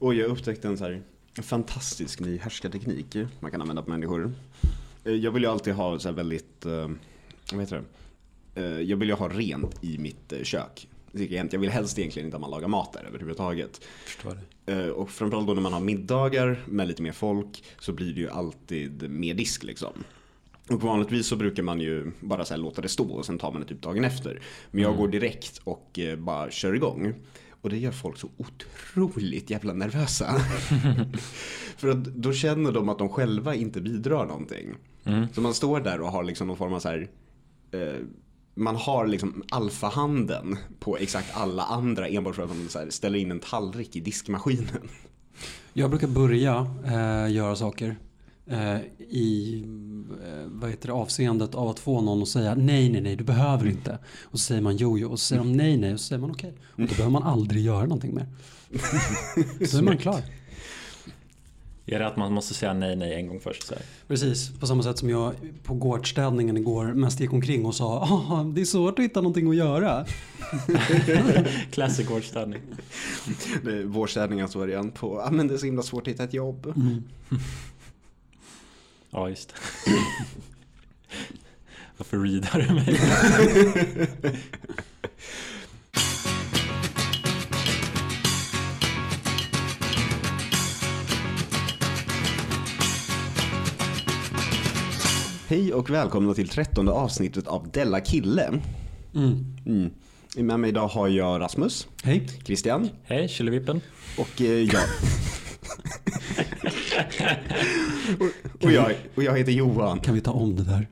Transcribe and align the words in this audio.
Och 0.00 0.14
jag 0.14 0.30
upptäckte 0.30 0.68
en 0.68 0.78
så 0.78 0.84
här 0.84 1.02
fantastisk 1.42 2.20
ny 2.20 2.38
härskarteknik 2.38 3.16
man 3.40 3.50
kan 3.50 3.60
använda 3.62 3.82
på 3.82 3.90
människor. 3.90 4.32
Eh, 5.04 5.12
Jag 5.12 5.30
vill 5.30 5.42
ju 5.42 5.48
alltid 5.48 5.74
ha 5.74 5.98
så 5.98 6.12
väldigt, 6.12 6.66
eh, 6.66 6.88
vad 7.52 7.60
heter 7.60 7.82
det? 8.54 8.62
Eh, 8.62 8.80
Jag 8.80 8.96
vill 8.96 9.08
ju 9.08 9.14
ha 9.14 9.28
rent 9.28 9.84
i 9.84 9.98
mitt 9.98 10.32
kök. 10.42 10.88
Jag 11.12 11.58
vill 11.58 11.70
helst 11.70 11.98
egentligen 11.98 12.26
inte 12.26 12.36
att 12.36 12.40
man 12.40 12.50
lagar 12.50 12.68
mat 12.68 12.92
där 12.92 13.04
överhuvudtaget. 13.08 13.80
Förstår 14.04 14.38
det. 14.66 14.90
Och 14.90 15.10
framförallt 15.10 15.46
då 15.46 15.54
när 15.54 15.62
man 15.62 15.72
har 15.72 15.80
middagar 15.80 16.62
med 16.66 16.88
lite 16.88 17.02
mer 17.02 17.12
folk 17.12 17.64
så 17.78 17.92
blir 17.92 18.14
det 18.14 18.20
ju 18.20 18.28
alltid 18.30 19.10
mer 19.10 19.34
disk 19.34 19.62
liksom. 19.62 19.92
Och 20.68 20.82
vanligtvis 20.82 21.26
så 21.26 21.36
brukar 21.36 21.62
man 21.62 21.80
ju 21.80 22.10
bara 22.20 22.44
så 22.44 22.56
låta 22.56 22.82
det 22.82 22.88
stå 22.88 23.10
och 23.12 23.26
sen 23.26 23.38
tar 23.38 23.52
man 23.52 23.60
det 23.60 23.66
typ 23.68 23.82
dagen 23.82 24.04
efter. 24.04 24.40
Men 24.70 24.82
jag 24.82 24.96
går 24.96 25.08
direkt 25.08 25.60
och 25.64 25.98
bara 26.18 26.50
kör 26.50 26.74
igång. 26.74 27.14
Och 27.60 27.70
det 27.70 27.78
gör 27.78 27.92
folk 27.92 28.18
så 28.18 28.28
otroligt 28.36 29.50
jävla 29.50 29.72
nervösa. 29.72 30.34
För 31.76 31.88
att 31.88 32.04
då 32.04 32.32
känner 32.32 32.72
de 32.72 32.88
att 32.88 32.98
de 32.98 33.08
själva 33.08 33.54
inte 33.54 33.80
bidrar 33.80 34.26
någonting. 34.26 34.74
Så 35.32 35.40
man 35.40 35.54
står 35.54 35.80
där 35.80 36.00
och 36.00 36.12
har 36.12 36.24
liksom 36.24 36.46
någon 36.46 36.56
form 36.56 36.72
av 36.72 36.80
så 36.80 36.88
här 36.88 37.08
eh, 37.70 37.94
man 38.54 38.76
har 38.76 39.06
liksom 39.06 39.42
alfahanden 39.50 40.56
på 40.80 40.96
exakt 40.96 41.36
alla 41.36 41.62
andra 41.62 42.08
enbart 42.08 42.34
för 42.34 42.42
att 42.42 42.48
man 42.48 42.68
så 42.68 42.86
ställer 42.88 43.18
in 43.18 43.30
en 43.30 43.40
tallrik 43.40 43.96
i 43.96 44.00
diskmaskinen. 44.00 44.88
Jag 45.72 45.90
brukar 45.90 46.08
börja 46.08 46.66
eh, 46.84 47.32
göra 47.32 47.56
saker 47.56 47.96
i 48.98 49.64
eh, 50.24 50.46
vad 50.46 50.70
heter 50.70 50.86
det, 50.88 50.94
avseendet 50.94 51.54
av 51.54 51.68
att 51.68 51.78
få 51.78 52.00
någon 52.00 52.22
att 52.22 52.28
säga 52.28 52.54
nej, 52.54 52.88
nej, 52.88 53.00
nej, 53.00 53.16
du 53.16 53.24
behöver 53.24 53.66
inte. 53.66 53.98
Och 54.22 54.40
så 54.40 54.44
säger 54.44 54.60
man 54.60 54.76
jo, 54.76 54.98
jo, 54.98 55.10
och 55.10 55.20
så 55.20 55.26
säger 55.26 55.42
de 55.42 55.52
nej, 55.52 55.76
nej, 55.76 55.92
och 55.92 56.00
så 56.00 56.06
säger 56.06 56.20
man 56.20 56.30
okej. 56.30 56.54
Och 56.72 56.80
då 56.80 56.86
behöver 56.86 57.10
man 57.10 57.22
aldrig 57.22 57.64
göra 57.64 57.82
någonting 57.82 58.14
mer. 58.14 58.26
så 59.66 59.78
är 59.78 59.82
man 59.82 59.98
klar. 59.98 60.22
Är 61.86 61.98
det 61.98 62.06
att 62.06 62.16
man 62.16 62.32
måste 62.32 62.54
säga 62.54 62.72
nej, 62.72 62.96
nej 62.96 63.14
en 63.14 63.28
gång 63.28 63.40
först? 63.40 63.66
Så 63.66 63.74
här? 63.74 63.82
Precis, 64.08 64.50
på 64.60 64.66
samma 64.66 64.82
sätt 64.82 64.98
som 64.98 65.10
jag 65.10 65.34
på 65.64 65.74
gårdsstädningen 65.74 66.56
igår 66.56 66.84
mest 66.84 67.20
gick 67.20 67.32
omkring 67.32 67.66
och 67.66 67.74
sa 67.74 67.98
ah, 67.98 68.44
det 68.44 68.60
är 68.60 68.64
svårt 68.64 68.98
att 68.98 69.04
hitta 69.04 69.20
någonting 69.20 69.50
att 69.50 69.56
göra. 69.56 70.06
Classic 71.70 72.08
gårdsstädning. 72.08 72.60
Vårstädningens 73.84 74.56
variant 74.56 74.94
på, 74.94 75.20
ah, 75.20 75.30
men 75.30 75.48
det 75.48 75.54
är 75.54 75.58
så 75.58 75.66
himla 75.66 75.82
svårt 75.82 76.02
att 76.02 76.08
hitta 76.12 76.24
ett 76.24 76.34
jobb. 76.34 76.74
Ja, 79.10 79.28
just 79.28 79.48
det. 79.48 79.54
Varför 81.96 82.18
readar 82.18 82.60
du 82.68 82.74
mig? 82.74 83.00
Hej 95.48 95.74
och 95.74 95.90
välkomna 95.90 96.34
till 96.34 96.48
trettonde 96.48 96.92
avsnittet 96.92 97.46
av 97.46 97.70
Della 97.70 98.00
Kille. 98.00 98.60
Mm. 99.14 99.44
Mm. 99.66 99.90
Med 100.36 100.60
mig 100.60 100.70
idag 100.70 100.88
har 100.88 101.08
jag 101.08 101.40
Rasmus, 101.40 101.88
Hej. 102.02 102.28
Christian 102.44 102.88
Hej, 103.04 103.28
Killevippen. 103.28 103.80
och 104.18 104.40
eh, 104.40 104.46
jag. 104.46 104.82
och, 108.20 108.64
och, 108.64 108.72
jag 108.72 108.94
och 109.14 109.22
jag 109.22 109.38
heter 109.38 109.52
Johan. 109.52 110.00
Kan 110.00 110.14
vi 110.14 110.20
ta 110.20 110.30
om 110.30 110.56
det 110.56 110.64
där? 110.64 110.86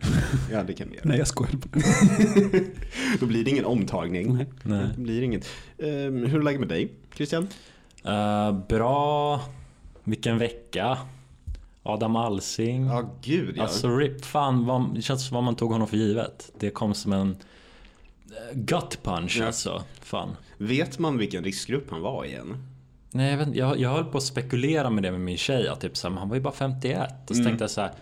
Ja, 0.53 0.63
det 0.63 0.73
kan 0.73 0.89
vi 0.89 0.95
göra. 0.97 1.09
Nej, 1.09 1.19
jag 1.19 1.27
skojar. 1.29 1.53
Då 3.21 3.27
blir 3.27 3.45
det 3.45 3.51
ingen 3.51 3.65
omtagning. 3.65 4.37
Nej. 4.37 4.47
Nej. 4.63 4.87
Det 4.97 5.03
blir 5.03 5.23
inget. 5.23 5.49
Ehm, 5.79 6.25
hur 6.27 6.39
är 6.39 6.43
läget 6.43 6.61
med 6.61 6.69
dig, 6.69 6.93
Christian? 7.15 7.49
Eh, 8.05 8.53
bra. 8.69 9.41
Vilken 10.05 10.39
vecka. 10.39 10.99
Adam 11.83 12.17
Alsing. 12.17 12.87
Ja, 12.87 13.11
gud 13.23 13.55
ja. 13.57 13.63
Alltså 13.63 13.97
RIP, 13.97 14.25
fan 14.25 14.67
vad, 14.67 14.95
det 14.95 15.03
känns 15.03 15.27
som 15.27 15.35
vad 15.35 15.45
man 15.45 15.57
tog 15.57 15.73
honom 15.73 15.89
för 15.89 15.97
givet. 15.97 16.53
Det 16.59 16.71
kom 16.71 16.95
som 16.95 17.13
en 17.13 17.31
eh, 17.31 18.59
gut 18.59 18.99
punch 19.03 19.37
Ja. 19.41 19.47
alltså. 19.47 19.83
Fan. 20.01 20.37
Vet 20.59 20.99
man 20.99 21.19
vilken 21.19 21.45
riskgrupp 21.45 21.91
han 21.91 22.01
var 22.01 22.25
i 22.25 22.35
än? 22.35 22.57
Nej, 23.11 23.31
jag, 23.31 23.39
vet, 23.39 23.47
inte, 23.47 23.59
jag, 23.59 23.79
jag 23.79 23.91
höll 23.91 24.05
på 24.05 24.19
att 24.19 24.25
spekulera 24.25 24.91
med 24.91 25.03
det 25.03 25.11
med 25.11 25.21
min 25.21 25.37
tjej. 25.37 25.69
Att 25.69 25.81
typ 25.81 25.97
så 25.97 26.09
här, 26.09 26.17
han 26.17 26.29
var 26.29 26.37
ju 26.37 26.43
bara 26.43 26.55
51. 26.55 27.31
Och 27.31 27.37
så 27.37 27.45
tänkte 27.45 27.65
jag 27.65 27.71
så 27.71 27.81
här. 27.81 27.93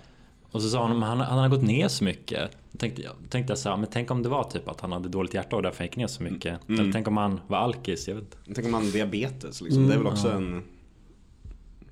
Och 0.51 0.63
så 0.63 0.69
sa 0.69 0.83
hon, 0.89 0.99
men 0.99 1.09
han, 1.09 1.21
han 1.21 1.39
har 1.39 1.49
gått 1.49 1.63
ner 1.63 1.89
så 1.89 2.05
mycket. 2.05 2.51
Då 2.73 2.79
tänkte 2.79 3.03
jag, 3.03 3.13
tänkte 3.29 3.51
jag 3.51 3.59
så 3.59 3.69
här, 3.69 3.77
men 3.77 3.89
tänk 3.93 4.11
om 4.11 4.23
det 4.23 4.29
var 4.29 4.45
typ 4.45 4.69
att 4.69 4.81
han 4.81 4.93
hade 4.93 5.09
dåligt 5.09 5.35
hjärta 5.35 5.57
och 5.57 5.63
därför 5.63 5.85
gick 5.85 5.97
ner 5.97 6.07
så 6.07 6.23
mycket. 6.23 6.61
Eller 6.69 6.93
tänk 6.93 7.09
om 7.09 7.17
han 7.17 7.41
var 7.47 7.59
alkis, 7.59 8.09
jag 8.09 8.15
vet 8.15 8.25
inte. 8.25 8.37
Tänk 8.55 8.65
om 8.65 8.73
man 8.73 8.85
har 8.85 8.93
diabetes 8.93 9.61
liksom. 9.61 9.87
det 9.87 9.95
är 9.95 9.99
väl 9.99 10.07
också 10.07 10.31
en... 10.31 10.63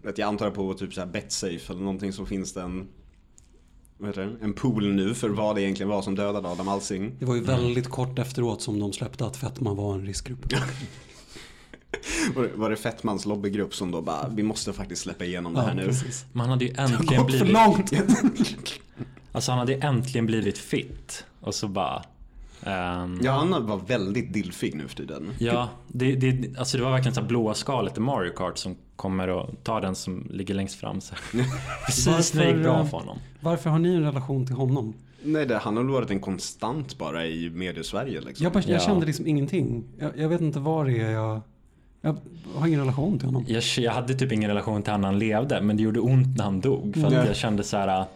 Vet, 0.02 0.18
jag 0.18 0.28
antar 0.28 0.50
på 0.50 0.74
typ 0.74 0.94
så 0.94 1.00
här 1.00 1.08
Betsafe 1.08 1.72
eller 1.72 1.80
någonting 1.80 2.12
så 2.12 2.26
finns 2.26 2.52
det 2.52 2.62
en... 2.62 2.88
En 4.40 4.52
pool 4.52 4.92
nu 4.92 5.14
för 5.14 5.28
vad 5.28 5.56
det 5.56 5.62
egentligen 5.62 5.90
var 5.90 6.02
som 6.02 6.14
dödade 6.14 6.48
Adam 6.48 6.68
Alsing. 6.68 7.16
Det 7.18 7.24
var 7.24 7.34
ju 7.34 7.40
väldigt 7.40 7.88
kort 7.88 8.18
efteråt 8.18 8.62
som 8.62 8.80
de 8.80 8.92
släppte 8.92 9.26
att 9.26 9.36
fetma 9.36 9.74
var 9.74 9.94
en 9.94 10.06
riskgrupp. 10.06 10.46
Var 12.34 12.42
det, 12.42 12.50
var 12.54 12.70
det 12.70 12.76
Fettmans 12.76 13.26
lobbygrupp 13.26 13.74
som 13.74 13.90
då 13.90 14.02
bara, 14.02 14.28
vi 14.28 14.42
måste 14.42 14.72
faktiskt 14.72 15.02
släppa 15.02 15.24
igenom 15.24 15.54
det 15.54 15.62
här 15.62 15.74
nu. 15.74 15.90
Men 16.32 16.40
han 16.40 16.50
hade 16.50 16.64
ju 16.64 16.74
äntligen 16.78 17.22
gått 17.22 17.34
för 17.34 17.44
blivit... 17.44 17.52
långt. 17.52 17.92
Alltså 19.32 19.52
han 19.52 19.58
hade 19.58 19.72
ju 19.72 19.80
äntligen 19.80 20.26
blivit 20.26 20.58
fit. 20.58 21.24
Och 21.40 21.54
så 21.54 21.68
bara... 21.68 22.02
ehm, 22.62 23.20
Ja, 23.22 23.32
han 23.32 23.66
var 23.66 23.76
väldigt 23.86 24.32
dillfig 24.32 24.74
nu 24.74 24.88
för 24.88 24.96
tiden. 24.96 25.30
Ja, 25.38 25.68
det, 25.88 26.14
det, 26.14 26.58
alltså 26.58 26.76
det 26.78 26.82
var 26.84 26.90
verkligen 26.90 27.14
så 27.14 27.20
här 27.20 27.28
blåa 27.28 27.54
skalet 27.54 27.96
i 27.96 28.00
Mario 28.00 28.30
Kart 28.36 28.58
som 28.58 28.76
kommer 28.96 29.28
och 29.28 29.50
tar 29.64 29.80
den 29.80 29.94
som 29.94 30.26
ligger 30.30 30.54
längst 30.54 30.74
fram. 30.80 31.00
Så. 31.00 31.14
Precis 31.86 32.34
när 32.34 32.44
det 32.44 32.50
gick 32.50 32.62
bra 32.62 32.72
Varför, 32.76 32.90
för 32.90 32.98
honom. 32.98 33.18
Varför 33.40 33.70
har 33.70 33.78
ni 33.78 33.88
en 33.94 34.02
relation 34.02 34.46
till 34.46 34.56
honom? 34.56 34.94
Nej, 35.26 35.46
det, 35.46 35.58
han 35.58 35.76
har 35.76 35.84
väl 35.84 35.92
varit 35.92 36.10
en 36.10 36.20
konstant 36.20 36.98
bara 36.98 37.26
i 37.26 37.50
mediesverige 37.50 38.20
liksom. 38.20 38.44
Jag, 38.44 38.56
jag 38.56 38.64
Ja. 38.68 38.78
kände 38.78 39.06
liksom 39.06 39.26
ingenting. 39.26 39.84
Jag, 39.98 40.18
jag 40.18 40.28
vet 40.28 40.40
inte 40.40 40.58
vad 40.60 40.86
det 40.86 40.98
är 41.00 41.10
jag... 41.10 41.40
Jag 42.04 42.16
har 42.60 42.66
ingen 42.66 42.80
relation 42.80 43.18
till 43.18 43.26
honom. 43.28 43.44
Jag, 43.48 43.62
jag 43.78 43.92
hade 43.92 44.14
typ 44.14 44.32
ingen 44.32 44.50
relation 44.50 44.82
till 44.82 44.92
honom 44.92 45.00
när 45.00 45.08
han 45.08 45.18
levde, 45.18 45.60
men 45.62 45.76
det 45.76 45.82
gjorde 45.82 46.00
ont 46.00 46.36
när 46.36 46.44
han 46.44 46.60
dog. 46.60 46.94
För 46.94 47.06
att 47.06 47.12
Ja. 47.12 47.26
jag 47.26 47.36
kände 47.36 47.62
så 47.64 47.76
här. 47.76 48.00
äh, 48.00 48.06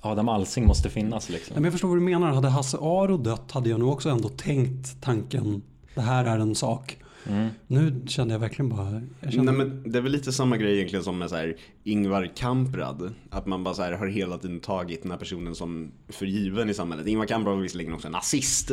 Adam 0.00 0.28
Alsing 0.28 0.66
måste 0.66 0.90
finnas 0.90 1.28
Nej, 1.28 1.38
liksom. 1.38 1.54
men 1.54 1.64
jag 1.64 1.72
förstår 1.72 1.88
vad 1.88 1.96
du 1.96 2.00
menar. 2.02 2.32
Hade 2.32 2.48
Hasse 2.48 2.76
Aro 2.80 3.16
dött 3.16 3.50
hade 3.52 3.70
jag 3.70 3.80
nog 3.80 3.88
också 3.92 4.08
ändå 4.08 4.28
tänkt 4.28 5.02
tanken. 5.02 5.62
Det 5.94 6.00
här 6.00 6.24
är 6.24 6.38
en 6.38 6.54
sak. 6.54 6.96
Mm. 7.28 7.48
Nu 7.66 8.02
kände 8.06 8.34
jag 8.34 8.38
verkligen 8.38 8.68
bara... 8.68 9.02
Jag 9.20 9.32
kände, 9.32 9.52
Nej, 9.52 9.66
men 9.66 9.92
det 9.92 9.98
är 9.98 10.02
väl 10.02 10.12
lite 10.12 10.32
samma 10.32 10.56
grej 10.56 10.74
egentligen 10.76 11.04
som 11.04 11.18
med 11.18 11.30
så 11.30 11.36
här 11.36 11.56
Ingvar 11.84 12.30
Kamprad. 12.36 13.14
Att 13.30 13.46
man 13.46 13.64
bara 13.64 13.74
så 13.74 13.82
här 13.82 13.92
har 13.92 14.06
hela 14.06 14.38
tiden 14.38 14.60
tagit 14.60 15.02
den 15.02 15.10
här 15.10 15.18
personen 15.18 15.54
som 15.54 15.90
för 16.08 16.26
given 16.26 16.70
i 16.70 16.74
samhället. 16.74 17.06
Ingvar 17.06 17.26
Kamprad 17.26 17.54
var 17.54 17.62
visserligen 17.62 17.92
också 17.94 18.08
en 18.08 18.12
nazist. 18.12 18.70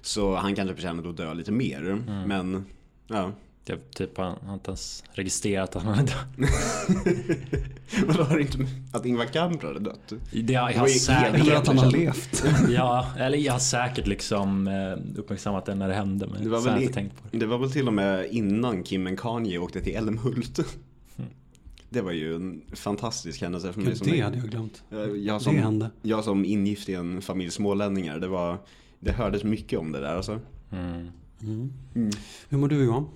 Så 0.00 0.36
han 0.36 0.54
kanske 0.54 0.74
förtjänade 0.74 1.10
att 1.10 1.16
dö 1.16 1.34
lite 1.34 1.52
mer. 1.52 1.90
Mm. 1.90 2.22
Men 2.28 2.64
ja. 3.06 3.30
Jag 3.64 3.78
typ 3.94 4.16
har 4.16 4.38
inte 4.54 4.70
ens 4.70 5.04
registrerat 5.12 5.76
att 5.76 5.82
han 5.82 5.94
hade 5.94 6.12
dött. 6.12 6.50
Vadå 8.06 8.22
har 8.22 8.36
det 8.36 8.42
inte 8.42 8.58
att 8.92 9.06
Ingvar 9.06 9.24
Kamprad 9.24 9.76
är 9.76 9.80
dött? 9.80 10.12
Det, 10.32 10.52
jag, 10.52 10.72
Det 10.72 10.78
har 10.78 10.86
säkert, 10.86 11.40
eller 11.40 11.54
att 11.54 11.66
han 11.66 11.78
har 11.78 11.90
levt. 11.90 12.44
ja, 12.70 13.06
eller 13.18 13.38
jag 13.38 13.52
har 13.52 13.60
säkert 13.60 14.06
liksom 14.06 14.66
eh, 14.68 15.18
uppmärksammat 15.20 15.66
det 15.66 15.74
när 15.74 15.88
det 15.88 15.94
hände. 15.94 16.26
Men 16.26 16.42
Det 16.44 16.48
var, 16.50 16.60
väl 16.60 16.72
jag 16.82 16.90
i, 16.90 16.92
tänkt 16.92 17.16
på 17.22 17.28
det. 17.30 17.38
det 17.38 17.46
var 17.46 17.58
väl 17.58 17.70
till 17.72 17.86
och 17.88 17.94
med 17.94 18.26
innan 18.30 18.82
Kim 18.82 19.06
och 19.06 19.18
Kanye 19.18 19.58
åkte 19.58 19.80
till 19.80 19.96
Älmhult. 19.96 20.60
Det 21.90 22.00
var 22.00 22.12
ju 22.12 22.34
en 22.36 22.62
fantastisk 22.74 23.40
händelse 23.42 23.72
för 23.72 23.80
mig. 23.80 23.88
Gud, 23.88 23.98
som 23.98 24.06
det 24.08 24.20
hade 24.20 24.36
jag 24.38 24.46
glömt. 24.50 24.82
jag, 24.90 25.08
Det 25.40 25.44
som, 25.44 25.56
hände. 25.58 25.90
jag 26.02 26.24
som 26.24 26.44
ingift 26.44 26.88
i 26.88 26.94
en 26.94 27.22
familj 27.22 27.50
smålänningar. 27.50 28.18
Det, 28.18 28.28
var, 28.28 28.58
det 29.00 29.12
hördes 29.12 29.44
mycket 29.44 29.78
om 29.78 29.92
det 29.92 30.00
där 30.00 30.16
alltså. 30.16 30.40
Mm. 30.72 31.72
Hur 32.48 32.58
mår 32.58 32.68
du 32.68 32.84
Johan? 32.84 33.06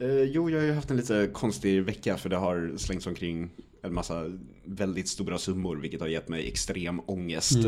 Eh, 0.00 0.22
jo, 0.22 0.50
jag 0.50 0.58
har 0.58 0.66
ju 0.66 0.72
haft 0.72 0.90
en 0.90 0.96
lite 0.96 1.30
konstig 1.32 1.82
vecka 1.82 2.16
för 2.16 2.28
det 2.28 2.36
har 2.36 2.72
slängts 2.76 3.06
omkring 3.06 3.50
en 3.82 3.94
massa 3.94 4.24
väldigt 4.64 5.08
stora 5.08 5.38
summor 5.38 5.76
vilket 5.76 6.00
har 6.00 6.08
gett 6.08 6.28
mig 6.28 6.48
extrem 6.48 7.00
ångest. 7.06 7.58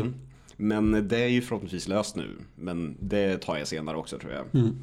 Men 0.57 1.07
det 1.07 1.17
är 1.17 1.27
ju 1.27 1.41
förhoppningsvis 1.41 1.87
löst 1.87 2.15
nu. 2.15 2.29
Men 2.55 2.97
det 2.99 3.37
tar 3.41 3.57
jag 3.57 3.67
senare 3.67 3.97
också 3.97 4.19
tror 4.19 4.31
jag. 4.33 4.45
Mm. 4.63 4.75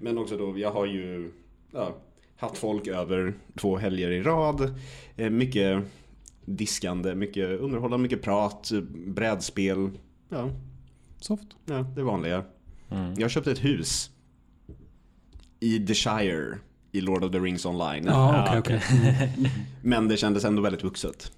Men 0.00 0.18
också 0.18 0.36
då, 0.36 0.58
jag 0.58 0.70
har 0.72 0.86
ju 0.86 1.30
ja, 1.72 1.96
haft 2.36 2.58
folk 2.58 2.86
över 2.86 3.34
två 3.56 3.76
helger 3.76 4.10
i 4.10 4.22
rad. 4.22 4.74
Eh, 5.16 5.30
Mycket 5.30 5.84
diskande, 6.44 7.14
mycket 7.14 7.60
underhållande, 7.60 8.02
mycket 8.02 8.22
prat, 8.22 8.72
brädspel. 9.06 9.90
Ja, 10.28 10.50
Soft. 11.20 11.48
ja 11.64 11.78
det 11.96 12.02
vanliga. 12.02 12.44
Mm. 12.90 13.14
Jag 13.18 13.30
köpte 13.30 13.52
ett 13.52 13.64
hus 13.64 14.10
i 15.60 15.86
The 15.86 15.94
Shire 15.94 16.58
i 16.92 17.00
Lord 17.00 17.24
of 17.24 17.32
the 17.32 17.38
Rings 17.38 17.66
online. 17.66 18.04
Ja, 18.06 18.46
Ja, 18.46 18.58
okej, 18.58 18.80
okej. 18.88 19.50
Men 19.82 20.08
det 20.08 20.16
kändes 20.16 20.44
ändå 20.44 20.62
väldigt 20.62 20.84
vuxet. 20.84 21.32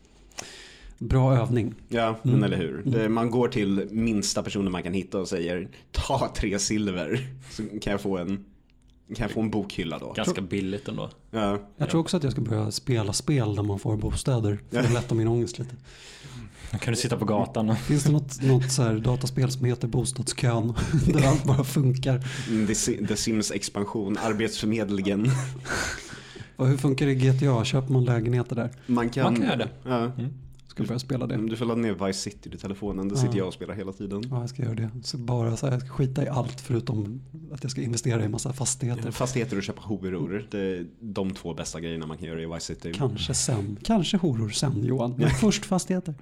Bra 0.99 1.37
övning. 1.37 1.75
Ja, 1.89 2.17
men 2.23 2.45
eller 2.45 2.57
hur. 2.57 2.83
Det, 2.85 3.09
man 3.09 3.31
går 3.31 3.49
till 3.49 3.89
minsta 3.91 4.43
personen 4.43 4.73
man 4.73 4.83
kan 4.83 4.93
hitta 4.93 5.19
och 5.19 5.29
säger 5.29 5.69
ta 5.93 6.33
tre 6.37 6.59
silver 6.59 7.29
så 7.51 7.63
kan 7.83 7.91
jag 7.91 8.01
få 8.01 8.19
en 8.19 8.45
Kan 9.15 9.23
jag 9.25 9.31
få 9.31 9.41
en 9.41 9.51
bokhylla 9.51 9.99
då? 9.99 10.13
Ganska 10.13 10.41
billigt 10.41 10.89
ändå. 10.89 11.11
Ja. 11.31 11.59
Jag 11.77 11.91
tror 11.91 12.01
också 12.01 12.17
att 12.17 12.23
jag 12.23 12.33
ska 12.33 12.41
börja 12.41 12.71
spela 12.71 13.13
spel 13.13 13.55
där 13.55 13.63
man 13.63 13.79
får 13.79 13.97
bostäder 13.97 14.59
för 14.71 14.79
att 14.79 14.93
lätta 14.93 15.15
min 15.15 15.29
ångest 15.29 15.59
lite. 15.59 15.75
Då 16.73 16.79
kan 16.79 16.93
du 16.95 17.01
sitta 17.01 17.17
på 17.17 17.25
gatan 17.25 17.71
och... 17.71 17.79
Finns 17.79 18.05
det 18.05 18.13
något, 18.13 18.43
något 18.43 18.71
så 18.71 18.83
här 18.83 18.95
dataspel 18.95 19.51
som 19.51 19.65
heter 19.65 19.89
Bostadskön? 19.89 20.75
Där 21.07 21.29
allt 21.29 21.45
bara 21.45 21.65
funkar. 21.65 22.25
Mm, 22.49 22.67
The, 22.67 23.07
The 23.07 23.17
Sims 23.17 23.51
expansion, 23.51 24.19
Arbetsförmedlingen. 24.19 25.31
Och 26.57 26.67
hur 26.69 26.77
funkar 26.77 27.07
det 27.07 27.13
i 27.13 27.15
GTA? 27.15 27.65
Köper 27.65 27.93
man 27.93 28.05
lägenheter 28.05 28.57
där? 28.57 28.71
Man 28.87 29.11
kan, 29.11 29.25
Man 29.25 29.37
kan 29.37 29.45
göra 29.45 29.57
det. 29.57 29.69
Ja. 29.85 30.13
Ska 30.85 30.89
börja 30.89 30.99
spela 30.99 31.27
det. 31.27 31.37
Du 31.37 31.57
får 31.57 31.67
ladda 31.67 31.81
ner 31.81 32.07
Vice 32.07 32.21
City 32.31 32.51
i 32.55 32.59
telefonen, 32.59 33.09
det 33.09 33.15
Ja. 33.15 33.21
sitter 33.21 33.39
jag 33.39 33.47
och 33.47 33.55
spelar 33.55 33.75
hela 33.75 33.93
tiden. 33.93 34.23
Ja, 34.31 34.41
jag 34.41 34.49
ska 34.49 34.63
göra 34.63 34.75
det. 34.75 34.91
Så 35.03 35.19
bara 35.19 35.57
så 35.57 35.67
här, 35.67 35.73
jag 35.73 35.81
ska 35.83 35.91
skita 35.91 36.25
i 36.25 36.29
allt 36.29 36.61
förutom 36.61 37.21
att 37.53 37.63
jag 37.63 37.71
ska 37.71 37.83
investera 37.83 38.25
i 38.25 38.29
massa 38.29 38.53
fastigheter. 38.53 39.11
Fastigheter 39.11 39.57
och 39.57 39.63
köpa 39.63 39.83
horor, 39.83 40.47
det 40.51 40.59
är 40.61 40.87
de 41.01 41.31
två 41.31 41.55
bästa 41.55 41.81
grejerna 41.81 42.07
man 42.07 42.19
kan 42.19 42.27
göra 42.29 42.43
i 42.43 42.47
Vice 42.47 42.61
City. 42.75 42.93
Kanske 42.95 43.35
sen. 43.35 43.77
Kanske 43.83 44.17
horor 44.17 44.49
sen 44.49 44.85
Johan. 44.85 45.15
Men 45.19 45.31
först 45.41 45.65
fastigheter. 45.65 46.15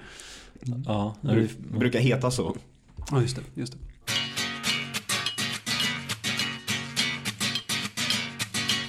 Ja, 0.87 1.17
du... 1.21 1.29
Bru- 1.31 1.79
brukar 1.79 2.01
heta 2.01 2.31
så. 2.31 2.57
Ja, 3.11 3.23
just 3.23 3.37
det. 3.37 3.43
Just 3.55 3.73
det. 3.73 3.79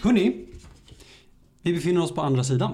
Hörni, 0.03 0.45
vi 1.61 1.73
befinner 1.73 2.01
oss 2.01 2.11
på 2.15 2.21
andra 2.21 2.43
sidan. 2.43 2.73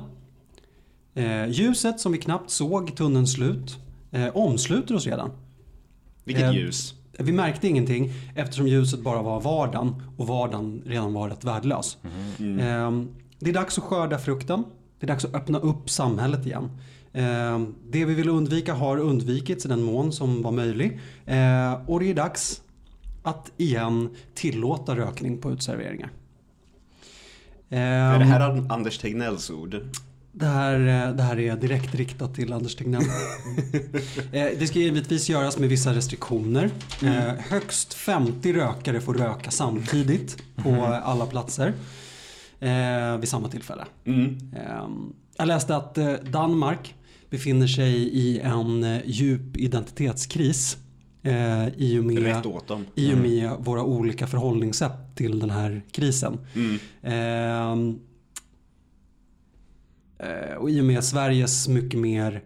Eh, 1.15 1.47
ljuset 1.49 1.99
som 1.99 2.11
vi 2.11 2.17
knappt 2.17 2.49
såg 2.49 2.95
tunnelns 2.95 3.33
slut 3.33 3.77
eh, 4.11 4.27
omsluter 4.37 4.95
oss 4.95 5.05
redan. 5.05 5.31
Vilket 6.23 6.43
Eh, 6.43 6.51
ljus. 6.51 6.93
Vi 7.19 7.31
märkte 7.31 7.67
ingenting 7.67 8.11
eftersom 8.35 8.67
ljuset 8.67 8.99
bara 8.99 9.21
var 9.21 9.41
vardagen 9.41 10.03
och 10.17 10.27
vardagen 10.27 10.81
redan 10.85 11.13
var 11.13 11.29
rätt 11.29 11.43
värdelös. 11.43 11.97
Eh, 12.39 12.91
det 13.39 13.49
är 13.49 13.53
dags 13.53 13.77
att 13.77 13.83
skörda 13.83 14.17
frukten. 14.19 14.63
Det 14.99 15.05
är 15.05 15.07
dags 15.07 15.25
att 15.25 15.35
öppna 15.35 15.59
upp 15.59 15.89
samhället 15.89 16.45
igen. 16.45 16.71
Eh, 17.13 17.59
det 17.89 18.05
vi 18.05 18.13
ville 18.13 18.31
undvika 18.31 18.73
har 18.73 18.97
undvikits 18.97 19.65
i 19.65 19.67
den 19.67 19.83
mån 19.83 20.11
som 20.11 20.41
var 20.41 20.51
möjlig. 20.51 20.99
Eh, 21.25 21.73
och 21.87 21.99
det 21.99 22.09
är 22.11 22.13
dags 22.15 22.61
att 23.23 23.51
igen 23.57 24.09
tillåta 24.33 24.95
rökning 24.95 25.37
på 25.37 25.51
utserveringar. 25.51 26.09
Är 27.69 28.19
det 28.19 28.25
här 28.25 28.39
An- 28.39 28.71
Anders 28.71 28.97
Tegnells 28.97 29.49
ord? 29.49 29.75
Det 30.37 30.45
här, 30.45 30.79
eh, 31.07 31.15
det 31.15 31.23
här 31.23 31.39
är 31.39 31.55
direkt 31.55 31.95
riktat 31.95 32.35
till 32.35 32.53
Anders 32.53 32.75
Tegnell. 32.75 33.01
Eh, 34.31 34.47
det 34.59 34.67
ska 34.67 34.79
givetvis 34.79 35.29
göras 35.29 35.57
med 35.59 35.69
vissa 35.69 35.93
restriktioner. 35.93 36.69
Eh, 37.03 37.33
Högst 37.49 37.93
50 37.93 38.53
rökare 38.53 39.01
får 39.01 39.13
röka 39.13 39.51
samtidigt 39.51 40.37
på 40.55 40.83
alla 40.85 41.25
platser 41.25 41.73
vid 43.19 43.29
samma 43.29 43.47
tillfälle. 43.49 43.85
Mm. 44.05 44.37
Eh, 44.55 44.87
Jag 45.37 45.47
läste 45.47 45.75
att 45.75 45.95
Danmark 46.31 46.95
befinner 47.29 47.67
sig 47.67 47.93
i 47.95 48.39
en 48.39 48.99
djup 49.05 49.57
identitetskris 49.57 50.77
eh, 51.23 51.67
i 51.77 51.99
och 51.99 52.03
med 52.03 52.15
dem. 52.67 52.85
i 52.95 53.13
och 53.13 53.17
med 53.17 53.51
våra 53.59 53.83
olika 53.83 54.27
förhållningssätt 54.27 55.15
till 55.15 55.39
den 55.39 55.49
här 55.49 55.81
krisen. 55.91 56.37
Mm. 56.55 56.79
Ehm, 57.03 57.89
eh, 57.89 57.95
och 60.57 60.69
i 60.69 60.81
och 60.81 60.85
med 60.85 61.03
Sveriges 61.03 61.67
mycket 61.67 61.99
mer 61.99 62.41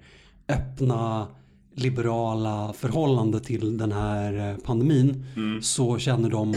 öppna 0.48 1.27
liberala 1.75 2.74
förhållande 2.74 3.39
till 3.39 3.77
den 3.77 3.92
här 3.92 4.50
eh, 4.50 4.57
pandemin 4.57 5.25
Mm. 5.36 5.62
så 5.62 5.98
känner 5.98 6.30
de 6.30 6.56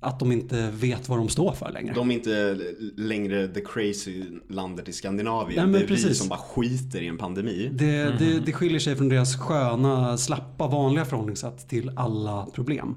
att 0.00 0.18
de 0.18 0.32
inte 0.32 0.70
vet 0.70 1.08
vad 1.08 1.18
de 1.18 1.28
står 1.28 1.52
för 1.52 1.72
längre. 1.72 1.94
De 1.94 2.10
är 2.10 2.14
inte 2.14 2.58
längre 2.96 3.48
the 3.48 3.60
crazy 3.60 4.24
landet 4.48 4.88
i 4.88 4.92
Skandinavien. 4.92 5.56
Nej, 5.56 5.66
men 5.66 5.72
det 5.72 5.78
är 5.78 5.82
vi 5.82 5.86
precis. 6.02 6.18
som 6.18 6.28
bara 6.28 6.38
skiter 6.38 7.00
i 7.02 7.06
en 7.06 7.18
pandemi. 7.18 7.70
Det, 7.72 8.18
det, 8.18 8.40
det 8.46 8.52
skiljer 8.52 8.78
sig 8.78 8.96
från 8.96 9.08
deras 9.08 9.36
sköna, 9.36 10.18
slappa, 10.18 10.66
vanliga 10.66 11.04
förhållningssätt 11.04 11.68
till 11.68 11.90
alla 11.96 12.46
problem. 12.54 12.96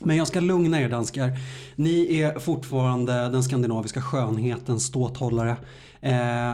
Men 0.00 0.16
jag 0.16 0.26
ska 0.26 0.40
lugna 0.40 0.80
er 0.80 0.88
danskar. 0.88 1.32
Ni 1.76 2.20
är 2.20 2.38
fortfarande 2.38 3.12
den 3.12 3.42
skandinaviska 3.42 4.02
skönhetens 4.02 4.84
ståthållare. 4.84 5.56
Eh, 6.00 6.52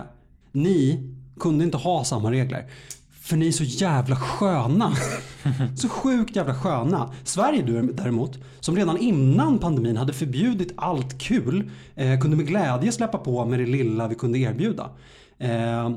ni 0.53 1.09
kunde 1.41 1.65
inte 1.65 1.77
ha 1.77 2.05
samma 2.05 2.31
regler. 2.31 2.67
För 3.21 3.37
ni 3.37 3.49
är 3.49 3.53
så 3.53 3.65
jävla 3.65 4.17
sköna. 4.17 4.93
Så 5.77 5.89
sjukt 5.89 6.37
jävla 6.37 6.55
sköna. 6.55 7.13
Sverige 7.25 7.63
däremot, 7.93 8.39
som 8.61 8.77
redan 8.77 8.99
innan 8.99 9.59
pandemin 9.59 9.97
hade 9.97 10.13
förbjudit 10.13 10.73
allt 10.77 11.19
kul, 11.19 11.71
eh, 11.95 12.21
kunde 12.21 12.37
med 12.37 12.47
glädje 12.47 12.93
släppa 12.93 13.19
på 13.19 13.45
med 13.45 13.59
det 13.59 13.67
lilla 13.67 14.09
vi 14.09 14.15
kunde 14.15 14.39
erbjuda. 14.39 14.91
Eh, 15.39 15.91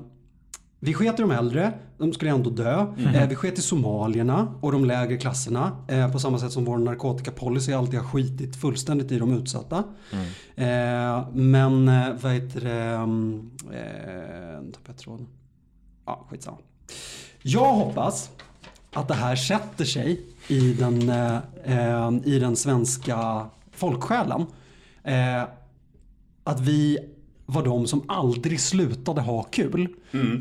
vi 0.84 0.94
sket 0.94 1.20
i 1.20 1.22
de 1.22 1.32
äldre, 1.32 1.74
de 1.98 2.14
skulle 2.14 2.32
ändå 2.32 2.50
dö. 2.50 2.86
Eh, 3.14 3.28
vi 3.28 3.36
sket 3.36 3.60
i 3.60 3.62
somalierna 3.62 4.56
och 4.62 4.72
de 4.72 4.86
lägre 4.86 5.18
klasserna. 5.18 5.78
Eh, 5.88 6.12
på 6.12 6.20
samma 6.20 6.40
sätt 6.40 6.52
som 6.52 6.66
vår 6.66 6.78
narkotikapolicy 6.78 7.74
alltid 7.74 8.00
har 8.00 8.08
skitit 8.08 8.56
fullständigt 8.56 9.12
i 9.12 9.20
de 9.20 9.34
utsatta. 9.34 9.84
Eh, 10.56 11.28
men 11.34 11.86
vad 12.22 12.32
heter 12.32 12.62
det? 12.62 12.72
mm, 12.72 13.52
tappade 14.72 14.88
jag 14.88 14.98
tråden. 14.98 15.28
Ja, 16.06 16.26
skitsamma. 16.30 16.58
Jag 17.42 17.74
hoppas 17.74 18.30
att 18.94 19.08
det 19.08 19.14
här 19.14 19.36
sätter 19.36 19.86
sig 19.86 20.22
i 20.48 20.74
den, 20.74 21.02
i 22.26 22.40
den 22.40 22.56
svenska 22.56 23.46
folksjälen. 23.72 24.46
Att 26.44 26.60
vi 26.60 26.98
var 27.54 27.66
de 27.66 27.88
som 27.88 28.04
aldrig 28.08 28.60
slutade 28.60 29.22
ha 29.22 29.44
kul. 29.44 29.88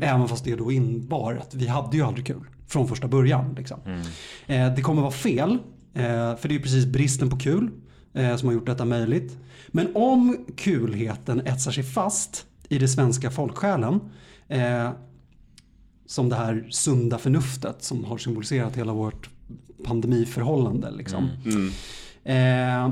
Även 0.01 0.27
fast 0.27 0.43
det 0.45 0.55
då 0.55 0.71
innebar 0.71 1.33
att 1.33 1.53
vi 1.55 1.67
hade 1.67 1.97
ju 1.97 2.03
aldrig 2.03 2.25
kul 2.27 2.43
från 2.67 2.87
första 2.87 3.07
början. 3.07 3.55
Liksom. 3.57 3.79
Eh, 4.47 4.75
det 4.75 4.81
kommer 4.81 5.01
vara 5.01 5.11
fel. 5.11 5.57
Eh, 5.93 6.35
för 6.35 6.47
det 6.47 6.55
är 6.55 6.59
precis 6.59 6.85
bristen 6.85 7.29
på 7.29 7.37
kul 7.37 7.69
eh, 8.13 8.35
som 8.35 8.47
har 8.47 8.53
gjort 8.53 8.65
detta 8.65 8.85
möjligt. 8.85 9.37
Men 9.67 9.87
om 9.95 10.45
kulheten 10.57 11.39
etsar 11.47 11.71
sig 11.71 11.83
fast 11.83 12.45
i 12.69 12.77
det 12.77 12.87
svenska 12.87 13.31
folksjälen. 13.31 13.99
Eh, 14.47 14.89
som 16.05 16.29
det 16.29 16.35
här 16.35 16.67
sunda 16.69 17.17
förnuftet 17.17 17.83
som 17.83 18.03
har 18.05 18.17
symboliserat 18.17 18.75
hela 18.75 18.93
vårt 18.93 19.29
pandemiförhållande. 19.83 20.91
Liksom. 20.91 21.29
Eh, 22.23 22.89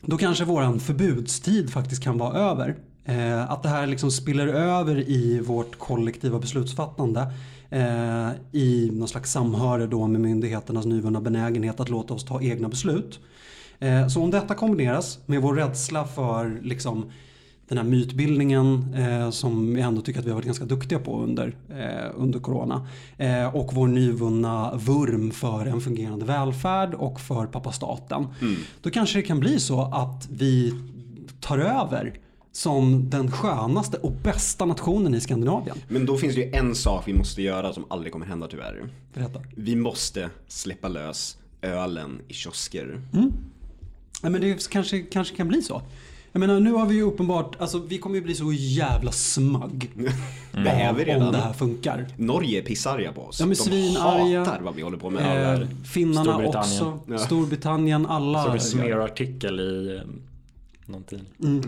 då 0.00 0.18
kanske 0.18 0.44
våran 0.44 0.80
förbudstid 0.80 1.70
faktiskt 1.70 2.02
kan 2.02 2.18
vara 2.18 2.38
över. 2.38 2.76
Eh, 3.04 3.50
att 3.50 3.62
det 3.62 3.68
här 3.68 3.86
liksom 3.86 4.10
spiller 4.10 4.46
över 4.46 5.08
i 5.08 5.40
vårt 5.40 5.78
kollektiva 5.78 6.38
beslutsfattande. 6.38 7.32
Eh, 7.70 8.30
I 8.52 8.90
någon 8.92 9.08
slags 9.08 9.32
samhöre 9.32 9.86
då 9.86 10.06
med 10.06 10.20
myndigheternas 10.20 10.86
nyvunna 10.86 11.20
benägenhet 11.20 11.80
att 11.80 11.88
låta 11.88 12.14
oss 12.14 12.24
ta 12.24 12.42
egna 12.42 12.68
beslut. 12.68 13.20
Eh, 13.78 14.08
så 14.08 14.22
om 14.22 14.30
detta 14.30 14.54
kombineras 14.54 15.18
med 15.26 15.42
vår 15.42 15.54
rädsla 15.54 16.04
för 16.04 16.60
liksom, 16.62 17.10
den 17.68 17.78
här 17.78 17.84
mytbildningen 17.84 18.94
eh, 18.94 19.30
som 19.30 19.76
jag 19.76 19.88
ändå 19.88 20.00
tycker 20.00 20.20
att 20.20 20.26
vi 20.26 20.30
har 20.30 20.34
varit 20.34 20.46
ganska 20.46 20.64
duktiga 20.64 20.98
på 20.98 21.22
under, 21.22 21.56
eh, 21.70 22.10
under 22.16 22.38
corona. 22.38 22.86
Eh, 23.18 23.56
och 23.56 23.74
vår 23.74 23.86
nyvunna 23.88 24.74
vurm 24.74 25.30
för 25.30 25.66
en 25.66 25.80
fungerande 25.80 26.24
välfärd 26.24 26.94
och 26.94 27.20
för 27.20 27.46
pappa 27.46 27.72
staten. 27.72 28.26
Då 28.82 28.90
kanske 28.90 29.18
det 29.18 29.22
kan 29.22 29.40
bli 29.40 29.60
så 29.60 29.82
att 29.82 30.28
vi 30.30 30.74
tar 31.40 31.58
över 31.58 32.18
som 32.52 33.10
den 33.10 33.30
skönaste 33.30 33.96
och 33.96 34.12
bästa 34.12 34.64
nationen 34.64 35.14
i 35.14 35.20
Skandinavien. 35.20 35.76
Men 35.88 36.06
då 36.06 36.16
finns 36.18 36.34
det 36.34 36.40
ju 36.40 36.52
en 36.52 36.74
sak 36.74 37.02
vi 37.08 37.12
måste 37.14 37.42
göra 37.42 37.72
som 37.72 37.84
aldrig 37.88 38.12
kommer 38.12 38.26
hända 38.26 38.48
tyvärr. 38.48 38.88
Berätta. 39.14 39.40
Vi 39.56 39.76
måste 39.76 40.30
släppa 40.48 40.88
lös 40.88 41.36
ölen 41.62 42.20
i 42.28 42.34
kiosker. 42.34 43.00
Ja, 44.22 44.30
men 44.30 44.40
det 44.40 44.68
kanske, 44.70 45.00
kanske 45.00 45.36
kan 45.36 45.48
bli 45.48 45.62
så. 45.62 45.82
Jag 46.32 46.40
menar 46.40 46.60
nu 46.60 46.72
har 46.72 46.86
vi 46.86 46.94
ju 46.94 47.02
uppenbart, 47.02 47.56
alltså 47.60 47.78
vi 47.78 47.98
kommer 47.98 48.16
ju 48.16 48.22
bli 48.22 48.34
så 48.34 48.52
jävla 48.52 49.12
smug. 49.12 49.90
Det 50.52 50.70
är 50.70 50.92
vi 50.92 51.00
Om 51.00 51.06
redan. 51.06 51.32
det 51.32 51.38
här 51.38 51.52
funkar. 51.52 52.06
Norge 52.16 52.58
är 52.60 52.62
pissarga 52.64 53.12
på 53.12 53.22
oss. 53.22 53.40
Ja, 53.40 53.46
men 53.46 53.50
De 53.56 53.62
svinarga. 53.62 54.38
hatar 54.38 54.60
vad 54.60 54.74
vi 54.74 54.82
håller 54.82 54.98
på 54.98 55.10
med. 55.10 55.62
Eh, 55.62 55.68
finnarna 55.84 56.24
Storbritannien. 56.32 56.82
också. 56.82 57.12
Ja. 57.12 57.18
Storbritannien, 57.18 58.06
alla. 58.06 58.44
Såg 58.44 58.54
en 58.54 58.60
smearartikel 58.60 59.60
i 59.60 59.96
eh, 59.96 60.02
någon 60.86 61.02
tidning. 61.02 61.64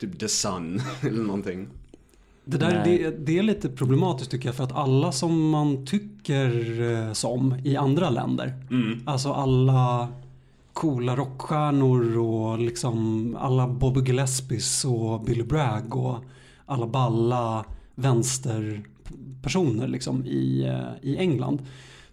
Typ 0.00 0.18
The 0.18 0.28
Sun 0.28 0.80
eller 1.00 1.22
någonting. 1.22 1.68
Det, 2.44 2.58
där, 2.58 2.84
det, 2.84 3.10
det 3.26 3.38
är 3.38 3.42
lite 3.42 3.68
problematiskt 3.68 4.30
tycker 4.30 4.48
jag 4.48 4.54
för 4.54 4.64
att 4.64 4.72
alla 4.72 5.12
som 5.12 5.50
man 5.50 5.86
tycker 5.86 6.80
eh, 6.82 7.12
som 7.12 7.54
i 7.64 7.76
andra 7.76 8.10
länder. 8.10 8.54
Alltså 9.04 9.32
alla 9.32 10.08
coola 10.72 11.16
rockstjärnor 11.16 12.18
och 12.18 12.58
liksom 12.58 13.36
alla 13.40 13.68
Bobby 13.68 14.00
Gillespies 14.00 14.84
och 14.84 15.24
Billy 15.24 15.42
Bragg 15.42 15.96
och 15.96 16.18
alla 16.66 16.86
balla 16.86 17.64
vänsterpersoner 17.94 19.88
liksom 19.88 20.26
i, 20.26 20.64
eh, 20.66 21.10
i 21.10 21.16
England. 21.16 21.62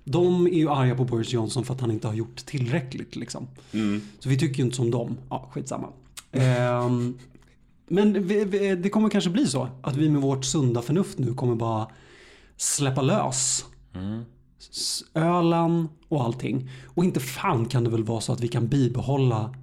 De 0.03 0.47
är 0.47 0.51
ju 0.51 0.69
arga 0.69 0.95
på 0.95 1.03
Boris 1.05 1.33
Johnson 1.33 1.65
för 1.65 1.73
att 1.73 1.81
han 1.81 1.91
inte 1.91 2.07
har 2.07 2.13
gjort 2.15 2.45
tillräckligt 2.45 3.15
liksom. 3.15 3.47
Så 4.19 4.29
vi 4.29 4.37
tycker 4.37 4.57
ju 4.57 4.63
inte 4.63 4.75
som 4.75 4.91
dem. 4.91 5.17
Ja, 5.29 5.49
skitsamma. 5.51 5.87
Ehm, 6.31 7.17
men 7.87 8.27
vi, 8.27 8.45
vi, 8.45 8.75
det 8.75 8.89
kommer 8.89 9.09
kanske 9.09 9.29
bli 9.29 9.47
så 9.47 9.69
att 9.83 9.95
vi 9.95 10.09
med 10.09 10.21
vårt 10.21 10.45
sunda 10.45 10.81
förnuft 10.81 11.17
nu 11.17 11.33
kommer 11.33 11.55
bara 11.55 11.87
släppa 12.57 13.01
lös 13.01 13.65
s- 14.71 15.03
ölen 15.13 15.87
och 16.07 16.23
allting. 16.23 16.69
Och 16.95 17.03
inte 17.05 17.19
fan 17.19 17.65
kan 17.65 17.83
det 17.83 17.89
väl 17.89 18.03
vara 18.03 18.21
så 18.21 18.33
att 18.33 18.39
vi 18.41 18.47
kan 18.47 18.67
bibehålla 18.67 19.55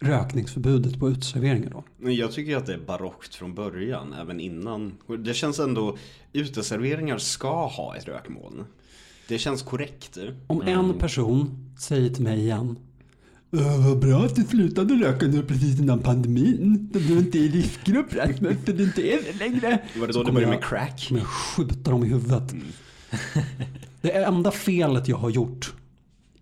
rökningsförbudet 0.00 0.98
på 1.00 1.08
uteserveringar 1.10 1.70
då? 1.70 1.84
Men 1.98 2.14
jag 2.16 2.32
tycker 2.32 2.56
att 2.56 2.66
det 2.66 2.74
är 2.74 2.78
barockt 2.86 3.34
från 3.34 3.54
början, 3.54 4.12
även 4.12 4.40
innan. 4.40 4.92
Det 5.24 5.34
känns 5.34 5.58
ändå, 5.60 5.96
uteserveringar 6.32 7.18
ska 7.18 7.66
ha 7.66 7.96
ett 7.96 8.08
rökmoln. 8.08 8.64
Det 9.28 9.38
känns 9.38 9.62
korrekt. 9.62 10.18
Om 10.46 10.62
en 10.62 10.94
person 10.94 11.70
säger 11.78 12.10
till 12.10 12.24
mig 12.24 12.38
igen 12.40 12.78
"Äh, 13.52 13.86
vad 13.86 13.98
bra 13.98 14.24
att 14.24 14.36
du 14.36 14.44
slutade 14.44 14.94
röka 14.94 15.26
nu 15.26 15.42
precis 15.42 15.80
innan 15.80 15.98
pandemin. 15.98 16.88
Du 16.92 17.16
är 17.16 17.18
inte 17.18 17.38
i 17.38 17.48
riskgrupp 17.48 18.14
Rasmus, 18.14 18.56
för 18.64 18.72
du 18.72 18.84
inte 18.84 19.02
är 19.02 19.18
det 19.22 19.38
längre. 19.38 19.78
Var 19.96 20.06
det 20.06 20.12
då 20.12 20.18
kommer 20.18 20.32
började 20.32 20.52
med 20.52 20.64
crack? 20.64 21.08
jag 21.10 21.26
skjuta 21.26 21.90
dem 21.90 22.04
i 22.04 22.08
huvudet. 22.08 22.54
Det 24.02 24.10
enda 24.12 24.50
felet 24.50 25.08
jag 25.08 25.16
har 25.16 25.30
gjort 25.30 25.72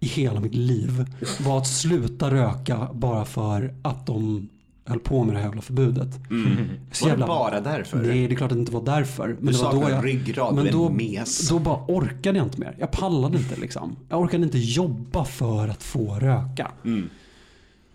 i 0.00 0.07
hela 0.07 0.41
mitt 0.41 0.55
liv 0.55 1.05
var 1.41 1.59
att 1.59 1.67
sluta 1.67 2.31
röka 2.31 2.88
bara 2.95 3.25
för 3.25 3.75
att 3.83 4.07
de 4.07 4.49
höll 4.88 4.99
på 5.00 5.25
med 5.25 5.35
det 5.35 5.38
här 5.38 5.47
jävla 5.47 5.62
förbudet. 5.62 6.09
Så 6.14 6.30
Mm. 6.35 6.57
Var 7.02 7.16
det 7.16 7.26
bara 7.26 7.61
därför? 7.61 7.99
Nej, 8.02 8.28
det 8.28 8.35
är 8.35 8.37
klart 8.37 8.50
att 8.52 8.57
det 8.57 8.61
inte 8.61 8.73
var 8.73 8.85
därför. 8.85 9.28
Men 9.28 9.47
Du 9.47 9.52
det 9.52 9.64
var 9.64 9.73
då 9.75 9.90
jag, 9.90 10.04
ryggrad, 10.07 10.54
men 10.54 10.73
då, 10.73 10.88
mes. 10.90 11.49
då 11.49 11.59
bara 11.59 11.85
orkade 11.88 12.38
jag 12.38 12.47
inte 12.47 12.61
mer. 12.61 12.76
Jag 12.78 12.90
pallade 12.90 13.38
inte 13.38 13.57
liksom. 13.61 13.97
Jag 14.09 14.21
orkade 14.21 14.45
inte 14.45 14.59
jobba 14.59 15.25
för 15.25 15.68
att 15.68 15.83
få 15.83 16.14
röka. 16.14 16.71
Mm. 16.85 17.11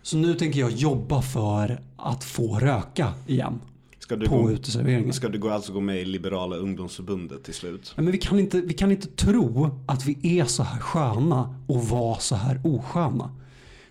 Så 0.01 0.17
nu 0.17 0.33
tänker 0.33 0.59
jag 0.59 0.71
jobba 0.71 1.21
för 1.21 1.79
att 1.97 2.23
få 2.23 2.59
röka 2.59 3.13
igen. 3.27 3.59
Ska 3.99 4.15
du, 4.15 4.27
På 4.27 4.37
gå, 4.41 4.51
uteserveringen. 4.51 5.13
ska 5.13 5.29
du 5.29 5.39
gå, 5.39 5.49
alltså 5.49 5.73
gå 5.73 5.79
med 5.79 6.01
i 6.01 6.05
Liberala 6.05 6.55
ungdomsförbundet 6.55 7.43
till 7.43 7.53
slut? 7.53 7.93
Nej, 7.97 8.03
Men 8.03 8.11
vi 8.11 8.17
kan, 8.17 8.39
inte, 8.39 8.61
vi 8.61 8.73
kan 8.73 8.91
inte 8.91 9.07
tro 9.07 9.69
att 9.87 10.05
vi 10.05 10.39
är 10.39 10.45
så 10.45 10.63
här 10.63 10.79
sköna 10.79 11.55
och 11.67 11.83
vara 11.87 12.19
så 12.19 12.35
här 12.35 12.61
osköna. 12.63 13.31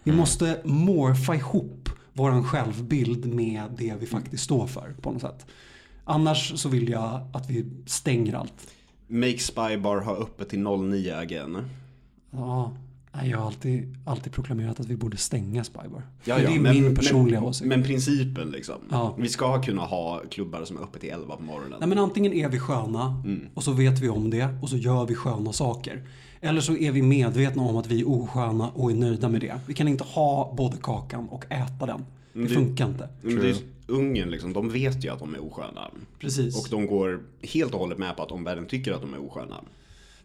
Vi 0.05 0.11
Mm. 0.11 0.21
måste 0.21 0.59
morfa 0.65 1.35
ihop 1.35 1.82
våran 2.13 2.45
självbild 2.45 3.27
med 3.35 3.63
det 3.79 3.95
vi 4.01 4.07
faktiskt 4.07 4.45
står 4.45 4.67
för 4.67 4.95
på 5.01 5.13
något 5.13 5.23
sätt. 5.23 5.47
Annars 6.05 6.53
så 6.61 6.69
vill 6.69 6.89
jag 6.89 7.21
att 7.33 7.51
vi 7.51 7.67
stänger 7.87 8.35
allt. 8.35 8.67
Make 9.09 9.39
Spybar 9.39 10.01
ha 10.01 10.17
öppet 10.17 10.49
till 10.49 10.61
09 10.63 11.15
again. 11.17 11.65
Ja, 12.31 12.77
jag 13.25 13.39
har 13.39 13.47
alltid, 13.47 13.97
alltid 14.07 14.33
proklamerat 14.33 14.81
att 14.81 14.87
vi 14.87 14.97
borde 14.97 15.17
stänga 15.17 15.65
Spybar. 15.65 16.03
Ja, 16.25 16.39
ja, 16.41 16.49
det 16.49 16.55
är 16.57 16.61
men- 16.61 16.83
min 16.83 16.95
personliga 16.97 17.41
men, 17.41 17.49
åsikt. 17.49 17.69
Men 17.69 17.83
principen 17.83 18.51
liksom. 18.51 18.75
Ja. 18.91 19.15
Vi 19.19 19.29
ska 19.29 19.63
kunna 19.63 19.83
ha 19.83 20.23
klubbar 20.31 20.65
som 20.65 20.77
är 20.77 20.81
öppet 20.83 21.01
till 21.01 21.11
11 21.11 21.37
på 21.37 21.43
morgonen. 21.43 21.77
Nej 21.81 21.89
men 21.89 21.99
antingen 21.99 22.33
är 22.33 22.49
vi 22.49 22.59
sköna 22.59 23.23
Mm. 23.25 23.49
och 23.55 23.63
så 23.65 23.73
vet 23.73 23.99
vi 24.01 24.09
om 24.09 24.31
det 24.31 24.49
och 24.63 24.69
så 24.69 24.77
gör 24.77 25.07
vi 25.07 25.15
sköna 25.15 25.53
saker. 25.53 26.03
Eller 26.45 26.61
så 26.61 26.77
är 26.77 26.93
vi 26.93 27.03
medvetna 27.03 27.63
om 27.63 27.77
att 27.77 27.87
vi 27.87 28.01
är 28.01 28.09
osköna 28.09 28.69
och 28.71 28.91
är 28.91 28.95
nöjda 28.95 29.29
med 29.29 29.41
det. 29.41 29.61
Vi 29.67 29.75
kan 29.75 29.89
inte 29.89 30.05
ha 30.05 30.55
både 30.57 30.77
kakan 30.77 31.29
och 31.29 31.45
äta 31.53 31.87
den. 31.87 32.05
Det 32.33 32.43
det- 32.43 32.49
funkar 32.49 32.87
inte. 32.89 33.09
Men 33.23 33.37
det 33.37 33.49
är, 33.51 33.57
Ungern 33.87 34.31
liksom, 34.31 34.53
de 34.53 34.71
vet 34.71 35.05
ju 35.05 35.09
att 35.13 35.19
de 35.19 35.35
är 35.35 35.45
osköna. 35.45 35.91
Precis. 36.19 36.57
Och 36.57 36.67
de 36.71 36.87
går 36.87 37.23
helt 37.43 37.75
och 37.75 37.81
hållet 37.81 37.99
med 37.99 38.17
på 38.17 38.23
att 38.23 38.33
omvärlden 38.33 38.67
tycker 38.67 38.93
att 38.93 39.01
de 39.01 39.15
är 39.15 39.19
osköna. 39.27 39.61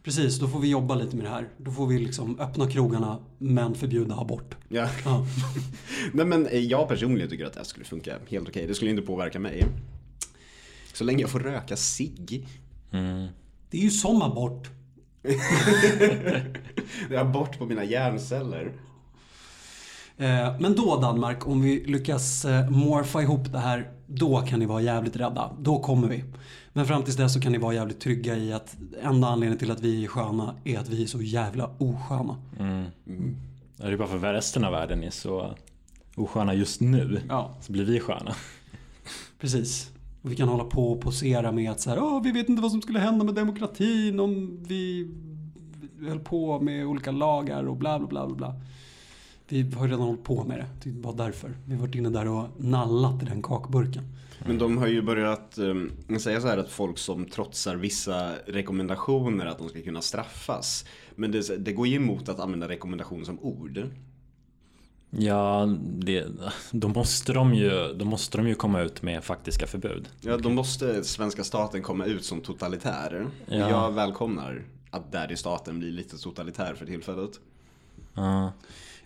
Precis, 0.04 0.40
då 0.40 0.48
får 0.48 0.60
vi 0.60 0.70
jobba 0.70 0.96
lite 0.96 1.16
med 1.16 1.26
det 1.26 1.30
här. 1.30 1.50
Då 1.58 1.72
får 1.72 1.88
vi 1.88 2.00
liksom 2.00 2.40
öppna 2.40 2.70
krogarna 2.72 3.18
men 3.38 3.76
förbjuda 3.76 4.16
abort. 4.16 4.56
Ja. 4.70 4.88
Ja. 5.06 5.26
Nej 6.14 6.26
men 6.26 6.48
eh, 6.48 6.60
jag 6.60 6.88
personligen 6.88 7.30
tycker 7.30 7.46
att 7.46 7.54
det 7.54 7.60
här 7.60 7.66
skulle 7.66 7.86
funka 7.86 8.16
helt 8.30 8.50
okej. 8.50 8.68
Det 8.68 8.74
skulle 8.74 8.92
inte 8.92 9.04
påverka 9.04 9.40
mig. 9.40 9.66
Så 10.94 11.04
länge 11.04 11.22
jag 11.22 11.30
får 11.30 11.40
röka 11.40 11.76
cigg. 11.76 12.48
Det 13.70 13.78
är 13.78 13.82
ju 13.82 13.92
som 13.92 14.22
abort. 14.22 14.70
Det 17.10 17.16
är 17.16 17.24
bort 17.26 17.58
på 17.60 17.66
mina 17.66 17.84
hjärnceller. 17.84 18.72
Eh, 20.18 20.56
Men 20.60 20.76
då 20.76 21.00
Danmark, 21.02 21.48
om 21.48 21.62
vi 21.62 21.84
lyckas 21.86 22.46
eh, 22.46 22.70
morfa 22.70 23.22
ihop 23.22 23.52
det 23.52 23.60
här, 23.60 23.92
då 24.08 24.42
kan 24.42 24.60
ni 24.60 24.66
vara 24.66 24.82
jävligt 24.82 25.16
rädda. 25.16 25.52
Då 25.60 25.80
kommer 25.80 26.08
vi. 26.08 26.24
Men 26.74 26.86
fram 26.86 27.04
tills 27.04 27.18
dess 27.18 27.34
så 27.34 27.42
kan 27.42 27.52
ni 27.52 27.58
vara 27.58 27.74
jävligt 27.74 28.00
trygga 28.00 28.36
i 28.38 28.54
att 28.54 28.76
enda 29.02 29.28
anledningen 29.28 29.60
till 29.60 29.72
att 29.72 29.82
vi 29.82 30.04
är 30.04 30.08
sköna 30.08 30.56
är 30.64 30.80
att 30.80 30.90
vi 30.90 31.04
är 31.04 31.08
så 31.08 31.22
jävla 31.22 31.70
osköna. 31.78 32.38
Det 33.78 33.84
är 33.88 33.98
bara 33.98 34.08
för 34.08 34.18
att 34.18 34.36
resten 34.36 34.66
av 34.66 34.72
världen 34.72 35.04
är 35.04 35.10
så 35.10 35.56
osköna 36.16 36.54
just 36.54 36.82
nu. 36.82 37.22
Ja. 37.30 37.58
Så 37.62 37.72
blir 37.72 37.86
vi 37.86 38.00
sköna. 38.00 38.36
Precis. 39.40 39.92
Och 40.22 40.32
vi 40.32 40.36
kan 40.36 40.48
hålla 40.50 40.64
på 40.64 40.92
och 40.92 41.02
posera 41.02 41.52
med 41.52 41.72
att 41.72 41.82
så 41.82 41.90
här, 41.90 41.98
oh, 42.00 42.24
vi 42.24 42.32
vet 42.32 42.50
inte 42.50 42.62
vad 42.62 42.72
som 42.72 42.82
skulle 42.82 43.00
hända 43.00 43.26
med 43.26 43.36
demokratin 43.36 44.20
om 44.20 44.64
vi 44.68 45.12
höll 46.02 46.20
på 46.20 46.60
med 46.60 46.86
olika 46.86 47.12
lagar 47.12 47.64
och 47.64 47.78
bla 47.78 48.00
bla 48.00 48.08
bla 48.08 48.28
bla. 48.28 48.36
bla. 48.36 48.56
Vi 49.50 49.62
har 49.62 49.86
ju 49.86 49.92
redan 49.92 50.06
hållit 50.06 50.24
på 50.24 50.44
med 50.44 50.60
det. 50.60 50.90
Det 50.90 51.02
var 51.02 51.14
därför. 51.14 51.58
Vi 51.66 51.74
har 51.74 51.82
varit 51.82 51.96
inne 51.96 52.10
där 52.10 52.28
och 52.28 52.48
nallat 52.58 53.24
i 53.24 53.26
den 53.26 53.42
kakburken. 53.42 54.04
Men 54.46 54.58
de 54.58 54.78
har 54.78 54.88
ju 54.88 55.02
börjat 55.02 55.58
um, 55.58 55.92
säga 56.20 56.42
så 56.42 56.48
här 56.48 56.58
att 56.58 56.70
folk 56.70 56.98
som 56.98 57.26
trotsar 57.26 57.76
vissa 57.76 58.32
rekommendationer 58.46 59.46
att 59.46 59.58
de 59.58 59.70
ska 59.70 59.82
kunna 59.82 60.02
straffas. 60.02 60.86
Men 61.16 61.32
det, 61.32 61.66
det 61.66 61.74
går 61.74 61.88
ju 61.88 61.96
emot 61.96 62.30
att 62.30 62.40
använda 62.40 62.68
rekommendation 62.68 63.26
som 63.26 63.40
ord. 63.40 63.90
Ja, 65.10 65.76
det, 65.82 66.26
då, 66.72 66.88
måste 66.88 67.34
de 67.34 67.54
ju, 67.54 67.94
då 67.94 68.06
måste 68.06 68.38
de 68.38 68.48
ju 68.48 68.56
komma 68.56 68.82
ut 68.82 69.02
med 69.02 69.24
faktiska 69.24 69.68
förbud. 69.68 70.10
Ja, 70.22 70.38
då 70.38 70.50
måste 70.50 71.04
svenska 71.04 71.44
staten 71.44 71.82
komma 71.82 72.06
ut 72.06 72.26
som 72.26 72.42
totalitär. 72.42 73.28
Ja. 73.46 73.70
Jag 73.70 73.92
välkomnar 73.92 74.66
att 74.92 75.12
där 75.12 75.32
i 75.32 75.38
staten 75.38 75.80
blir 75.80 75.92
lite 75.92 76.18
totalitär 76.18 76.76
för 76.76 76.86
tillfället. 76.86 77.40
Ja. 78.14 78.52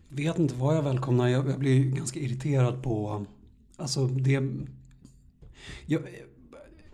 Vet 0.09 0.39
inte 0.39 0.55
vad 0.55 0.75
jag 0.75 0.83
välkomnar. 0.83 1.27
Jag, 1.27 1.49
jag 1.49 1.59
blir 1.59 1.83
ganska 1.83 2.19
irriterad 2.19 2.83
på... 2.83 3.25
Alltså 3.77 4.07
det... 4.07 4.49
Jag, 5.85 6.01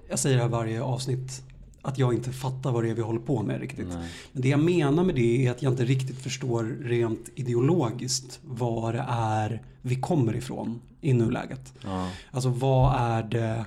jag 0.10 0.20
säger 0.20 0.38
det 0.38 0.44
här 0.44 0.50
varje 0.50 0.82
avsnitt. 0.82 1.44
Att 1.88 1.98
jag 1.98 2.14
inte 2.14 2.32
fattar 2.32 2.72
vad 2.72 2.84
det 2.84 2.90
är 2.90 2.94
vi 2.94 3.02
håller 3.02 3.20
på 3.20 3.44
med 3.44 3.62
riktigt. 3.62 3.88
Nej. 3.88 4.10
Men 4.32 4.42
det 4.42 4.50
jag 4.50 4.60
menar 4.60 5.04
med 5.04 5.16
det 5.16 5.46
är 5.46 5.52
att 5.52 5.62
jag 5.62 5.74
inte 5.74 5.86
riktigt 5.86 6.20
förstår 6.20 6.78
rent 6.84 7.30
ideologiskt 7.36 8.40
vad 8.44 8.94
det 8.94 9.06
är 9.10 9.62
vi 9.82 9.96
kommer 9.96 10.36
ifrån 10.36 10.82
i 11.02 11.14
nuläget. 11.14 11.74
Ja. 11.84 12.10
Alltså 12.32 12.50
vad 12.50 12.96
är 13.02 13.24
det 13.24 13.66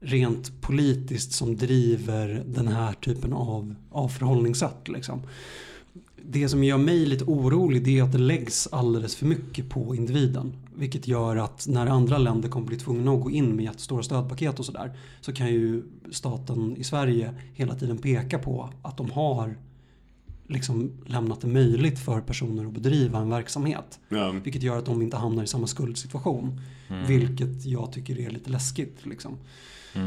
rent 0.00 0.60
politiskt 0.60 1.32
som 1.32 1.56
driver 1.56 2.42
den 2.46 2.68
här 2.68 2.92
typen 2.92 3.32
av, 3.32 3.74
av 3.90 4.08
förhållningssätt 4.08 4.88
liksom. 4.88 5.22
Det 6.22 6.48
som 6.48 6.64
gör 6.64 6.78
mig 6.78 7.06
lite 7.06 7.24
orolig 7.24 7.84
det 7.84 7.98
är 7.98 8.02
att 8.02 8.12
det 8.12 8.18
läggs 8.18 8.68
alldeles 8.72 9.16
för 9.16 9.26
mycket 9.26 9.68
på 9.68 9.94
individen. 9.94 10.52
Vilket 10.74 11.08
gör 11.08 11.36
att 11.36 11.66
när 11.68 11.86
andra 11.86 12.18
länder 12.18 12.48
kommer 12.48 12.66
bli 12.66 12.76
tvungna 12.76 13.12
att 13.12 13.22
gå 13.22 13.30
in 13.30 13.56
med 13.56 13.64
jättestora 13.64 14.02
stödpaket 14.02 14.58
och 14.58 14.66
sådär. 14.66 14.98
Så 15.20 15.32
kan 15.32 15.46
ju 15.46 15.82
staten 16.10 16.76
i 16.76 16.84
Sverige 16.84 17.34
hela 17.54 17.74
tiden 17.74 17.98
peka 17.98 18.38
på 18.38 18.70
att 18.82 18.96
de 18.96 19.10
har 19.10 19.56
liksom 20.48 20.90
lämnat 21.06 21.40
det 21.40 21.46
möjligt 21.46 21.98
för 21.98 22.20
personer 22.20 22.66
att 22.66 22.72
bedriva 22.72 23.18
en 23.18 23.30
verksamhet. 23.30 24.00
Ja. 24.08 24.30
Vilket 24.44 24.62
gör 24.62 24.78
att 24.78 24.86
de 24.86 25.02
inte 25.02 25.16
hamnar 25.16 25.42
i 25.42 25.46
samma 25.46 25.66
skuldsituation. 25.66 26.60
Vilket 27.06 27.64
jag 27.64 27.92
tycker 27.92 28.20
är 28.20 28.30
lite 28.30 28.50
läskigt. 28.50 29.06
Liksom. 29.06 29.38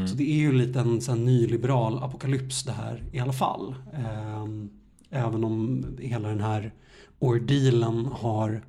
Så 0.08 0.14
det 0.14 0.30
är 0.30 0.36
ju 0.36 0.52
lite 0.52 0.80
en 0.80 1.00
sån 1.00 1.24
nyliberal 1.24 2.02
apokalyps 2.02 2.64
det 2.64 2.72
här 2.72 3.02
i 3.12 3.18
alla 3.18 3.32
fall. 3.32 3.74
Ehm, 3.94 4.70
även 5.10 5.44
om 5.44 5.84
hela 5.98 6.28
den 6.28 6.40
här 6.40 6.72
ordealen 7.18 8.06
har 8.06 8.62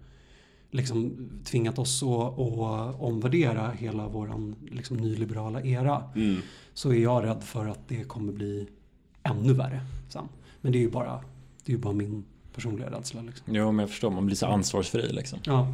liksom 0.72 1.30
tvingat 1.44 1.80
oss 1.80 2.04
att, 2.04 2.40
att 2.40 3.02
omvärdera 3.02 3.72
hela 3.72 4.08
våran 4.08 4.56
liksom 4.72 4.98
nyliberala 4.98 5.62
era. 5.62 6.04
Mm. 6.16 6.42
Så 6.74 6.92
är 6.92 7.00
jag 7.00 7.24
rädd 7.24 7.44
för 7.44 7.68
att 7.68 7.88
det 7.88 8.04
kommer 8.04 8.34
bli 8.34 8.68
ännu 9.24 9.54
värre 9.54 9.82
sen. 10.10 10.26
Men 10.62 10.72
det 10.72 10.78
är 10.78 10.82
ju 10.82 10.92
bara, 10.92 11.24
det 11.66 11.72
är 11.72 11.76
ju 11.76 11.82
bara 11.82 11.94
min 11.94 12.24
personliga 12.56 12.92
rädsla. 12.92 13.22
Liksom. 13.22 13.56
Jo, 13.56 13.72
men 13.72 13.84
jag 13.84 13.90
förstår. 13.90 14.10
Man 14.10 14.26
blir 14.26 14.36
så 14.36 14.46
ansvarsfri 14.46 15.14
liksom. 15.14 15.40
Ja, 15.44 15.74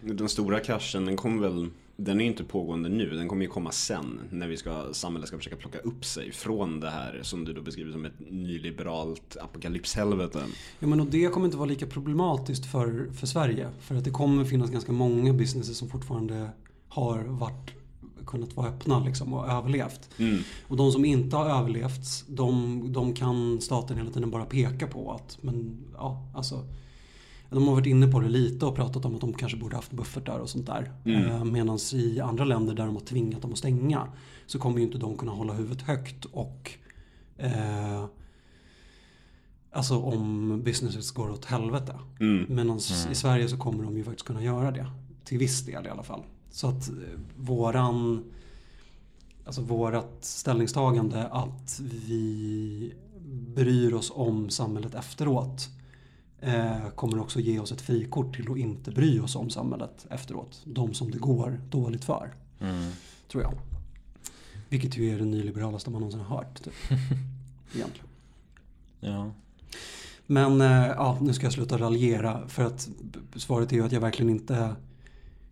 Den 0.00 0.28
stora 0.28 0.60
kraschen, 0.60 1.04
den 1.04 1.16
kommer 1.16 1.48
väl 1.48 1.70
den 2.04 2.20
är 2.20 2.24
ju 2.24 2.30
inte 2.30 2.44
pågående 2.44 2.88
nu, 2.88 3.10
den 3.10 3.28
kommer 3.28 3.42
ju 3.42 3.48
komma 3.48 3.72
sen 3.72 4.20
när 4.30 4.48
vi 4.48 4.56
ska, 4.56 4.84
samhället 4.92 5.28
ska 5.28 5.38
försöka 5.38 5.56
plocka 5.56 5.78
upp 5.78 6.04
sig 6.04 6.32
från 6.32 6.80
det 6.80 6.90
här 6.90 7.20
som 7.22 7.44
du 7.44 7.52
då 7.52 7.62
beskriver 7.62 7.92
som 7.92 8.04
ett 8.04 8.20
nyliberalt 8.30 9.36
apokalypshelvete. 9.36 10.42
Ja, 10.78 10.86
men 10.86 11.00
och 11.00 11.06
det 11.06 11.28
kommer 11.28 11.46
inte 11.46 11.56
vara 11.56 11.68
lika 11.68 11.86
problematiskt 11.86 12.66
för, 12.66 13.10
för 13.12 13.26
Sverige. 13.26 13.68
För 13.80 13.94
att 13.94 14.04
det 14.04 14.10
kommer 14.10 14.44
finnas 14.44 14.70
ganska 14.70 14.92
många 14.92 15.32
businesser 15.32 15.74
som 15.74 15.88
fortfarande 15.88 16.50
har 16.88 17.24
varit, 17.24 17.70
kunnat 18.26 18.56
vara 18.56 18.68
öppna 18.68 19.04
liksom, 19.04 19.34
och 19.34 19.48
överlevt. 19.48 20.10
Mm. 20.18 20.38
Och 20.68 20.76
de 20.76 20.92
som 20.92 21.04
inte 21.04 21.36
har 21.36 21.60
överlevt, 21.60 22.24
de, 22.28 22.82
de 22.92 23.14
kan 23.14 23.60
staten 23.60 23.96
hela 23.96 24.10
tiden 24.10 24.30
bara 24.30 24.44
peka 24.44 24.86
på 24.86 25.12
att 25.12 25.38
men, 25.40 25.76
ja, 25.94 26.30
alltså, 26.34 26.64
de 27.50 27.68
har 27.68 27.74
varit 27.74 27.86
inne 27.86 28.06
på 28.06 28.20
det 28.20 28.28
lite 28.28 28.66
och 28.66 28.76
pratat 28.76 29.04
om 29.04 29.14
att 29.14 29.20
de 29.20 29.32
kanske 29.32 29.58
borde 29.58 29.76
haft 29.76 29.92
buffertar 29.92 30.38
och 30.38 30.48
sånt 30.48 30.66
där. 30.66 30.92
Mm. 31.04 31.24
Eh, 31.24 31.44
Medan 31.44 31.78
i 31.92 32.20
andra 32.20 32.44
länder 32.44 32.74
där 32.74 32.86
de 32.86 32.94
har 32.94 33.02
tvingat 33.02 33.42
dem 33.42 33.52
att 33.52 33.58
stänga 33.58 34.08
så 34.46 34.58
kommer 34.58 34.78
ju 34.78 34.84
inte 34.84 34.98
de 34.98 35.16
kunna 35.16 35.32
hålla 35.32 35.52
huvudet 35.52 35.82
högt 35.82 36.24
och 36.24 36.70
eh, 37.36 38.04
Alltså 39.72 39.98
om 39.98 40.62
businesses 40.62 41.10
går 41.10 41.30
åt 41.30 41.44
helvete. 41.44 41.98
Mm. 42.20 42.46
Medan 42.48 42.76
i 43.10 43.14
Sverige 43.14 43.48
så 43.48 43.56
kommer 43.56 43.84
de 43.84 43.96
ju 43.96 44.04
faktiskt 44.04 44.26
kunna 44.26 44.42
göra 44.42 44.70
det. 44.70 44.86
Till 45.24 45.38
viss 45.38 45.66
del 45.66 45.86
i 45.86 45.88
alla 45.88 46.02
fall. 46.02 46.22
Så 46.50 46.68
att 46.68 46.88
eh, 46.88 46.94
våran 47.36 48.24
Alltså 49.44 49.62
vårat 49.62 50.16
ställningstagande 50.20 51.26
att 51.26 51.80
vi 52.06 52.94
bryr 53.54 53.94
oss 53.94 54.12
om 54.14 54.50
samhället 54.50 54.94
efteråt 54.94 55.68
eh, 56.40 56.90
kommer 56.94 57.20
också 57.20 57.40
ge 57.40 57.58
oss 57.58 57.72
ett 57.72 57.80
frikort 57.80 58.36
till 58.36 58.50
att 58.50 58.58
inte 58.58 58.90
bry 58.90 59.20
oss 59.20 59.36
om 59.36 59.50
samhället 59.50 60.06
efteråt. 60.10 60.62
De 60.64 60.94
som 60.94 61.10
det 61.10 61.18
går 61.18 61.60
dåligt 61.70 62.04
för. 62.04 62.34
Mm. 62.60 62.90
Tror 63.28 63.42
jag. 63.42 63.52
Vilket 64.68 64.96
ju 64.96 65.14
är 65.14 65.18
det 65.18 65.24
nyliberalaste 65.24 65.90
man 65.90 66.00
någonsin 66.00 66.20
har 66.20 66.36
hört. 66.36 66.64
Typ. 66.64 66.74
Egentligen. 67.74 68.08
Ja. 69.00 69.30
Men 70.26 70.60
eh, 70.60 70.86
ja, 70.86 71.18
nu 71.20 71.32
ska 71.32 71.46
jag 71.46 71.52
sluta 71.52 71.78
raljera 71.78 72.48
för 72.48 72.64
att 72.64 72.88
svaret 73.34 73.72
är 73.72 73.76
ju 73.76 73.84
att 73.84 73.92
jag 73.92 74.00
verkligen 74.00 74.30
inte 74.30 74.76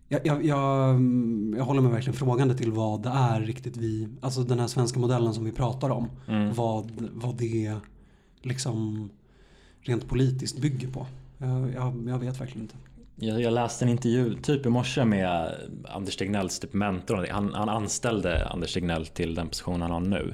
jag, 0.07 0.27
jag, 0.27 0.45
jag, 0.45 0.89
mm, 0.89 1.55
jag 1.57 1.65
håller 1.65 1.81
mig 1.81 1.91
verkligen 1.91 2.17
frågande 2.17 2.55
till 2.55 2.71
vad 2.71 3.03
det 3.03 3.09
är 3.09 3.41
riktigt 3.41 3.77
vi, 3.77 4.07
alltså 4.21 4.43
den 4.43 4.59
här 4.59 4.67
svenska 4.67 4.99
modellen 4.99 5.33
som 5.33 5.45
vi 5.45 5.51
pratar 5.51 5.89
om. 5.89 6.09
Mm. 6.27 6.53
Vad, 6.53 6.91
vad 7.13 7.35
det 7.35 7.77
liksom 8.41 9.09
rent 9.81 10.07
politiskt 10.07 10.57
bygger 10.57 10.87
på. 10.87 11.07
Jag, 11.37 11.73
jag, 11.73 12.05
jag 12.07 12.19
vet 12.19 12.41
verkligen 12.41 12.61
inte. 12.61 12.75
Jag, 13.15 13.41
jag 13.41 13.53
läste 13.53 13.85
en 13.85 13.89
intervju 13.89 14.35
typ 14.35 14.65
i 14.65 14.69
morse 14.69 15.05
med 15.05 15.55
Anders 15.87 16.15
Tegnells 16.15 16.59
typ 16.59 16.73
mentor. 16.73 17.27
Han, 17.31 17.53
han 17.53 17.69
anställde 17.69 18.47
Anders 18.47 18.73
Tegnell 18.73 19.05
till 19.05 19.35
den 19.35 19.47
position 19.47 19.81
han 19.81 19.91
har 19.91 19.99
nu. 19.99 20.33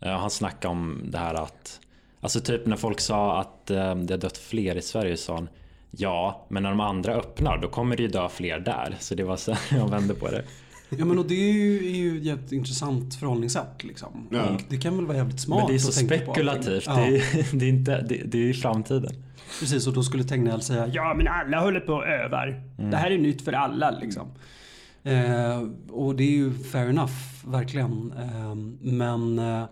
Eh, 0.00 0.18
han 0.18 0.30
snackade 0.30 0.72
om 0.72 1.02
det 1.04 1.18
här 1.18 1.34
att 1.34 1.80
Alltså 2.20 2.40
typ 2.40 2.66
när 2.66 2.76
folk 2.76 3.00
sa 3.00 3.40
att 3.40 3.70
eh, 3.70 3.94
det 3.94 4.14
har 4.14 4.18
dött 4.18 4.38
fler 4.38 4.76
i 4.76 4.82
Sverige 4.82 5.16
sa 5.16 5.34
han 5.34 5.48
Ja, 5.90 6.46
men 6.48 6.62
när 6.62 6.70
de 6.70 6.80
andra 6.80 7.14
öppnar 7.14 7.58
då 7.58 7.68
kommer 7.68 7.96
det 7.96 8.02
ju 8.02 8.08
dö 8.08 8.28
fler 8.28 8.58
där. 8.58 8.96
Så 9.00 9.14
det 9.14 9.24
var 9.24 9.36
så 9.36 9.56
jag 9.70 9.90
vände 9.90 10.14
på 10.14 10.30
det. 10.30 10.44
Ja 10.98 11.04
men 11.04 11.18
och 11.18 11.26
det 11.26 11.34
är 11.34 11.52
ju, 11.52 11.86
är 11.86 11.96
ju 11.96 12.18
ett 12.18 12.24
jätteintressant 12.24 13.14
förhållningssätt 13.14 13.84
liksom. 13.84 14.28
Ja. 14.30 14.50
Och 14.50 14.60
det 14.68 14.76
kan 14.76 14.96
väl 14.96 15.06
vara 15.06 15.16
jävligt 15.16 15.40
smart 15.40 15.58
Men 15.58 15.66
det 15.66 15.74
är 15.74 15.78
så 15.78 15.92
spekulativt. 15.92 16.84
Ja. 16.86 16.96
Det, 16.96 17.16
är, 17.16 17.46
det, 17.58 17.64
är 17.64 17.68
inte, 17.68 18.02
det, 18.02 18.22
det 18.24 18.38
är 18.38 18.50
i 18.50 18.54
framtiden. 18.54 19.12
Precis, 19.60 19.86
och 19.86 19.92
då 19.92 20.02
skulle 20.02 20.24
Tegnell 20.24 20.62
säga 20.62 20.86
ja 20.86 21.14
men 21.16 21.28
alla 21.28 21.60
håller 21.60 21.80
på 21.80 21.92
och 21.92 22.06
övar. 22.06 22.62
Det 22.76 22.96
här 22.96 23.10
är 23.10 23.18
nytt 23.18 23.42
för 23.42 23.52
alla 23.52 23.90
liksom. 23.90 24.28
Eh, 25.02 25.62
och 25.90 26.16
det 26.16 26.24
är 26.24 26.30
ju 26.30 26.52
fair 26.52 26.88
enough, 26.88 27.12
verkligen. 27.46 28.12
Eh, 28.12 28.54
men, 28.80 29.38
eh, 29.38 29.64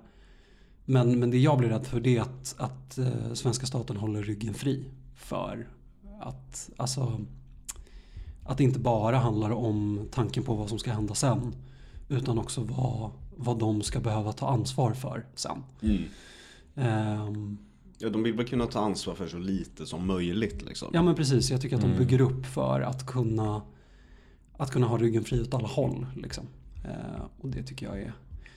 men, 0.84 1.20
men 1.20 1.30
det 1.30 1.38
jag 1.38 1.58
blir 1.58 1.68
rädd 1.68 1.86
för 1.86 2.00
det 2.00 2.16
är 2.16 2.20
att, 2.20 2.54
att 2.58 2.98
eh, 2.98 3.32
svenska 3.34 3.66
staten 3.66 3.96
håller 3.96 4.22
ryggen 4.22 4.54
fri 4.54 4.84
för 5.16 5.66
att, 6.20 6.70
alltså, 6.76 7.20
att 8.44 8.58
det 8.58 8.64
inte 8.64 8.78
bara 8.78 9.18
handlar 9.18 9.50
om 9.50 10.08
tanken 10.10 10.42
på 10.42 10.54
vad 10.54 10.68
som 10.68 10.78
ska 10.78 10.92
hända 10.92 11.14
sen. 11.14 11.54
Utan 12.08 12.38
också 12.38 12.60
vad, 12.60 13.10
vad 13.36 13.58
de 13.58 13.82
ska 13.82 14.00
behöva 14.00 14.32
ta 14.32 14.48
ansvar 14.48 14.92
för 14.94 15.26
sen. 15.34 15.62
Mm. 15.82 16.02
Ehm, 16.76 17.58
Ja, 18.02 18.08
de 18.10 18.22
vill 18.22 18.34
väl 18.34 18.46
kunna 18.48 18.66
ta 18.66 18.80
ansvar 18.80 19.14
för 19.14 19.28
så 19.28 19.38
lite 19.38 19.86
som 19.86 20.06
möjligt 20.06 20.62
liksom. 20.62 20.88
Ja 20.92 21.02
men 21.02 21.14
precis, 21.14 21.50
jag 21.50 21.60
tycker 21.60 21.76
att 21.76 21.82
de 21.82 21.86
Mm. 21.88 21.98
bygger 21.98 22.20
upp 22.20 22.46
för 22.46 22.80
att 22.80 23.06
kunna 23.06 23.62
att 24.56 24.70
kunna 24.70 24.86
ha 24.86 24.98
ryggen 24.98 25.24
fri 25.24 25.40
åt 25.40 25.54
alla 25.54 25.68
håll. 25.68 26.06
Liksom. 26.16 26.44
Eh, 26.84 27.22
och 27.40 27.48
det 27.48 27.62
tycker 27.62 27.86
jag 27.86 27.98
är, 28.02 28.12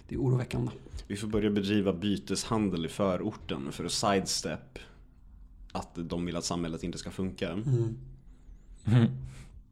det 0.07 0.15
är 0.15 0.19
oroväckande. 0.19 0.71
Vi 1.07 1.15
får 1.15 1.27
börja 1.27 1.49
bedriva 1.49 1.93
byteshandel 1.93 2.85
i 2.85 2.89
förorten 2.89 3.71
för 3.71 3.85
att 3.85 3.91
sidestep 3.91 4.79
att 5.71 5.89
de 5.95 6.25
vill 6.25 6.35
att 6.35 6.45
samhället 6.45 6.83
inte 6.83 6.97
ska 6.97 7.11
funka. 7.11 7.49
Mm. 7.51 7.97
Mm. 8.85 9.07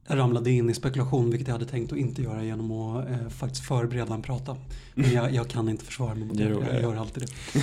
Jag 0.07 0.17
ramlade 0.17 0.51
in 0.51 0.69
i 0.69 0.73
spekulation, 0.73 1.29
vilket 1.29 1.47
jag 1.47 1.55
hade 1.55 1.65
tänkt 1.65 1.91
att 1.93 1.97
inte 1.99 2.21
göra 2.21 2.43
genom 2.43 2.71
att 2.71 3.09
eh, 3.09 3.29
faktiskt 3.29 3.65
förbereda 3.65 4.13
en 4.13 4.21
prata. 4.21 4.57
Men 4.95 5.11
jag, 5.11 5.33
jag 5.33 5.47
kan 5.49 5.69
inte 5.69 5.85
försvara 5.85 6.15
mig 6.15 6.27
mot 6.27 6.37
Det 6.37 6.43
jag 6.43 6.81
gör 6.81 6.95
alltid 6.95 7.23
det. 7.23 7.59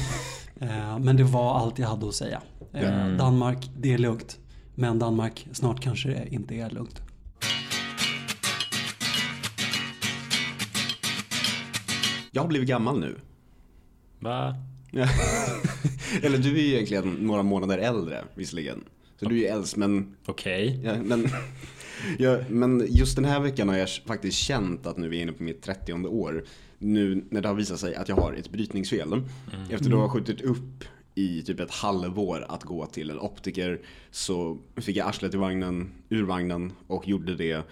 Eh, 0.66 0.98
men 0.98 1.16
det 1.16 1.24
var 1.24 1.58
allt 1.58 1.78
jag 1.78 1.88
hade 1.88 2.08
att 2.08 2.14
säga. 2.14 2.42
Eh, 2.72 3.00
Mm. 3.00 3.16
Danmark, 3.18 3.70
det 3.78 3.92
är 3.92 3.98
lugnt. 3.98 4.38
Men 4.74 4.98
Danmark, 4.98 5.46
snart 5.52 5.80
kanske 5.80 6.08
det 6.08 6.28
inte 6.34 6.54
är 6.54 6.70
lugnt. 6.70 7.00
Jag 12.30 12.42
har 12.42 12.48
blivit 12.48 12.68
gammal 12.68 13.00
nu. 13.00 13.16
Va? 14.20 14.54
Ja. 14.90 15.06
Eller 16.22 16.38
du 16.38 16.58
är 16.58 16.62
ju 16.62 16.74
egentligen 16.74 17.10
några 17.12 17.42
månader 17.42 17.78
äldre 17.78 18.24
visserligen. 18.34 18.84
Så 19.16 19.24
du 19.28 19.34
är 19.34 19.38
ju 19.40 19.46
äldst 19.46 19.76
men, 19.76 20.16
Okej. 20.26 20.80
ja, 20.84 20.94
men, 21.02 21.28
ja, 22.18 22.38
men 22.48 22.86
just 22.88 23.16
den 23.16 23.24
här 23.24 23.40
veckan 23.40 23.68
har 23.68 23.76
jag 23.76 23.88
faktiskt 24.06 24.38
känt 24.38 24.86
att 24.86 24.96
nu 24.96 25.06
är 25.06 25.12
jag 25.12 25.22
inne 25.22 25.32
på 25.32 25.42
mitt 25.42 25.62
30 25.62 25.92
år. 25.92 26.44
Nu 26.78 27.24
när 27.30 27.40
det 27.42 27.48
har 27.48 27.54
visat 27.54 27.80
sig 27.80 27.94
att 27.94 28.08
jag 28.08 28.16
har 28.16 28.32
ett 28.32 28.50
brytningsfel. 28.50 29.22
Efter 29.70 29.86
att 29.86 29.92
ha 29.98 30.08
skjutit 30.08 30.40
upp 30.40 30.84
i 31.14 31.42
typ 31.42 31.60
ett 31.60 31.70
halvår 31.70 32.46
att 32.48 32.64
gå 32.64 32.86
till 32.86 33.10
en 33.10 33.18
optiker 33.18 33.80
så 34.10 34.58
fick 34.76 34.96
jag 34.96 35.08
arslet 35.08 35.34
i 35.34 35.36
vagnen, 35.36 35.90
ur 36.08 36.22
vagnen 36.22 36.72
och 36.86 37.08
gjorde 37.08 37.34
det. 37.34 37.62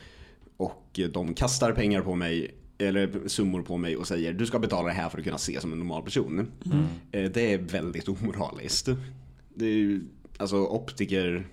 Och 0.57 1.01
de 1.13 1.35
kastar 1.35 1.73
pengar 1.73 2.01
på 2.03 2.15
mig, 2.15 2.55
eller 2.79 3.29
summor 3.29 3.63
på 3.63 3.77
mig 3.77 3.97
och 3.97 4.07
säger 4.09 4.33
du 4.33 4.47
ska 4.47 4.59
betala 4.59 4.89
det 4.89 4.95
här 4.95 5.09
för 5.09 5.19
att 5.19 5.25
kunna 5.25 5.39
se 5.39 5.61
som 5.61 5.73
en 5.73 5.79
normal 5.79 6.03
person. 6.03 6.47
Eh, 7.13 7.31
Det 7.31 7.53
är 7.53 7.59
väldigt 7.59 8.09
omoraliskt. 8.09 8.89
Det 9.55 9.67
är 9.67 9.71
ju, 9.75 10.01
alltså 10.37 10.57
optiker, 10.57 11.47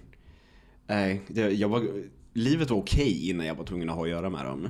nej, 0.88 1.22
jag 1.56 1.70
var, 1.70 1.88
livet 2.34 2.70
var 2.70 2.78
okej 2.78 3.30
innan 3.30 3.46
jag 3.46 3.56
var 3.56 3.66
tvungen 3.66 3.90
att 3.90 3.96
ha 3.96 4.04
att 4.04 4.10
göra 4.10 4.30
med 4.30 4.46
dem. 4.46 4.68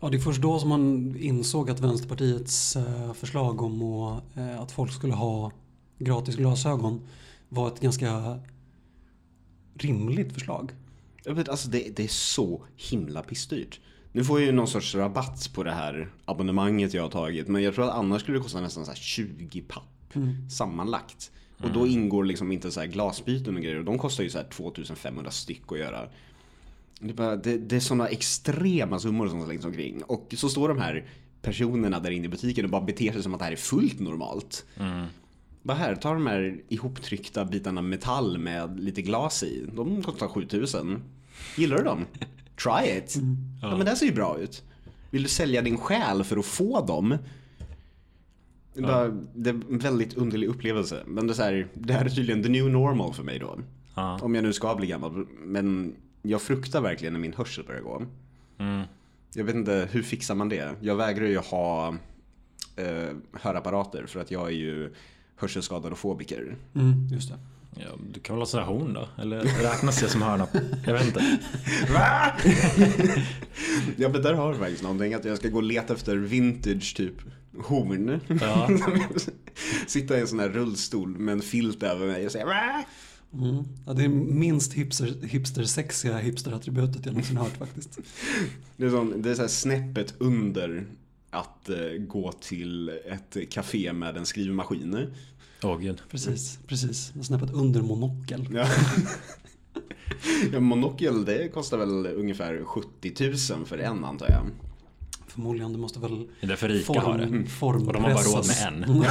Ja, 0.00 0.08
det 0.08 0.16
är 0.16 0.20
först 0.20 0.42
då 0.42 0.58
som 0.58 0.68
man 0.68 1.16
insåg 1.20 1.70
att 1.70 1.80
Vänsterpartiets 1.80 2.76
eh, 2.76 3.12
förslag 3.12 3.62
om 3.62 3.82
att, 3.82 4.36
eh, 4.36 4.60
att 4.60 4.72
folk 4.72 4.92
skulle 4.92 5.14
ha 5.14 5.52
gratis 5.98 6.36
glasögon 6.36 7.00
var 7.48 7.68
ett 7.68 7.80
ganska 7.80 8.38
rimligt 9.74 10.32
förslag. 10.32 10.72
Vet, 11.24 11.48
alltså 11.48 11.68
det, 11.68 11.96
det 11.96 12.04
är 12.04 12.08
så 12.08 12.62
himla 12.76 13.22
pissdyrt. 13.22 13.80
Nu 14.12 14.24
får 14.24 14.40
jag 14.40 14.46
ju 14.46 14.52
någon 14.52 14.68
sorts 14.68 14.94
rabatt 14.94 15.50
på 15.54 15.62
det 15.62 15.72
här 15.72 16.10
abonnemanget 16.24 16.94
jag 16.94 17.02
har 17.02 17.10
tagit. 17.10 17.48
Men 17.48 17.62
jag 17.62 17.74
tror 17.74 17.84
att 17.84 17.94
annars 17.94 18.22
skulle 18.22 18.38
det 18.38 18.42
kosta 18.42 18.60
nästan 18.60 18.84
så 18.84 18.90
här 18.90 18.98
20 18.98 19.60
papp 19.60 20.14
sammanlagt. 20.50 21.30
Och 21.62 21.70
då 21.72 21.86
ingår 21.86 22.24
liksom 22.24 22.52
inte 22.52 22.70
så 22.70 22.80
här 22.80 22.86
glasbyten 22.86 23.56
och 23.56 23.62
grejer. 23.62 23.78
Och 23.78 23.84
de 23.84 23.98
kostar 23.98 24.24
ju 24.24 24.30
så 24.30 24.38
här 24.38 24.48
2500 24.50 25.30
styck 25.30 25.72
att 25.72 25.78
göra. 25.78 26.08
Det 27.00 27.10
är, 27.10 27.14
bara, 27.14 27.36
det, 27.36 27.58
det 27.58 27.76
är 27.76 27.80
sådana 27.80 28.08
extrema 28.08 28.98
summor 28.98 29.28
som 29.28 29.44
slängs 29.44 29.64
omkring. 29.64 30.02
Och 30.02 30.34
så 30.36 30.48
står 30.48 30.68
de 30.68 30.78
här 30.78 31.04
personerna 31.42 32.00
där 32.00 32.10
inne 32.10 32.24
i 32.24 32.28
butiken 32.28 32.64
och 32.64 32.70
bara 32.70 32.84
beter 32.84 33.12
sig 33.12 33.22
som 33.22 33.34
att 33.34 33.38
det 33.38 33.44
här 33.44 33.52
är 33.52 33.56
fullt 33.56 34.00
normalt. 34.00 34.66
Mm. 34.76 35.06
Bara 35.62 35.76
här, 35.76 35.94
ta 35.94 36.12
de 36.12 36.26
här 36.26 36.60
ihoptryckta 36.68 37.44
bitarna 37.44 37.82
metall 37.82 38.38
med 38.38 38.80
lite 38.80 39.02
glas 39.02 39.42
i. 39.42 39.66
De 39.72 40.02
kostar 40.02 40.28
7000. 40.28 41.02
Gillar 41.56 41.76
du 41.76 41.84
dem? 41.84 42.04
Try 42.64 42.98
it. 42.98 43.16
Ja. 43.62 43.76
men 43.76 43.86
det 43.86 43.96
ser 43.96 44.06
ju 44.06 44.12
bra 44.12 44.38
ut. 44.38 44.62
Vill 45.10 45.22
du 45.22 45.28
sälja 45.28 45.62
din 45.62 45.78
själ 45.78 46.24
för 46.24 46.36
att 46.36 46.46
få 46.46 46.86
dem? 46.86 47.18
Det 48.74 48.80
är, 48.80 48.86
bara, 48.86 49.08
det 49.34 49.50
är 49.50 49.54
en 49.54 49.78
väldigt 49.78 50.14
underlig 50.14 50.46
upplevelse. 50.46 51.02
Men 51.06 51.26
det 51.26 51.32
är, 51.32 51.34
så 51.34 51.42
här, 51.42 51.68
det 51.74 51.92
här 51.92 52.04
är 52.04 52.08
tydligen 52.08 52.42
the 52.42 52.48
new 52.48 52.70
normal 52.70 53.14
för 53.14 53.22
mig 53.22 53.38
då. 53.38 53.58
Ja. 53.94 54.18
Om 54.22 54.34
jag 54.34 54.44
nu 54.44 54.52
ska 54.52 54.74
bli 54.74 54.86
gammal. 54.86 55.26
Men 55.44 55.94
jag 56.28 56.42
fruktar 56.42 56.80
verkligen 56.80 57.12
när 57.12 57.20
min 57.20 57.34
hörsel 57.34 57.64
börjar 57.64 57.80
gå. 57.80 58.02
Mm. 58.58 58.82
Jag 59.34 59.44
vet 59.44 59.54
inte, 59.54 59.88
hur 59.90 60.02
fixar 60.02 60.34
man 60.34 60.48
det? 60.48 60.74
Jag 60.80 60.96
vägrar 60.96 61.26
ju 61.26 61.38
ha 61.38 61.88
eh, 62.76 63.08
hörapparater 63.32 64.06
för 64.06 64.20
att 64.20 64.30
jag 64.30 64.46
är 64.46 64.56
ju 64.56 64.94
hörselskadad 65.36 65.92
och 65.92 65.98
fobiker. 65.98 66.56
Mm, 66.74 67.08
just 67.12 67.28
det. 67.28 67.38
Ja, 67.74 67.90
du 68.12 68.20
kan 68.20 68.36
väl 68.36 68.40
ha 68.40 68.46
sån 68.46 68.60
här 68.60 68.66
horn 68.66 68.92
då? 68.92 69.08
Eller 69.22 69.40
räknas 69.40 70.00
det 70.00 70.08
som 70.08 70.22
hörna? 70.22 70.48
Jag 70.86 70.92
vet 70.92 71.06
inte. 71.06 71.20
Va? 71.92 72.32
ja 73.96 74.08
men 74.08 74.22
där 74.22 74.34
har 74.34 74.52
du 74.52 74.58
faktiskt 74.58 74.82
någonting. 74.82 75.14
Att 75.14 75.24
jag 75.24 75.38
ska 75.38 75.48
gå 75.48 75.56
och 75.56 75.62
leta 75.62 75.94
efter 75.94 76.16
vintage 76.16 76.96
typ 76.96 77.14
horn. 77.58 78.20
Ja. 78.40 78.68
Sitta 79.86 80.18
i 80.18 80.20
en 80.20 80.28
sån 80.28 80.40
här 80.40 80.48
rullstol 80.48 81.08
med 81.08 81.32
en 81.32 81.40
filt 81.40 81.82
över 81.82 82.06
mig 82.06 82.26
och 82.26 82.32
säga 82.32 82.46
Va? 82.46 82.84
Mm. 83.32 83.64
Ja, 83.86 83.92
det 83.92 84.04
är 84.04 84.08
minst 84.08 84.72
hipster, 84.72 85.14
hipster-sexiga 85.22 86.18
hipster-attributet 86.18 87.06
jag 87.06 87.12
någonsin 87.12 87.36
hört 87.36 87.56
faktiskt. 87.56 87.98
Det 88.76 88.86
är, 88.86 88.90
sån, 88.90 89.22
det 89.22 89.30
är 89.30 89.34
så 89.34 89.40
här 89.40 89.48
snäppet 89.48 90.14
under 90.18 90.86
att 91.30 91.68
eh, 91.68 91.76
gå 91.98 92.32
till 92.32 92.88
ett 92.88 93.50
café 93.50 93.92
med 93.92 94.16
en 94.16 94.26
skrivmaskin. 94.26 95.06
Gud. 95.80 96.02
Precis, 96.10 96.58
precis. 96.66 97.12
Snäppet 97.22 97.50
under 97.50 97.82
monokel. 97.82 98.48
Ja. 98.52 98.68
Ja, 100.52 100.60
monokel 100.60 101.24
det 101.24 101.48
kostar 101.48 101.78
väl 101.78 102.06
ungefär 102.06 102.64
70 102.64 103.54
000 103.54 103.66
för 103.66 103.78
en 103.78 104.04
antar 104.04 104.30
jag. 104.30 104.46
Förmodligen, 105.38 105.72
du 105.72 105.78
måste 105.78 106.00
väl 106.00 106.26
Det 106.40 106.46
är 106.46 106.48
därför 106.48 106.68
rika 106.68 107.00
har 107.00 107.18
det. 107.18 107.46
form, 107.46 107.86
Och 107.86 107.92
de 107.92 108.04
har 108.04 108.10
bara 108.14 108.22
råd 108.22 108.24
formpressas. 108.24 108.70
med 108.70 108.88
en. 108.88 109.04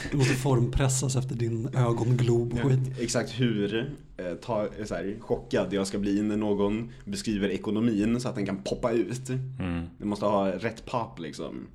du 0.10 0.16
måste 0.16 0.34
formpressas 0.34 1.16
efter 1.16 1.34
din 1.34 1.68
ögonglob 1.74 2.52
och 2.52 2.70
skit. 2.70 2.98
Exakt 3.00 3.40
hur 3.40 3.94
eh, 4.16 4.24
ta, 4.34 4.62
eh, 4.78 4.84
så 4.84 4.94
här, 4.94 5.16
chockad 5.20 5.72
jag 5.72 5.86
ska 5.86 5.98
bli 5.98 6.22
när 6.22 6.36
någon 6.36 6.90
beskriver 7.04 7.48
ekonomin 7.48 8.20
så 8.20 8.28
att 8.28 8.34
den 8.34 8.46
kan 8.46 8.62
poppa 8.62 8.92
ut. 8.92 9.28
Mm. 9.28 9.82
Du 9.98 10.04
måste 10.04 10.24
ha 10.24 10.48
rätt 10.50 10.86
papp 10.86 11.18
liksom. 11.20 11.66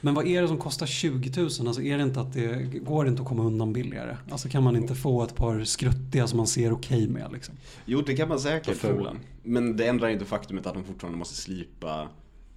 Men 0.00 0.14
vad 0.14 0.26
är 0.26 0.42
det 0.42 0.48
som 0.48 0.58
kostar 0.58 0.86
20 0.86 1.40
000? 1.40 1.46
Alltså 1.46 1.82
är 1.82 1.96
det 1.96 2.02
inte 2.02 2.20
att 2.20 2.32
det 2.32 2.62
går 2.84 3.04
det 3.04 3.10
inte 3.10 3.22
att 3.22 3.28
komma 3.28 3.44
undan 3.44 3.72
billigare? 3.72 4.16
Alltså 4.30 4.48
kan 4.48 4.62
man 4.62 4.76
inte 4.76 4.94
få 4.94 5.22
ett 5.22 5.34
par 5.34 5.64
skruttiga 5.64 6.26
som 6.26 6.36
man 6.36 6.46
ser 6.46 6.72
okej 6.72 7.08
med 7.08 7.32
liksom? 7.32 7.54
Jo, 7.84 8.02
det 8.06 8.16
kan 8.16 8.28
man 8.28 8.40
säkert 8.40 8.76
För. 8.76 9.16
Men 9.42 9.76
det 9.76 9.86
ändrar 9.86 10.08
inte 10.08 10.24
faktumet 10.24 10.66
att 10.66 10.74
de 10.74 10.84
fortfarande 10.84 11.18
måste 11.18 11.36
slipa 11.36 12.08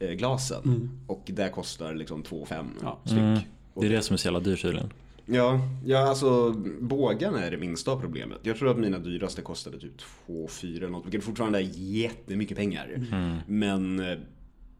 eh, 0.09 0.11
glasen. 0.11 0.89
Och 1.07 1.23
det 1.25 1.49
kostar 1.49 1.93
liksom 1.93 2.23
2 2.23 2.45
5 2.45 2.65
Ja. 2.81 2.99
styck. 3.05 3.17
Mm. 3.17 3.39
Det 3.75 3.85
är 3.85 3.89
det 3.89 4.01
som 4.01 4.13
är 4.13 4.17
så 4.17 4.27
jävla 4.27 4.39
dyrt 4.39 4.61
tydligen. 4.61 4.89
Ja, 5.25 5.59
ja, 5.85 5.97
alltså 6.09 6.51
bågarna 6.81 7.43
är 7.45 7.51
det 7.51 7.57
minsta 7.57 7.91
av 7.91 7.99
problemet. 8.01 8.37
Jag 8.43 8.57
tror 8.57 8.71
att 8.71 8.77
mina 8.77 8.99
dyraste 8.99 9.41
kostade 9.41 9.79
typ 9.79 9.97
2 10.27 10.47
4 10.47 10.77
eller 10.77 10.87
något, 10.89 11.05
vilket 11.05 11.23
fortfarande 11.23 11.59
är 11.59 11.69
jättemycket 11.75 12.57
pengar. 12.57 12.89
Mm. 13.11 13.37
Men 13.47 13.99
eh, 13.99 14.17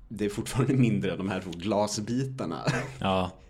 det 0.10 0.26
är 0.26 0.30
fortfarande 0.30 0.74
mindre 0.74 1.12
än 1.12 1.18
de 1.18 1.30
här 1.30 1.42
två 1.42 1.52
glasbitarna. 1.52 2.62
Ja, 3.00 3.32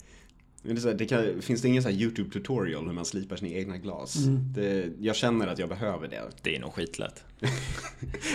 Men 0.66 0.76
det 0.76 0.80
är 0.80 0.82
så 0.82 0.88
här, 0.88 0.96
det 0.96 1.06
kan, 1.06 1.42
finns 1.42 1.62
det 1.62 1.68
ingen 1.68 1.84
så 1.84 1.90
här 1.90 1.96
YouTube 1.96 2.30
tutorial 2.32 2.86
hur 2.86 2.94
man 2.94 3.06
slipar 3.06 3.36
sina 3.36 3.52
egna 3.52 3.78
glas? 3.78 4.16
Det, 4.56 4.90
jag 5.00 5.16
känner 5.16 5.48
att 5.48 5.60
jag 5.60 5.70
behöver 5.70 6.08
det. 6.08 6.22
det 6.42 6.56
är 6.56 6.60
nog 6.60 6.74
skitlätt. 6.74 7.24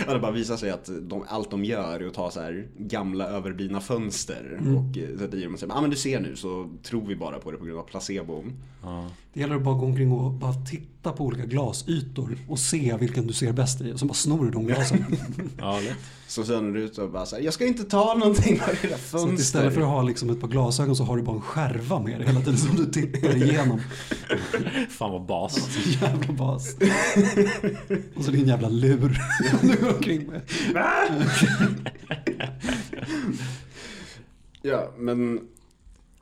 Ja, 0.07 0.13
det 0.13 0.19
bara 0.19 0.31
visar 0.31 0.57
sig 0.57 0.69
att 0.71 0.89
de, 1.01 1.23
allt 1.27 1.51
de 1.51 1.65
gör 1.65 1.99
är 1.99 2.07
att 2.07 2.13
ta 2.13 2.31
så 2.31 2.39
här 2.39 2.67
gamla 2.77 3.25
överblivna 3.25 3.81
fönster 3.81 4.59
och 4.75 4.97
eh, 4.97 5.17
sätta 5.19 5.37
i 5.37 5.43
dem 5.43 5.53
och 5.53 5.59
säga 5.59 5.73
ah, 5.73 5.81
men 5.81 5.89
du 5.89 5.95
ser 5.95 6.19
nu 6.19 6.35
så 6.35 6.69
tror 6.83 7.05
vi 7.07 7.15
bara 7.15 7.39
på 7.39 7.51
det 7.51 7.57
på 7.57 7.65
grund 7.65 7.79
av 7.79 7.83
placebo. 7.83 8.43
Ja. 8.83 9.07
Det 9.33 9.39
gäller 9.39 9.55
att 9.55 9.63
bara 9.63 9.75
gå 9.75 9.85
omkring 9.85 10.11
och 10.11 10.31
bara 10.31 10.53
titta 10.53 11.11
på 11.11 11.25
olika 11.25 11.45
glasytor 11.45 12.37
och 12.47 12.59
se 12.59 12.97
vilken 12.99 13.27
du 13.27 13.33
ser 13.33 13.51
bäst 13.51 13.81
i 13.81 13.93
och 13.93 13.99
så 13.99 14.05
bara 14.05 14.13
snor 14.13 14.45
du 14.45 14.51
de 14.51 14.65
glasen. 14.65 15.05
Ja, 15.57 15.79
lätt. 15.79 15.97
Så 16.27 16.43
sen 16.43 16.69
är 16.69 16.73
du 16.73 16.81
ute 16.81 17.01
och 17.01 17.11
bara 17.11 17.25
så 17.25 17.35
här, 17.35 17.43
jag 17.43 17.53
ska 17.53 17.65
inte 17.65 17.83
ta 17.83 18.13
någonting 18.13 18.61
av 18.61 18.69
era 18.69 18.97
Så 18.97 19.17
fönster. 19.17 19.33
att 19.33 19.39
istället 19.39 19.73
för 19.73 19.81
att 19.81 19.87
ha 19.87 20.01
liksom 20.01 20.29
ett 20.29 20.41
par 20.41 20.47
glasögon 20.47 20.95
så 20.95 21.03
har 21.03 21.17
du 21.17 21.23
bara 21.23 21.35
en 21.35 21.41
skärva 21.41 21.99
med 21.99 22.19
dig 22.19 22.27
hela 22.27 22.39
tiden 22.39 22.57
som 22.57 22.75
du 22.75 22.85
tittar 22.85 23.35
igenom. 23.43 23.79
Fan 24.89 25.11
vad 25.11 25.25
bas. 25.25 25.69
Jävla 26.01 26.33
bas. 26.33 26.75
Och 28.15 28.23
så 28.23 28.31
din 28.31 28.47
jävla 28.47 28.69
lur 28.69 28.98
du 29.07 29.75
går 29.81 29.93
omkring 29.95 30.27
med. 30.27 30.41
Ja, 34.61 34.93
men 34.97 35.47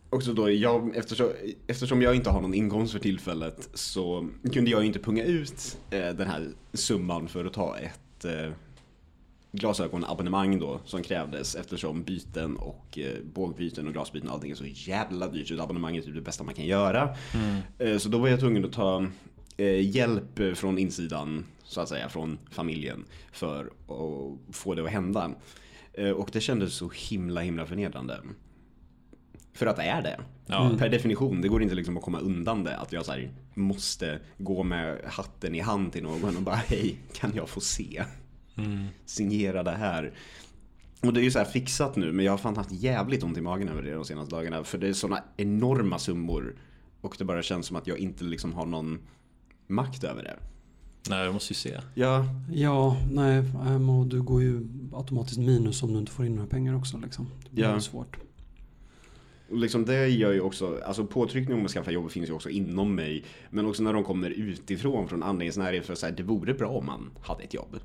också 0.09 0.33
då, 0.33 0.51
jag, 0.51 0.95
eftersom, 0.95 1.29
eftersom 1.67 2.01
jag 2.01 2.15
inte 2.15 2.29
har 2.29 2.41
någon 2.41 2.53
inkomst 2.53 2.93
för 2.93 2.99
tillfället 2.99 3.69
så 3.73 4.29
kunde 4.53 4.71
jag 4.71 4.85
inte 4.85 4.99
punga 4.99 5.23
ut 5.23 5.77
eh, 5.89 5.99
den 5.99 6.27
här 6.27 6.47
summan 6.73 7.27
för 7.27 7.45
att 7.45 7.53
ta 7.53 7.77
ett 7.77 8.25
eh, 8.25 8.51
glasögonabonnemang 9.51 10.59
då 10.59 10.79
som 10.85 11.03
krävdes 11.03 11.55
eftersom 11.55 12.03
byten 12.03 12.57
och 12.57 12.99
eh, 12.99 13.17
bågbyten 13.33 13.87
och 13.87 13.93
glasbyten 13.93 14.29
och 14.29 14.35
allting 14.35 14.51
är 14.51 14.55
så 14.55 14.65
jävla 14.65 15.27
dyrt. 15.27 15.47
Så 15.47 15.53
ett 15.53 15.59
abonnemang 15.59 15.97
är 15.97 16.01
typ 16.01 16.15
det 16.15 16.21
bästa 16.21 16.43
man 16.43 16.53
kan 16.53 16.65
göra. 16.65 17.15
Eh, 17.79 17.97
så 17.97 18.09
då 18.09 18.17
var 18.17 18.27
jag 18.27 18.39
tvungen 18.39 18.65
att 18.65 18.73
ta 18.73 19.05
eh, 19.57 19.95
hjälp 19.95 20.57
från 20.57 20.77
insidan 20.77 21.45
så 21.67 21.81
att 21.81 21.89
säga, 21.89 22.09
från 22.09 22.39
familjen 22.51 23.05
för 23.31 23.65
att 23.65 24.55
få 24.55 24.75
det 24.75 24.83
att 24.83 24.89
hända. 24.89 25.31
Eh, 25.93 26.09
och 26.09 26.29
det 26.33 26.41
kändes 26.41 26.73
så 26.73 26.91
himla 27.09 27.41
himla 27.41 27.65
förnedrande. 27.65 28.21
För 29.53 29.65
att 29.65 29.75
det 29.75 29.83
är 29.83 30.01
det. 30.01 30.19
Ja. 30.45 30.75
Per 30.79 30.89
definition, 30.89 31.41
det 31.41 31.47
går 31.47 31.63
inte 31.63 31.75
liksom 31.75 31.97
att 31.97 32.03
komma 32.03 32.19
undan 32.19 32.63
det. 32.63 32.77
Att 32.77 32.91
jag 32.91 33.05
så 33.05 33.11
här, 33.11 33.31
måste 33.53 34.19
gå 34.37 34.63
med 34.63 35.01
hatten 35.05 35.55
i 35.55 35.59
hand 35.59 35.93
till 35.93 36.03
någon 36.03 36.37
och 36.37 36.43
bara 36.43 36.55
hej, 36.55 36.97
kan 37.13 37.31
jag 37.35 37.49
få 37.49 37.59
se? 37.59 38.03
Signera 39.05 39.63
det 39.63 39.71
här. 39.71 40.13
Och 41.01 41.13
det 41.13 41.19
är 41.19 41.23
ju 41.23 41.31
så 41.31 41.39
här 41.39 41.45
fixat 41.45 41.95
nu, 41.95 42.11
men 42.11 42.25
jag 42.25 42.33
har 42.33 42.37
fan 42.37 42.57
haft 42.57 42.71
jävligt 42.71 43.23
ont 43.23 43.37
i 43.37 43.41
magen 43.41 43.69
över 43.69 43.81
det 43.81 43.93
de 43.93 44.05
senaste 44.05 44.35
dagarna. 44.35 44.63
För 44.63 44.77
det 44.77 44.87
är 44.87 44.93
såna 44.93 45.23
enorma 45.37 45.99
summor. 45.99 46.55
Och 47.01 47.15
det 47.17 47.25
bara 47.25 47.41
känns 47.41 47.65
som 47.65 47.75
att 47.75 47.87
jag 47.87 47.97
inte 47.97 48.23
liksom 48.23 48.53
har 48.53 48.65
någon 48.65 48.99
makt 49.67 50.03
över 50.03 50.23
det. 50.23 50.37
Nej, 51.09 51.25
jag 51.25 51.33
måste 51.33 51.53
ju 51.53 51.55
se. 51.55 51.77
Ja, 51.95 52.25
Ja, 52.53 52.97
nej, 53.11 53.43
och 53.99 54.07
du 54.07 54.21
går 54.21 54.41
ju 54.41 54.67
automatiskt 54.93 55.37
minus 55.39 55.83
om 55.83 55.93
du 55.93 55.99
inte 55.99 56.11
får 56.11 56.25
in 56.25 56.35
några 56.35 56.47
pengar 56.47 56.75
också. 56.75 56.97
Liksom. 56.97 57.27
Det 57.43 57.55
blir 57.55 57.63
Ja. 57.65 57.75
ju 57.75 57.81
svårt. 57.81 58.17
Och 59.51 59.57
liksom 59.57 59.85
det 59.85 60.07
gör 60.07 60.31
ju 60.33 60.41
också, 60.41 60.79
alltså 60.85 61.05
påtryckning 61.05 61.57
om 61.57 61.65
att 61.65 61.71
skaffa 61.71 61.91
jobb 61.91 62.11
finns 62.11 62.29
ju 62.29 62.33
också 62.33 62.49
inom 62.49 62.95
mig. 62.95 63.23
Men 63.49 63.65
också 63.65 63.83
när 63.83 63.93
de 63.93 64.03
kommer 64.03 64.29
utifrån 64.29 65.07
från 65.07 65.23
andningens 65.23 65.57
närhet 65.57 65.85
för 65.85 65.93
att 65.93 65.99
säga 65.99 66.11
det 66.17 66.23
vore 66.23 66.53
bra 66.53 66.69
om 66.69 66.85
man 66.85 67.09
hade 67.21 67.43
ett 67.43 67.53
jobb. 67.53 67.75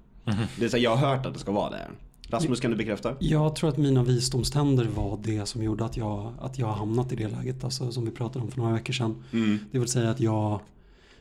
Det 0.59 0.65
är 0.65 0.69
så 0.69 0.77
här, 0.77 0.85
jag 0.85 0.97
har 0.97 1.17
hört 1.17 1.27
att 1.27 1.33
det 1.35 1.41
ska 1.41 1.53
vara 1.53 1.71
det. 1.71 1.91
Rasmus 2.29 2.61
kan 2.61 2.71
du 2.71 2.77
bekräfta? 2.77 3.17
Jag 3.21 3.57
tror 3.57 3.71
att 3.71 3.77
mina 3.79 4.03
visdomständer 4.05 4.85
var 4.85 5.19
det 5.25 5.47
som 5.47 5.63
gjorde 5.63 5.85
att 5.85 5.97
jag, 5.97 6.33
att 6.41 6.59
jag 6.59 6.67
har 6.67 6.75
hamnat 6.75 7.13
i 7.13 7.17
det 7.17 7.29
läget. 7.29 7.65
Alltså, 7.65 7.93
som 7.93 8.05
vi 8.05 8.11
pratade 8.11 8.45
om 8.45 8.51
för 8.51 8.59
några 8.59 8.73
veckor 8.73 8.93
sedan. 8.93 9.25
Mm. 9.33 9.59
Det 9.73 9.79
vill 9.79 9.89
säga 9.89 10.11
att 10.11 10.21
jag 10.21 10.61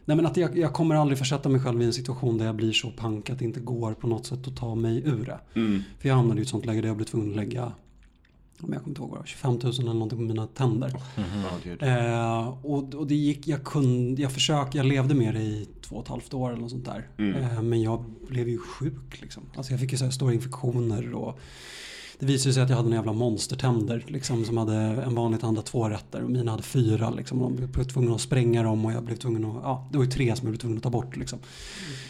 Nej 0.05 0.17
men 0.17 0.25
att 0.25 0.37
jag, 0.37 0.57
jag 0.57 0.73
kommer 0.73 0.95
aldrig 0.95 1.17
försätta 1.17 1.49
mig 1.49 1.61
själv 1.61 1.81
i 1.81 1.85
en 1.85 1.93
situation 1.93 2.37
där 2.37 2.45
jag 2.45 2.55
blir 2.55 2.71
så 2.71 2.91
pank 2.91 3.29
att 3.29 3.39
det 3.39 3.45
inte 3.45 3.59
går 3.59 3.93
på 3.93 4.07
något 4.07 4.25
sätt 4.25 4.47
att 4.47 4.57
ta 4.57 4.75
mig 4.75 5.03
ur 5.05 5.25
det. 5.25 5.39
Mm. 5.59 5.83
För 5.99 6.09
jag 6.09 6.15
hamnade 6.15 6.39
i 6.39 6.43
ett 6.43 6.49
sånt 6.49 6.65
läge 6.65 6.81
där 6.81 6.87
jag 6.87 6.97
blev 6.97 7.05
tvungen 7.05 7.29
att 7.29 7.35
lägga 7.35 7.71
om 8.63 8.73
jag 8.73 8.81
kommer 8.81 8.91
inte 8.91 9.01
ihåg 9.01 9.09
vad 9.09 9.17
det 9.17 9.21
var, 9.21 9.25
25 9.25 9.59
000 9.63 9.73
eller 9.79 9.93
någonting 9.93 10.17
på 10.17 10.23
mina 10.23 10.47
tänder. 10.47 10.93
Gud. 11.63 11.83
Eh, 11.83 12.47
och, 12.65 12.93
och 12.93 13.07
det 13.07 13.15
gick, 13.15 13.47
jag 13.47 13.63
kunde, 13.63 14.21
jag 14.21 14.31
försökte, 14.31 14.77
jag 14.77 14.85
levde 14.85 15.15
med 15.15 15.33
det 15.33 15.41
i 15.41 15.67
två 15.81 15.95
och 15.95 16.03
ett 16.03 16.07
halvt 16.07 16.33
år 16.33 16.49
eller 16.49 16.61
något 16.61 16.71
sånt 16.71 16.85
där. 16.85 17.07
Mm. 17.17 17.43
Eh, 17.43 17.61
men 17.61 17.81
jag 17.81 18.05
blev 18.27 18.49
ju 18.49 18.57
sjuk 18.57 19.21
liksom. 19.21 19.43
Alltså 19.55 19.73
jag 19.73 19.79
fick 19.79 19.91
ju 19.91 19.97
så 19.97 20.03
här 20.03 20.11
stora 20.11 20.33
infektioner 20.33 21.13
och 21.13 21.39
det 22.21 22.27
visade 22.27 22.53
sig 22.53 22.63
att 22.63 22.69
jag 22.69 22.77
hade 22.77 22.89
några 22.89 22.99
jävla 22.99 23.13
monstertänder 23.13 24.03
liksom 24.07 24.45
som 24.45 24.57
hade 24.57 24.75
en 24.75 25.15
vanlig 25.15 25.39
tand 25.41 25.57
hade 25.57 25.67
två 25.67 25.89
rätter 25.89 26.23
och 26.23 26.29
mina 26.29 26.51
hade 26.51 26.63
fyra 26.63 27.09
liksom. 27.09 27.41
Och 27.41 27.51
de 27.51 27.67
blev 27.71 27.83
tvungna 27.83 28.15
att 28.15 28.21
spränga 28.21 28.63
dem 28.63 28.85
och 28.85 28.91
jag 28.91 29.03
blev 29.03 29.15
tvungen 29.15 29.45
att, 29.45 29.55
ja 29.63 29.87
det 29.91 29.97
var 29.97 30.05
ju 30.05 30.11
tre 30.11 30.35
som 30.35 30.47
jag 30.47 30.51
blev 30.51 30.59
tvungen 30.59 30.77
att 30.77 30.83
ta 30.83 30.89
bort 30.89 31.15
liksom. 31.15 31.39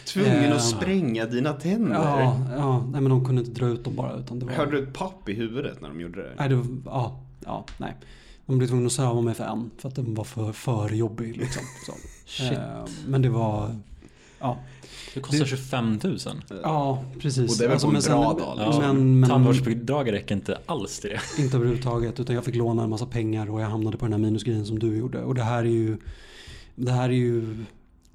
Tvungen 0.06 0.44
Eh, 0.44 0.56
att 0.56 0.64
spränga 0.64 1.26
dina 1.26 1.52
tänder? 1.52 1.94
Ja, 1.94 2.40
ja, 2.56 2.86
nej 2.92 3.00
men 3.00 3.10
de 3.10 3.24
kunde 3.24 3.42
inte 3.42 3.60
dra 3.60 3.66
ut 3.66 3.84
dem 3.84 3.96
bara 3.96 4.16
utan 4.16 4.38
det 4.38 4.46
var... 4.46 4.52
Hörde 4.52 4.70
du 4.70 4.82
ett 4.82 4.94
papp 4.94 5.28
i 5.28 5.32
huvudet 5.32 5.80
när 5.80 5.88
de 5.88 6.00
gjorde 6.00 6.22
det? 6.22 6.34
Nej, 6.38 6.48
det 6.48 6.54
var, 6.54 6.66
ja, 6.84 7.20
ja, 7.44 7.64
nej. 7.78 7.94
De 8.46 8.58
blev 8.58 8.68
tvungna 8.68 8.86
att 8.86 8.92
söva 8.92 9.20
mig 9.20 9.34
för 9.34 9.44
en 9.44 9.70
för 9.78 9.88
att 9.88 9.94
den 9.94 10.14
var 10.14 10.24
för, 10.24 10.52
för 10.52 10.88
jobbig 10.88 11.36
liksom. 11.36 11.62
Så. 11.86 11.92
Shit. 12.26 12.52
Eh, 12.52 12.84
men 13.06 13.22
det 13.22 13.28
var, 13.28 13.76
ja. 14.40 14.58
Det 15.14 15.20
kostar 15.20 15.38
Det- 15.38 15.46
25 15.46 15.98
000. 16.04 16.18
Ja, 16.62 17.04
precis. 17.20 17.52
Och 17.52 17.58
det 17.58 17.64
är 17.64 17.68
väl 17.68 17.78
på 17.80 17.86
en 17.86 18.02
bra 18.02 18.32
dag. 18.56 18.80
Men, 18.80 19.20
men 19.20 19.30
Tandvårdsbidrag 19.30 20.12
räcker 20.12 20.34
inte 20.34 20.58
alls 20.66 21.00
till 21.00 21.10
det. 21.10 21.42
inte 21.42 21.56
överhuvudtaget. 21.56 22.20
Utan 22.20 22.34
jag 22.34 22.44
fick 22.44 22.54
låna 22.54 22.82
en 22.82 22.90
massa 22.90 23.06
pengar 23.06 23.50
och 23.50 23.60
jag 23.60 23.66
hamnade 23.68 23.96
på 23.96 24.04
den 24.04 24.12
här 24.12 24.20
minusgrejen 24.20 24.66
som 24.66 24.78
du 24.78 24.96
gjorde. 24.96 25.22
Och 25.22 25.34
det 25.34 25.42
här 25.42 25.58
är 25.58 25.68
ju, 25.68 25.96
det 26.74 26.92
här 26.92 27.08
är 27.08 27.12
ju, 27.12 27.64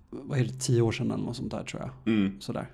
vad 0.09 0.39
är 0.39 0.43
det, 0.43 0.59
tio 0.59 0.81
år 0.81 0.91
sedan 0.91 1.11
eller 1.11 1.23
något 1.23 1.35
sånt 1.35 1.51
där 1.51 1.63
tror 1.63 1.81
jag. 1.81 2.13
Mm. 2.13 2.41
Sådär. 2.41 2.69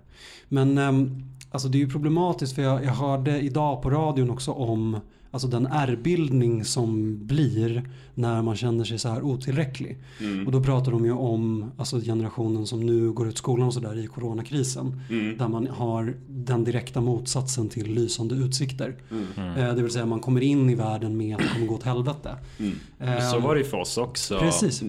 Men 0.50 0.78
ehm, 0.78 1.24
alltså 1.52 1.68
det 1.68 1.78
är 1.78 1.80
ju 1.80 1.90
problematiskt 1.90 2.56
för 2.56 2.62
jag, 2.62 2.84
jag 2.84 2.94
hörde 2.94 3.40
idag 3.42 3.82
på 3.82 3.90
radion 3.90 4.30
också 4.30 4.52
om 4.52 5.00
alltså 5.34 5.48
den 5.48 5.66
ärrbildning 5.66 6.66
som 6.66 7.18
blir 7.28 7.90
när 8.14 8.42
man 8.42 8.56
känner 8.56 8.84
sig 8.84 9.00
så 9.00 9.10
här 9.10 9.22
otillräcklig. 9.24 9.98
Mm. 10.20 10.46
Och 10.46 10.52
då 10.52 10.64
pratar 10.64 10.92
de 10.92 11.06
ju 11.06 11.12
om 11.12 11.72
alltså 11.78 12.00
generationen 12.00 12.68
som 12.68 12.80
nu 12.80 13.12
går 13.12 13.28
ut 13.28 13.38
skolan 13.38 13.68
och 13.68 13.74
sådär 13.74 13.98
i 14.00 14.08
coronakrisen. 14.08 15.02
Mm. 15.10 15.38
Där 15.38 15.48
man 15.48 15.68
har 15.68 16.16
den 16.30 16.64
direkta 16.64 17.02
motsatsen 17.02 17.70
till 17.70 17.94
lysande 17.94 18.36
utsikter. 18.36 18.96
Mm. 19.12 19.58
Eh, 19.58 19.76
det 19.76 19.82
vill 19.82 19.92
säga 19.92 20.06
man 20.06 20.20
kommer 20.20 20.42
in 20.42 20.70
i 20.70 20.76
världen 20.76 21.18
med 21.18 21.36
att 21.36 21.42
det 21.42 21.48
kommer 21.54 21.68
gå 21.68 21.76
åt 21.76 21.84
helvete. 21.84 22.36
Mm. 22.60 22.74
Eh, 23.00 23.32
Så 23.32 23.40
var 23.40 23.56
det 23.56 23.64
för 23.64 23.78
oss 23.78 23.98
också. 23.98 24.40
Precis. 24.40 24.84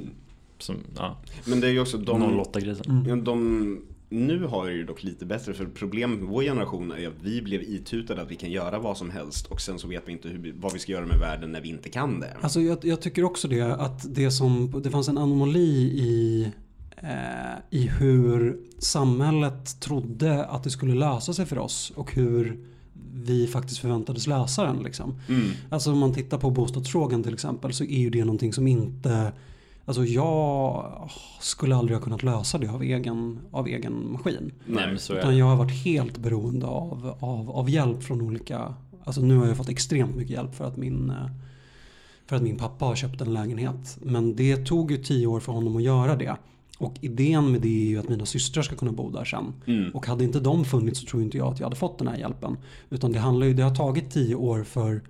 Som, 0.58 0.76
ja, 0.96 1.16
Men 1.44 1.60
det 1.60 1.66
är 1.66 1.72
ju 1.72 1.80
också 1.80 1.98
de... 1.98 2.22
08-grisen. 2.22 2.90
Mm. 2.90 3.08
Ja, 3.08 3.16
de, 3.16 3.78
nu 4.14 4.44
har 4.44 4.66
det 4.66 4.72
ju 4.72 4.84
dock 4.84 5.02
lite 5.02 5.26
bättre 5.26 5.54
för 5.54 5.66
problemet 5.66 6.18
med 6.18 6.28
vår 6.28 6.42
generation 6.42 6.92
är 6.92 7.08
att 7.08 7.22
vi 7.22 7.42
blev 7.42 7.62
itutade 7.62 8.22
att 8.22 8.30
vi 8.30 8.36
kan 8.36 8.50
göra 8.50 8.78
vad 8.78 8.96
som 8.96 9.10
helst 9.10 9.46
och 9.46 9.60
sen 9.60 9.78
så 9.78 9.88
vet 9.88 10.02
vi 10.06 10.12
inte 10.12 10.28
hur, 10.28 10.54
vad 10.56 10.72
vi 10.72 10.78
ska 10.78 10.92
göra 10.92 11.06
med 11.06 11.18
världen 11.18 11.52
när 11.52 11.60
vi 11.60 11.68
inte 11.68 11.88
kan 11.88 12.20
det. 12.20 12.36
Alltså 12.40 12.60
jag, 12.60 12.84
jag 12.84 13.00
tycker 13.00 13.24
också 13.24 13.48
det 13.48 13.74
att 13.74 14.14
det 14.14 14.30
som, 14.30 14.80
det 14.82 14.90
fanns 14.90 15.08
en 15.08 15.18
anomali 15.18 15.80
i, 15.82 16.50
eh, 16.96 17.58
i 17.70 17.86
hur 17.86 18.58
samhället 18.78 19.80
trodde 19.80 20.44
att 20.44 20.64
det 20.64 20.70
skulle 20.70 20.94
lösa 20.94 21.32
sig 21.32 21.46
för 21.46 21.58
oss 21.58 21.92
och 21.96 22.14
hur 22.14 22.58
vi 23.12 23.46
faktiskt 23.46 23.80
förväntades 23.80 24.26
lösa 24.26 24.64
den. 24.64 24.82
Liksom. 24.82 25.20
Mm. 25.28 25.50
Alltså 25.70 25.92
om 25.92 25.98
man 25.98 26.14
tittar 26.14 26.38
på 26.38 26.50
bostadsfrågan 26.50 27.22
till 27.22 27.34
exempel 27.34 27.72
så 27.72 27.84
är 27.84 27.98
ju 27.98 28.10
det 28.10 28.24
någonting 28.24 28.52
som 28.52 28.66
inte 28.66 29.32
Alltså 29.86 30.04
jag 30.04 31.10
skulle 31.40 31.76
aldrig 31.76 31.96
ha 31.98 32.04
kunnat 32.04 32.22
lösa 32.22 32.58
det 32.58 32.68
av 32.68 32.82
egen, 32.82 33.38
av 33.50 33.68
egen 33.68 34.12
maskin. 34.12 34.52
Nej, 34.66 34.98
så 34.98 35.12
är 35.12 35.18
Utan 35.18 35.36
jag 35.36 35.46
har 35.46 35.56
varit 35.56 35.84
helt 35.84 36.18
beroende 36.18 36.66
av, 36.66 37.16
av, 37.20 37.50
av 37.50 37.70
hjälp 37.70 38.02
från 38.02 38.20
olika... 38.20 38.74
Alltså 39.04 39.20
nu 39.20 39.36
har 39.36 39.46
jag 39.46 39.56
fått 39.56 39.68
extremt 39.68 40.16
mycket 40.16 40.30
hjälp 40.30 40.54
för 40.54 40.64
att 40.64 40.76
min, 40.76 41.10
eh, 41.10 41.26
för 42.26 42.36
att 42.36 42.42
min 42.42 42.56
pappa 42.56 42.84
har 42.84 42.94
köpt 42.94 43.20
en 43.20 43.34
lägenhet. 43.34 43.98
Men 44.02 44.36
det 44.36 44.56
tog 44.56 44.90
ju 44.90 44.96
tio 44.96 45.26
år 45.26 45.40
för 45.40 45.52
honom 45.52 45.76
att 45.76 45.82
göra 45.82 46.16
det. 46.16 46.36
Och 46.78 46.94
idén 47.00 47.52
med 47.52 47.60
det 47.60 47.82
är 47.82 47.88
ju 47.88 47.98
att 47.98 48.08
mina 48.08 48.26
systrar 48.26 48.62
ska 48.62 48.76
kunna 48.76 48.92
bo 48.92 49.10
där 49.10 49.24
sen. 49.24 49.52
Mm. 49.66 49.90
Och 49.90 50.06
hade 50.06 50.24
inte 50.24 50.40
de 50.40 50.64
funnits 50.64 51.00
så 51.00 51.06
tror 51.06 51.22
inte 51.22 51.38
jag 51.38 51.52
att 51.52 51.60
jag 51.60 51.66
hade 51.66 51.76
fått 51.76 51.98
den 51.98 52.08
här 52.08 52.16
hjälpen. 52.16 52.56
Utan 52.90 53.12
det, 53.12 53.18
handlar 53.18 53.46
ju, 53.46 53.54
det 53.54 53.62
har 53.62 53.74
tagit 53.74 54.10
tio 54.10 54.34
år 54.34 54.64
för, 54.64 55.02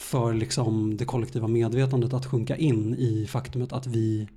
för 0.00 0.34
liksom 0.34 0.96
det 0.96 1.04
kollektiva 1.04 1.48
medvetandet 1.48 2.12
att 2.12 2.26
sjunka 2.26 2.56
in 2.56 2.94
i 2.94 3.26
faktumet 3.26 3.72
att 3.72 3.86
vi 3.86 4.28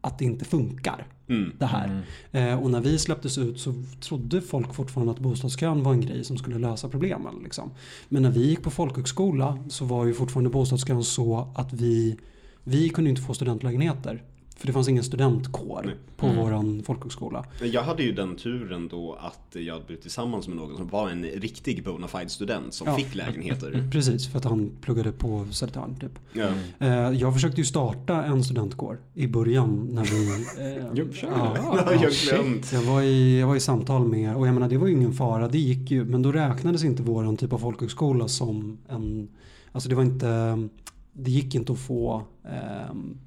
att 0.00 0.18
det 0.18 0.24
inte 0.24 0.44
funkar 0.44 1.06
Mm. 1.28 1.52
det 1.58 1.66
här. 1.66 2.02
Eh, 2.32 2.62
och 2.62 2.70
när 2.70 2.80
vi 2.80 2.98
släpptes 2.98 3.38
ut 3.38 3.60
så 3.60 3.74
trodde 4.00 4.40
folk 4.40 4.74
fortfarande 4.74 5.12
att 5.12 5.18
bostadskön 5.18 5.82
var 5.82 5.92
en 5.92 6.00
grej 6.00 6.24
som 6.24 6.36
skulle 6.36 6.58
lösa 6.58 6.88
problemen. 6.88 7.34
Liksom. 7.44 7.70
Men 8.08 8.22
när 8.22 8.30
vi 8.30 8.46
gick 8.48 8.62
på 8.62 8.70
folkhögskola 8.70 9.58
så 9.68 9.84
var 9.84 10.06
ju 10.06 10.14
fortfarande 10.14 10.50
bostadskön 10.50 11.04
så 11.04 11.52
att 11.54 11.72
vi, 11.72 12.16
vi 12.64 12.88
kunde 12.88 13.10
inte 13.10 13.22
få 13.22 13.34
studentlägenheter. 13.34 14.22
För 14.56 14.66
det 14.66 14.72
fanns 14.72 14.88
ingen 14.88 15.04
studentkår 15.04 15.82
Nej. 15.86 15.94
på 16.16 16.26
Mm. 16.26 16.38
våran 16.38 16.82
folkhögskola. 16.86 17.44
Jag 17.62 17.82
hade 17.82 18.02
ju 18.02 18.12
den 18.12 18.36
turen 18.36 18.88
då 18.88 19.12
att 19.20 19.56
jag 19.60 19.74
hade 19.74 19.86
blivit 19.86 20.02
tillsammans 20.02 20.48
med 20.48 20.56
någon 20.56 20.76
som 20.76 20.88
var 20.88 21.10
en 21.10 21.22
riktig 21.24 21.84
bona 21.84 22.08
fide 22.08 22.28
student 22.30 22.74
som 22.74 22.86
Ja. 22.88 22.96
fick 22.96 23.14
lägenheter. 23.14 23.88
Precis, 23.92 24.28
för 24.28 24.38
att 24.38 24.44
han 24.44 24.70
pluggade 24.80 25.12
på 25.12 25.46
Södertörn 25.50 25.96
typ. 26.00 26.18
Ja. 26.32 26.48
Eh, 26.78 27.10
jag 27.10 27.34
försökte 27.34 27.60
ju 27.60 27.64
starta 27.64 28.24
en 28.24 28.44
studentkår 28.44 29.00
i 29.14 29.26
början 29.26 29.88
när 29.92 30.04
vi... 30.04 30.44
Eh, 30.78 30.84
Jo, 30.94 31.12
kör. 31.12 31.28
ja, 31.28 31.56
Ja, 31.76 31.84
ja, 31.86 32.02
jag 32.02 32.12
glömt. 32.12 32.72
Jag 32.72 32.82
var, 32.82 33.02
i, 33.02 33.40
jag 33.40 33.46
var 33.46 33.56
i 33.56 33.60
samtal 33.60 34.08
med, 34.08 34.36
och 34.36 34.46
jag 34.46 34.54
menar 34.54 34.68
det 34.68 34.78
var 34.78 34.86
ju 34.86 34.92
ingen 34.94 35.12
fara, 35.12 35.48
det 35.48 35.58
gick 35.58 35.90
ju, 35.90 36.04
men 36.04 36.22
då 36.22 36.32
räknades 36.32 36.84
inte 36.84 37.02
våran 37.02 37.36
typ 37.36 37.52
av 37.52 37.58
folkhögskola 37.58 38.28
som 38.28 38.78
en, 38.88 39.28
alltså 39.72 39.88
det 39.88 39.94
var 39.94 40.02
inte, 40.02 40.68
det 41.12 41.30
gick 41.30 41.54
inte 41.54 41.72
att 41.72 41.78
få, 41.78 42.22
ehm, 42.44 43.18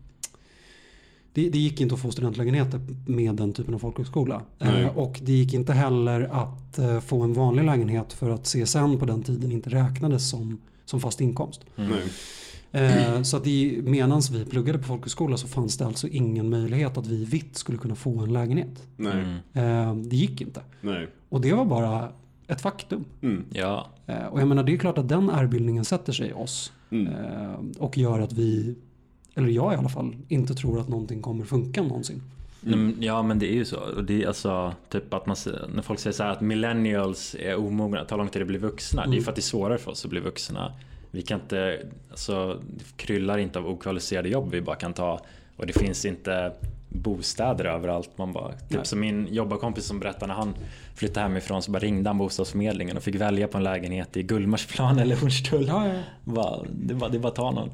det, 1.42 1.50
det 1.50 1.58
gick 1.60 1.82
inte 1.82 1.96
att 1.96 2.02
få 2.02 2.12
studentlägenheter 2.12 2.80
med 3.06 3.36
den 3.36 3.54
typen 3.54 3.74
av 3.74 3.80
folkhögskola. 3.80 4.42
Nej. 4.60 4.84
Eh, 4.84 4.98
och 4.98 5.20
det 5.24 5.32
gick 5.32 5.54
inte 5.54 5.74
heller 5.74 6.22
att 6.22 6.80
eh, 6.80 7.00
få 7.00 7.22
en 7.22 7.34
vanlig 7.34 7.64
lägenhet 7.64 8.14
för 8.14 8.30
att 8.30 8.44
CSN 8.48 8.98
på 9.00 9.06
den 9.06 9.24
tiden 9.24 9.52
inte 9.52 9.70
räknades 9.70 10.30
som, 10.30 10.58
som 10.86 11.00
fast 11.00 11.22
inkomst. 11.22 11.62
Mm. 11.76 11.92
Nej. 11.92 12.02
Eh, 12.72 13.22
Så 13.22 13.38
att 13.38 13.48
i, 13.48 13.82
medans 13.82 14.30
vi 14.32 14.46
pluggade 14.46 14.78
på 14.80 14.84
folkhögskola 14.84 15.38
så 15.38 15.48
fanns 15.48 15.78
det 15.78 15.86
alltså 15.86 16.08
ingen 16.08 16.50
möjlighet 16.50 16.98
att 16.98 17.08
vi 17.08 17.26
vitt 17.26 17.58
skulle 17.58 17.78
kunna 17.78 17.96
få 17.96 18.20
en 18.20 18.34
lägenhet. 18.34 18.88
Nej. 18.96 19.40
Mm. 19.54 19.90
Eh, 19.90 19.96
Det 20.10 20.16
gick 20.16 20.42
inte. 20.42 20.62
Nej. 20.82 21.08
Och 21.30 21.42
det 21.42 21.54
var 21.54 21.66
bara 21.66 22.12
ett 22.48 22.62
faktum. 22.62 23.06
Mm. 23.22 23.46
Ja, 23.54 23.88
Eh, 24.10 24.26
Och 24.26 24.42
jag 24.42 24.48
menar 24.48 24.64
det 24.64 24.74
är 24.74 24.78
klart 24.78 24.98
att 24.98 25.10
den 25.10 25.30
ärrbildningen 25.30 25.86
sätter 25.86 26.14
sig 26.14 26.30
i 26.30 26.34
oss. 26.34 26.72
Mm. 26.90 27.14
Och 27.80 27.98
gör 27.98 28.20
att 28.20 28.34
vi, 28.34 28.76
eller 29.38 29.50
jag 29.50 29.74
i 29.74 29.76
alla 29.76 29.90
fall, 29.90 30.16
inte 30.28 30.54
tror 30.54 30.80
att 30.80 30.88
någonting 30.88 31.22
kommer 31.22 31.46
funka 31.46 31.84
någonsin. 31.84 32.22
Nej, 32.62 32.78
men- 32.78 32.96
ja 33.00 33.22
men 33.24 33.40
det 33.40 33.52
är 33.52 33.56
ju 33.56 33.66
så. 33.66 34.02
Det 34.02 34.24
är 34.24 34.28
alltså 34.28 34.74
typ 34.90 35.14
att 35.14 35.26
man, 35.26 35.36
när 35.76 35.82
folk 35.82 36.00
säger 36.00 36.14
så 36.14 36.24
här 36.24 36.32
att 36.32 36.42
millennials 36.42 37.36
är 37.40 37.56
omogna, 37.56 38.06
tar 38.06 38.18
lång 38.18 38.28
tid 38.30 38.42
att 38.42 38.48
bli 38.48 38.58
vuxna. 38.58 39.02
Det 39.02 39.08
är 39.08 39.12
Mm. 39.12 39.24
för 39.24 39.32
att 39.32 39.36
det 39.36 39.40
är 39.40 39.44
svårare 39.44 39.78
för 39.78 39.92
oss 39.92 40.06
att 40.06 40.12
bli 40.12 40.20
vuxna. 40.20 40.72
Vi 41.12 41.22
kan 41.22 41.40
inte, 41.40 41.80
alltså 42.12 42.60
det 42.78 42.84
kryllar 43.04 43.38
inte 43.38 43.60
av 43.60 43.68
okvalificerade 43.68 44.30
jobb 44.30 44.52
vi 44.52 44.62
bara 44.62 44.76
kan 44.76 44.94
ta. 44.94 45.20
Och 45.58 45.68
det 45.68 45.74
finns 45.74 46.06
inte 46.06 46.52
bostäder 46.90 47.66
överallt. 47.66 48.10
Man 48.18 48.34
bara, 48.34 48.48
Nej. 48.48 48.58
typ 48.70 48.88
som 48.88 49.00
min 49.00 49.28
jobbarkompis 49.32 49.86
som 49.86 50.00
berättade 50.00 50.28
när 50.28 50.34
han 50.34 50.54
flyttade 50.96 51.20
hemifrån 51.26 51.62
så 51.62 51.72
bara 51.72 51.80
ringde 51.80 52.10
han 52.10 52.18
bostadsförmedlingen 52.18 52.98
och 52.98 53.04
fick 53.04 53.16
välja 53.16 53.48
på 53.48 53.58
en 53.58 53.64
lägenhet 53.64 54.18
i 54.18 54.24
Gullmarsplan 54.24 55.00
eller 55.00 55.16
Hornstull. 55.16 55.68
Ja, 55.68 55.88
ja. 55.88 55.94
Bara, 56.24 56.60
det, 56.74 56.94
var, 56.94 57.10
det 57.10 57.26
att 57.26 57.36
ta 57.36 57.52
någon. 57.52 57.70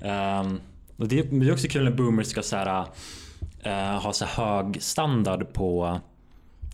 Ehm, 0.00 0.60
och 0.96 1.08
det, 1.08 1.22
det 1.22 1.48
är 1.48 1.52
också 1.52 1.68
kul 1.68 1.84
när 1.84 1.90
boomers 1.90 2.26
ska 2.26 2.42
så 2.42 2.56
här, 2.56 2.86
eh, 3.62 4.02
ha 4.02 4.12
så 4.12 4.24
hög 4.24 4.82
standard 4.82 5.52
på 5.52 6.00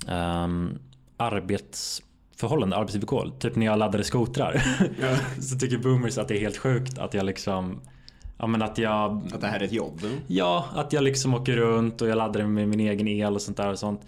um, 0.08 0.78
arbetsförhållanden, 1.16 2.78
arbetsvillkor. 2.78 3.32
Typ 3.38 3.56
när 3.56 3.66
jag 3.66 3.78
laddade 3.78 4.04
skotrar. 4.04 4.62
Ja. 5.00 5.16
så 5.42 5.58
tycker 5.58 5.78
boomers 5.78 6.18
att 6.18 6.28
det 6.28 6.36
är 6.36 6.40
helt 6.40 6.56
sjukt 6.56 6.98
att 6.98 7.14
jag 7.14 7.26
liksom 7.26 7.80
Ja 8.38 8.46
men 8.46 8.62
att 8.62 8.78
jag 8.78 9.22
Att 9.34 9.40
det 9.40 9.46
här 9.46 9.60
är 9.60 9.64
ett 9.64 9.72
jobb. 9.72 10.00
Ja, 10.26 10.68
att 10.74 10.92
jag 10.92 11.04
liksom 11.04 11.34
åker 11.34 11.56
runt 11.56 12.02
och 12.02 12.08
jag 12.08 12.18
laddar 12.18 12.46
med 12.46 12.68
min 12.68 12.80
egen 12.80 13.08
el 13.08 13.34
och 13.34 13.42
sånt 13.42 13.56
där 13.56 13.68
och 13.68 13.78
sånt. 13.78 14.00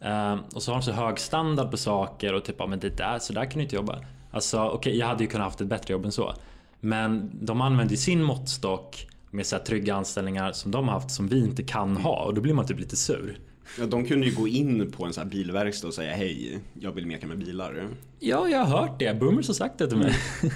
Ehm, 0.00 0.38
och 0.54 0.62
så 0.62 0.72
har 0.72 0.78
de 0.78 0.84
så 0.84 0.92
hög 0.92 1.18
standard 1.18 1.70
på 1.70 1.76
saker 1.76 2.34
och 2.34 2.44
typ, 2.44 2.56
ja 2.58 2.66
men 2.66 2.78
det 2.78 2.96
där, 2.96 3.18
så 3.18 3.32
där 3.32 3.44
kan 3.44 3.58
du 3.58 3.62
inte 3.62 3.76
jobba. 3.76 3.98
Alltså 4.30 4.68
okej, 4.68 4.98
jag 4.98 5.06
hade 5.06 5.24
ju 5.24 5.30
kunnat 5.30 5.44
haft 5.44 5.60
ett 5.60 5.66
bättre 5.66 5.92
jobb 5.92 6.04
än 6.04 6.12
så. 6.12 6.34
Men 6.80 7.30
de 7.42 7.60
använder 7.60 7.90
ju 7.90 7.96
sin 7.96 8.22
måttstock 8.22 9.06
med 9.30 9.46
så 9.46 9.56
här 9.56 9.64
trygga 9.64 9.94
anställningar 9.94 10.52
som 10.52 10.70
de 10.70 10.88
har 10.88 10.94
haft 10.94 11.10
som 11.10 11.28
vi 11.28 11.38
inte 11.40 11.62
kan 11.62 11.96
ha 11.96 12.24
och 12.24 12.34
då 12.34 12.40
blir 12.40 12.54
man 12.54 12.66
typ 12.66 12.80
lite 12.80 12.96
sur. 12.96 13.38
Ja, 13.78 13.86
de 13.86 14.04
kunde 14.04 14.26
ju 14.26 14.34
gå 14.34 14.48
in 14.48 14.90
på 14.90 15.04
en 15.04 15.12
sån 15.12 15.22
här 15.22 15.30
bilverkstad 15.30 15.88
och 15.88 15.94
säga 15.94 16.14
hej, 16.14 16.58
jag 16.80 16.92
vill 16.92 17.06
meka 17.06 17.26
med 17.26 17.38
bilar. 17.38 17.88
Ja, 18.20 18.48
jag 18.48 18.58
har 18.64 18.80
hört 18.80 18.98
det. 18.98 19.20
Boomers 19.20 19.46
har 19.46 19.54
sagt 19.54 19.78
det 19.78 19.88
till 19.88 19.98
mig. 19.98 20.14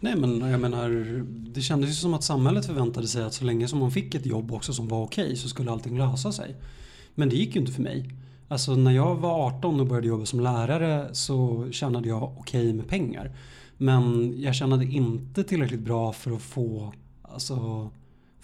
Nej 0.00 0.16
men 0.16 0.40
jag 0.40 0.60
menar, 0.60 0.88
det 1.26 1.60
kändes 1.60 1.90
ju 1.90 1.94
som 1.94 2.14
att 2.14 2.24
samhället 2.24 2.66
förväntade 2.66 3.08
sig 3.08 3.24
att 3.24 3.34
så 3.34 3.44
länge 3.44 3.68
som 3.68 3.78
man 3.78 3.90
fick 3.90 4.14
ett 4.14 4.26
jobb 4.26 4.52
också 4.52 4.72
som 4.72 4.88
var 4.88 5.02
okej 5.02 5.36
så 5.36 5.48
skulle 5.48 5.70
allting 5.70 5.98
lösa 5.98 6.32
sig. 6.32 6.56
Men 7.14 7.28
det 7.28 7.36
gick 7.36 7.54
ju 7.54 7.60
inte 7.60 7.72
för 7.72 7.82
mig. 7.82 8.10
Alltså 8.48 8.74
när 8.74 8.92
jag 8.92 9.14
var 9.14 9.46
18 9.46 9.80
och 9.80 9.86
började 9.86 10.08
jobba 10.08 10.26
som 10.26 10.40
lärare 10.40 11.14
så 11.14 11.68
tjänade 11.70 12.08
jag 12.08 12.22
okej 12.38 12.72
med 12.72 12.88
pengar. 12.88 13.32
Men 13.76 14.34
jag 14.40 14.54
tjänade 14.54 14.84
inte 14.84 15.44
tillräckligt 15.44 15.80
bra 15.80 16.12
för 16.12 16.32
att 16.32 16.42
få, 16.42 16.92
alltså 17.22 17.90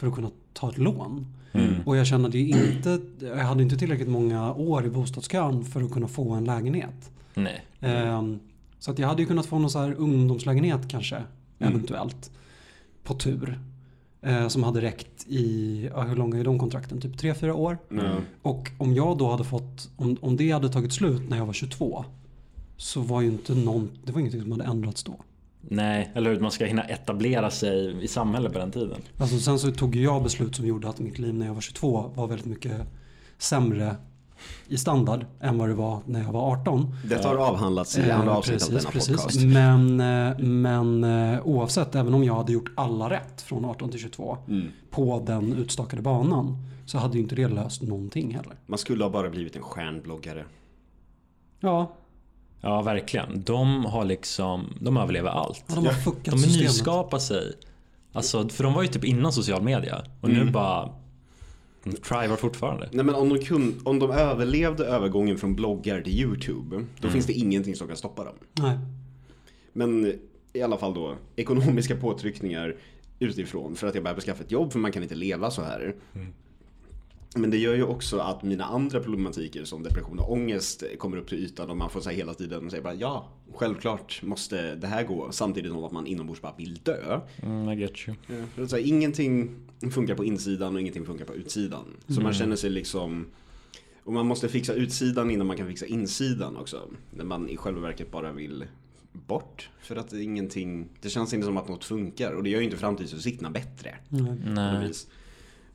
för 0.04 0.08
att 0.08 0.14
kunna 0.14 0.30
ta 0.52 0.68
ett 0.70 0.78
lån. 0.78 1.26
Mm. 1.52 1.74
Och 1.86 1.96
jag 1.96 2.06
kände 2.06 2.38
ju 2.38 2.72
inte, 2.72 3.00
jag 3.20 3.36
hade 3.36 3.62
inte 3.62 3.76
tillräckligt 3.76 4.08
många 4.08 4.54
år 4.54 4.86
i 4.86 4.90
bostadskön 4.90 5.64
för 5.64 5.82
att 5.82 5.92
kunna 5.92 6.08
få 6.08 6.32
en 6.32 6.44
lägenhet. 6.44 7.10
Nej. 7.34 7.64
Ehm, 7.80 8.38
Så 8.78 8.90
att 8.90 8.98
jag 8.98 9.08
hade 9.08 9.22
ju 9.22 9.28
kunnat 9.28 9.46
få 9.46 9.58
någon 9.58 9.70
så 9.70 9.78
här 9.78 9.94
ungdomslägenhet 9.98 10.88
kanske, 10.88 11.22
eventuellt. 11.58 12.30
På 13.04 13.14
tur. 13.14 13.58
Eh, 14.22 14.48
som 14.48 14.62
hade 14.64 14.80
räckt 14.80 15.26
i, 15.28 15.88
ja, 15.94 16.02
hur 16.02 16.16
långa 16.16 16.38
är 16.38 16.44
de 16.44 16.58
kontrakten? 16.58 17.00
Typ 17.00 17.16
3-4 17.16 17.50
år. 17.52 17.78
Ja. 17.88 18.16
Och 18.42 18.70
om 18.78 18.94
jag 18.94 19.18
då 19.18 19.30
hade 19.30 19.44
fått, 19.44 19.90
om, 19.96 20.16
om 20.20 20.36
det 20.36 20.50
hade 20.50 20.68
tagit 20.68 20.92
slut 20.92 21.22
när 21.28 21.36
jag 21.36 21.46
var 21.46 21.52
22. 21.52 22.04
Så 22.76 23.00
var 23.00 23.20
ju 23.20 23.28
inte 23.28 23.54
någon, 23.54 23.90
det 24.04 24.12
var 24.12 24.20
ingenting 24.20 24.42
som 24.42 24.52
hade 24.52 24.64
ändrats 24.64 25.04
då. 25.04 25.16
Nej, 25.68 26.10
eller 26.14 26.30
hur? 26.30 26.40
Man 26.40 26.50
ska 26.50 26.64
hinna 26.64 26.82
etablera 26.84 27.50
sig 27.50 28.04
i 28.04 28.08
samhället 28.08 28.52
på 28.52 28.58
den 28.58 28.70
tiden. 28.70 29.00
Alltså 29.18 29.38
sen 29.38 29.58
så 29.58 29.70
tog 29.70 29.96
jag 29.96 30.22
beslut 30.22 30.56
som 30.56 30.66
gjorde 30.66 30.88
att 30.88 30.98
mitt 30.98 31.18
liv 31.18 31.34
när 31.34 31.46
jag 31.46 31.54
var 31.54 31.60
22 31.60 32.10
var 32.14 32.26
väldigt 32.26 32.46
mycket 32.46 32.80
sämre 33.38 33.96
i 34.68 34.76
standard 34.78 35.26
än 35.40 35.58
vad 35.58 35.68
det 35.68 35.74
var 35.74 36.00
när 36.06 36.22
jag 36.22 36.32
var 36.32 36.52
18. 36.52 36.94
Detta 37.04 37.28
har 37.28 37.36
avhandlats 37.36 37.98
i 37.98 38.00
Eh, 38.00 38.20
andra 38.20 38.36
avsnitt 38.36 38.62
av 38.62 38.68
denna 38.70 38.90
precis. 38.90 39.16
podcast. 39.16 39.40
Men, 39.44 40.00
eh, 40.00 40.38
men 40.38 41.04
eh, 41.04 41.40
oavsett, 41.46 41.94
även 41.94 42.14
om 42.14 42.24
jag 42.24 42.34
hade 42.34 42.52
gjort 42.52 42.70
alla 42.74 43.10
rätt 43.10 43.42
från 43.42 43.64
18 43.64 43.90
till 43.90 44.00
22 44.00 44.38
Mm. 44.48 44.68
på 44.90 45.22
den 45.26 45.52
utstakade 45.52 46.02
banan 46.02 46.56
så 46.86 46.98
hade 46.98 47.14
ju 47.16 47.22
inte 47.22 47.34
det 47.34 47.48
löst 47.48 47.82
någonting 47.82 48.34
heller. 48.34 48.52
Man 48.66 48.78
skulle 48.78 49.04
ha 49.04 49.10
bara 49.10 49.30
blivit 49.30 49.56
en 49.56 49.62
stjärnbloggare. 49.62 50.44
Ja, 51.60 51.92
Ja, 52.64 52.82
verkligen. 52.82 53.42
De 53.44 53.84
har 53.84 54.04
liksom, 54.04 54.74
de 54.80 54.96
överlever 54.96 55.30
allt. 55.30 55.64
ja 55.68 55.74
de 55.74 55.86
har 55.86 55.92
fuckat 55.92 56.24
De 56.34 56.38
systemet. 56.38 56.68
nyskapar 56.70 57.18
sig. 57.18 57.52
Alltså, 58.12 58.48
för 58.48 58.64
de 58.64 58.72
var 58.74 58.82
ju 58.82 58.88
typ 58.88 59.04
innan 59.04 59.32
social 59.32 59.62
media. 59.62 60.04
Och 60.20 60.28
nu 60.28 60.40
Mm. 60.40 60.52
bara... 60.52 60.90
De 61.84 61.92
trivar 61.92 62.36
fortfarande. 62.36 62.88
Nej 62.92 63.04
men 63.04 63.14
om 63.14 63.28
de, 63.28 63.38
kun, 63.38 63.80
om 63.84 63.98
de 63.98 64.10
överlevde 64.10 64.84
övergången 64.84 65.38
från 65.38 65.54
bloggar 65.54 66.00
till 66.00 66.20
YouTube, 66.20 66.84
då 67.00 67.08
finns 67.08 67.26
det 67.26 67.32
ingenting 67.32 67.76
som 67.76 67.88
kan 67.88 67.96
stoppa 67.96 68.24
dem. 68.24 68.34
Nej. 68.52 68.78
Men 69.72 70.12
i 70.52 70.62
alla 70.62 70.76
fall 70.76 70.94
då, 70.94 71.14
ekonomiska 71.36 71.96
påtryckningar 71.96 72.76
utifrån 73.18 73.76
för 73.76 73.86
att 73.86 73.94
jag 73.94 74.04
behöver 74.04 74.20
skaffa 74.22 74.42
ett 74.44 74.50
jobb 74.52 74.72
för 74.72 74.78
man 74.78 74.92
kan 74.92 75.02
inte 75.02 75.14
leva 75.14 75.50
så 75.50 75.62
här. 75.62 75.94
Men 77.34 77.50
det 77.50 77.58
gör 77.58 77.74
ju 77.74 77.82
också 77.82 78.18
att 78.18 78.42
mina 78.42 78.64
andra 78.64 79.00
problematiker 79.00 79.64
som 79.64 79.82
depression 79.82 80.18
och 80.18 80.32
ångest 80.32 80.84
kommer 80.98 81.16
upp 81.16 81.28
till 81.28 81.38
ytan 81.38 81.70
och 81.70 81.76
man 81.76 81.90
får 81.90 82.00
säga 82.00 82.16
hela 82.16 82.34
tiden 82.34 82.70
säga 82.70 82.82
bara 82.82 82.94
ja, 82.94 83.28
självklart 83.54 84.22
måste 84.22 84.74
det 84.74 84.86
här 84.86 85.04
gå 85.04 85.32
samtidigt 85.32 85.72
som 85.72 85.84
att 85.84 85.92
man 85.92 86.06
inombords 86.06 86.40
bara 86.40 86.54
vill 86.58 86.74
dö. 86.74 87.20
Mm, 87.42 87.68
I 87.68 87.80
get 87.80 87.92
you. 88.06 88.16
För 88.54 88.62
att 88.62 88.70
säga, 88.70 88.86
ingenting 88.86 89.56
funkar 89.90 90.14
på 90.14 90.24
insidan 90.24 90.74
och 90.74 90.80
ingenting 90.80 91.06
funkar 91.06 91.24
på 91.24 91.34
utsidan. 91.34 91.84
Så 92.08 92.20
man 92.20 92.34
känner 92.34 92.56
sig 92.56 92.70
liksom 92.70 93.26
och 94.04 94.12
man 94.12 94.26
måste 94.26 94.48
fixa 94.48 94.74
utsidan 94.74 95.30
innan 95.30 95.46
man 95.46 95.56
kan 95.56 95.68
fixa 95.68 95.86
insidan 95.86 96.56
också. 96.56 96.88
När 97.10 97.24
man 97.24 97.48
i 97.48 97.56
själva 97.56 97.80
verket 97.80 98.10
bara 98.10 98.32
vill 98.32 98.64
bort. 99.12 99.70
För 99.80 99.96
att 99.96 100.10
det, 100.10 100.22
ingenting, 100.22 100.88
det 101.00 101.08
känns 101.08 101.34
inte 101.34 101.46
som 101.46 101.56
att 101.56 101.68
något 101.68 101.84
funkar 101.84 102.32
och 102.32 102.42
det 102.42 102.50
gör 102.50 102.58
ju 102.58 102.64
inte 102.64 102.76
framtidsutsikterna 102.76 103.50
bättre. 103.50 103.94
Något 104.08 104.38
Nej. 104.44 104.92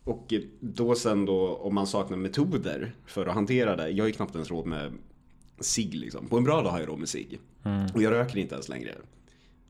Och 0.03 0.33
då 0.59 0.95
sen 0.95 1.25
då 1.25 1.55
om 1.55 1.75
man 1.75 1.87
saknar 1.87 2.17
metoder 2.17 2.95
för 3.05 3.25
att 3.25 3.33
hantera 3.33 3.75
det. 3.75 3.89
Jag 3.89 4.03
har 4.03 4.07
ju 4.07 4.13
knappt 4.13 4.35
ens 4.35 4.49
råd 4.49 4.65
med 4.65 4.93
cigg 5.59 5.95
liksom. 5.95 6.27
På 6.27 6.37
en 6.37 6.43
bra 6.43 6.61
dag 6.61 6.71
har 6.71 6.79
jag 6.79 6.89
råd 6.89 6.99
med 6.99 7.09
cigg. 7.09 7.39
Och 7.93 8.03
jag 8.03 8.11
röker 8.11 8.37
inte 8.37 8.55
ens 8.55 8.69
längre. 8.69 8.95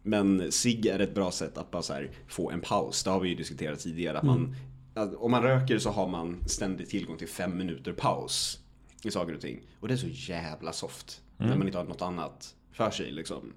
Men 0.04 0.52
cigg 0.52 0.86
är 0.86 1.00
ett 1.00 1.16
bra 1.16 1.32
sätt 1.32 1.58
att 1.58 1.72
bara 1.72 1.82
så 1.82 1.94
här 1.94 2.12
få 2.28 2.52
en 2.52 2.62
paus. 2.62 3.04
Det 3.04 3.10
har 3.10 3.20
vi 3.20 3.30
ju 3.30 3.36
diskuterat 3.36 3.80
tidigare. 3.80 4.18
Att 4.18 4.24
man, 4.24 4.56
att 4.94 5.16
om 5.16 5.32
man 5.32 5.44
röker 5.44 5.80
så 5.80 5.90
har 5.90 6.08
man 6.08 6.38
ständig 6.48 6.90
tillgång 6.90 7.18
till 7.18 7.28
fem 7.28 7.58
minuter 7.58 7.94
paus 7.94 8.60
i 9.04 9.12
saker 9.12 9.36
och 9.36 9.42
ting. 9.42 9.62
Och 9.80 9.88
det 9.88 9.94
är 9.94 9.98
så 9.98 10.32
jävla 10.32 10.74
soft. 10.74 11.22
När 11.38 11.56
man 11.56 11.68
inte 11.68 11.78
har 11.78 11.86
något 11.86 12.02
annat 12.02 12.56
för 12.72 12.92
sig 12.92 13.12
liksom. 13.12 13.54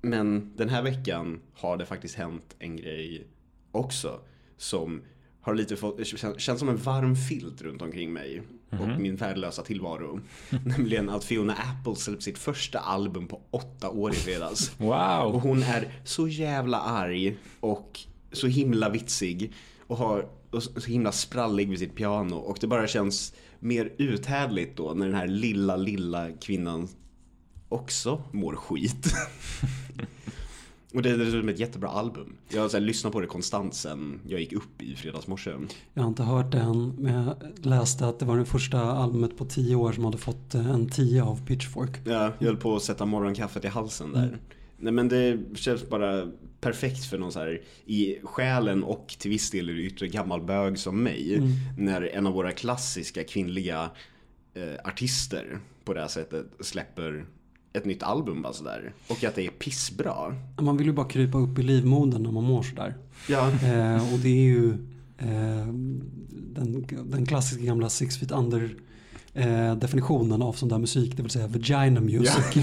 Men 0.00 0.56
den 0.56 0.68
här 0.68 0.82
veckan 0.82 1.40
har 1.54 1.76
det 1.76 1.86
faktiskt 1.86 2.14
hänt 2.14 2.56
en 2.58 2.76
grej 2.76 3.26
också. 3.72 4.20
Som 4.56 5.02
har 5.42 5.54
lite 5.54 5.76
fått, 5.76 5.98
kän- 5.98 6.38
känns 6.38 6.58
som 6.60 6.68
en 6.68 6.76
varm 6.76 7.16
filt 7.16 7.62
runt 7.62 7.82
omkring 7.82 8.12
mig. 8.12 8.42
Och 8.70 9.00
min 9.00 9.16
värdelösa 9.16 9.62
tillvaro. 9.62 10.20
Nämligen 10.64 11.08
att 11.10 11.24
Fiona 11.24 11.52
Apple 11.54 11.96
släppte 11.96 12.24
sitt 12.24 12.38
första 12.38 12.78
album 12.78 13.28
på 13.28 13.40
åtta 13.50 13.90
år 13.90 14.12
i 14.12 14.16
fredags. 14.16 14.72
Och 14.78 14.84
Wow! 14.86 15.40
hon 15.40 15.62
är 15.62 15.88
så 16.04 16.28
jävla 16.28 16.80
arg 16.80 17.36
och 17.60 18.00
så 18.32 18.46
himla 18.46 18.88
vitsig. 18.88 19.52
Och, 19.86 19.96
har, 19.96 20.28
och 20.50 20.62
så 20.62 20.80
så 20.80 20.90
himla 20.90 21.12
sprallig 21.12 21.68
vid 21.70 21.78
sitt 21.78 21.94
piano. 21.96 22.36
Och 22.36 22.58
det 22.60 22.66
bara 22.66 22.86
känns 22.86 23.34
mer 23.58 23.92
uthärdligt 23.98 24.76
då 24.76 24.92
när 24.94 25.06
den 25.06 25.14
här 25.14 25.26
lilla, 25.26 25.76
lilla 25.76 26.32
kvinnan 26.32 26.88
också 27.68 28.22
mår 28.32 28.56
skit. 28.56 29.06
och 30.94 31.02
det 31.02 31.10
är 31.10 31.18
dessutom 31.18 31.48
ett 31.48 31.58
jättebra 31.58 31.88
album. 31.88 32.36
Jag 32.48 32.62
har 32.62 32.80
lyssnat 32.80 33.12
på 33.12 33.20
det 33.20 33.26
konstant 33.26 33.74
sen 33.74 34.20
jag 34.26 34.40
gick 34.40 34.52
upp 34.52 34.82
i 34.82 34.96
fredagsmorse. 34.96 35.54
Jag 35.94 36.02
har 36.02 36.08
inte 36.08 36.22
hört 36.22 36.52
det 36.52 36.58
än, 36.58 36.94
men 36.98 37.14
jag 37.14 37.36
läste 37.66 38.06
att 38.06 38.18
det 38.18 38.24
var 38.24 38.38
det 38.38 38.44
första 38.44 38.80
albumet 38.80 39.36
på 39.36 39.44
tio 39.44 39.76
år 39.76 39.92
som 39.92 40.04
hade 40.04 40.18
fått 40.18 40.54
eh, 40.54 40.70
en 40.70 40.88
10 40.88 41.22
av 41.22 41.46
Pitchfork. 41.46 42.00
Ja, 42.04 42.32
jag 42.38 42.46
höll 42.46 42.56
på 42.56 42.76
att 42.76 42.82
sätta 42.82 43.06
morgonkaffet 43.06 43.64
i 43.64 43.68
halsen 43.68 44.12
där. 44.12 44.38
Nej 44.76 44.92
men 44.92 45.08
det 45.08 45.38
känns 45.54 45.88
bara 45.88 46.28
perfekt 46.60 47.04
för 47.04 47.18
någon 47.18 47.32
så 47.32 47.38
här 47.38 47.60
i 47.84 48.18
själen 48.22 48.84
och 48.84 49.14
till 49.18 49.30
viss 49.30 49.50
del 49.50 49.70
i 49.70 49.72
det 49.72 49.82
yttre 49.82 50.08
gammal 50.08 50.42
bög 50.42 50.78
som 50.78 51.02
mig. 51.02 51.40
När 51.78 52.02
en 52.02 52.26
av 52.26 52.32
våra 52.32 52.52
klassiska 52.52 53.24
kvinnliga 53.24 53.90
eh, 54.54 54.74
artister 54.84 55.58
på 55.84 55.94
det 55.94 56.00
här 56.00 56.08
sättet 56.08 56.46
släpper 56.60 57.24
ett 57.72 57.84
nytt 57.84 58.02
album 58.02 58.42
bara 58.42 58.52
sådär. 58.52 58.92
Och 59.08 59.24
att 59.24 59.34
det 59.34 59.46
är 59.46 59.50
pissbra. 59.50 60.34
Man 60.60 60.76
vill 60.76 60.86
ju 60.86 60.92
bara 60.92 61.08
krypa 61.08 61.38
upp 61.38 61.58
i 61.58 61.62
livmodern 61.62 62.22
när 62.22 62.30
man 62.30 62.44
mår 62.44 62.62
sådär. 62.62 62.96
Ja, 63.28 63.50
Eh, 63.50 64.12
och 64.14 64.18
det 64.18 64.28
är 64.28 64.42
ju 64.42 64.70
eh, 65.18 65.66
den, 66.54 66.86
den 67.04 67.26
klassiska 67.26 67.64
gamla 67.64 67.88
Six 67.88 68.18
Feet 68.18 68.32
Under 68.32 68.76
eh, 69.34 69.76
definitionen 69.76 70.42
av 70.42 70.52
sån 70.52 70.68
där 70.68 70.78
musik, 70.78 71.16
det 71.16 71.22
vill 71.22 71.30
säga 71.30 71.46
vagina 71.46 72.00
music. 72.00 72.56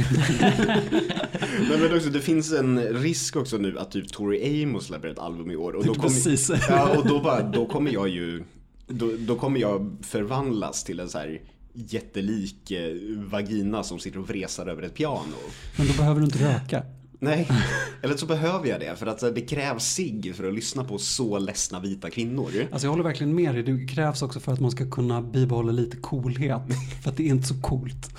men, 1.69 1.82
men 1.82 1.95
också, 1.95 2.10
det 2.10 2.22
finns 2.22 2.54
en 2.54 2.80
risk 2.80 3.36
också 3.36 3.58
nu 3.58 3.80
att 3.80 3.91
typ 3.91 4.13
Tori 4.13 4.63
Amos 4.63 4.86
släpper 4.86 5.08
ett 5.08 5.19
album 5.19 5.52
i 5.52 5.56
år. 5.56 5.74
Och 5.74 5.86
då 5.86 5.93
kommer, 5.93 6.08
Precis. 6.08 6.52
Ja, 6.69 6.98
och 6.98 7.08
då, 7.08 7.19
bara, 7.19 7.41
då 7.41 7.65
kommer 7.65 7.91
jag 7.91 8.10
ju 8.10 8.43
då, 8.88 9.12
då 9.19 9.36
kommer 9.36 9.60
jag 9.60 9.98
förvandlas 10.02 10.84
till 10.84 11.00
en 11.00 11.10
så 11.10 11.17
här 11.17 11.41
jättelik 11.74 12.72
eh, 12.72 12.96
vagina 13.18 13.84
som 13.84 14.00
sitter 14.00 14.20
och 14.20 14.30
vresar 14.30 14.68
över 14.68 14.84
ett 14.84 14.94
piano. 14.94 15.36
Men 15.78 15.88
då 15.88 15.94
behöver 15.94 16.20
du 16.20 16.26
inte 16.26 16.54
röka. 16.54 16.84
Nej, 17.22 17.48
eller 18.02 18.18
så 18.18 18.26
behöver 18.26 18.68
jag 18.68 18.80
det 18.80 18.96
för 18.96 19.08
att 19.08 19.24
eh, 19.24 19.30
det 19.30 19.42
krävs 19.42 19.84
sig 19.84 20.34
för 20.34 20.48
att 20.48 20.54
lyssna 20.54 20.84
på 20.84 20.98
så 20.98 21.40
ledsna 21.40 21.80
vita 21.80 22.10
kvinnor. 22.10 22.52
Alltså 22.72 22.88
jag 22.88 22.92
håller 22.92 23.04
verkligen 23.04 23.36
med 23.36 23.56
dig. 23.56 23.64
Det 23.64 23.88
krävs 23.88 24.22
också 24.22 24.40
för 24.40 24.54
att 24.54 24.60
man 24.60 24.72
ska 24.72 24.90
kunna 24.90 25.22
bibehålla 25.22 25.72
lite 25.72 25.98
coolhet. 25.98 26.62
För 27.04 27.10
att 27.10 27.18
det 27.18 27.24
är 27.24 27.28
inte 27.28 27.48
så 27.48 27.62
coolt. 27.62 28.10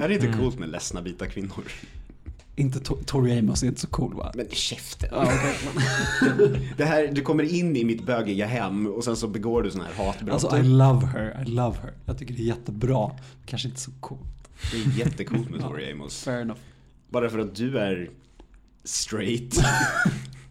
Är 0.00 0.08
det 0.08 0.14
inte 0.14 0.32
coolt 0.38 0.58
med 0.58 0.68
ledsna 0.68 1.00
vita 1.00 1.26
kvinnor? 1.26 1.64
Inte 2.56 2.78
To- 2.78 3.04
Tori 3.04 3.38
Amos 3.38 3.62
är 3.62 3.66
inte 3.66 3.80
så 3.80 3.86
cool 3.86 4.14
va? 4.14 4.32
Men 4.34 4.46
käften. 4.50 5.08
Ja, 5.12 5.32
men- 6.22 6.58
Det 6.76 6.84
här, 6.84 7.06
du 7.12 7.22
kommer 7.22 7.44
in 7.54 7.76
i 7.76 7.84
mitt 7.84 8.06
bögiga 8.06 8.46
hem 8.46 8.86
och 8.86 9.04
sen 9.04 9.16
så 9.16 9.28
begår 9.28 9.62
du 9.62 9.70
sådana 9.70 9.90
här 9.96 10.04
hatbrott. 10.04 10.30
Alltså 10.32 10.58
I 10.58 10.62
love 10.62 11.06
her, 11.06 11.44
I 11.46 11.50
love 11.50 11.76
her. 11.82 11.92
Jag 12.06 12.18
tycker 12.18 12.34
det 12.34 12.40
är 12.42 12.44
jättebra. 12.44 13.10
Kanske 13.46 13.68
inte 13.68 13.80
så 13.80 13.90
coolt. 14.00 14.48
Det 14.72 14.76
är 14.76 14.98
jättecoolt 15.06 15.50
med 15.50 15.60
Tori 15.60 15.92
Amos. 15.92 16.22
Fair 16.22 16.40
enough. 16.40 16.60
Bara 17.10 17.30
för 17.30 17.38
att 17.38 17.54
du 17.54 17.78
är 17.78 18.10
straight 18.84 19.60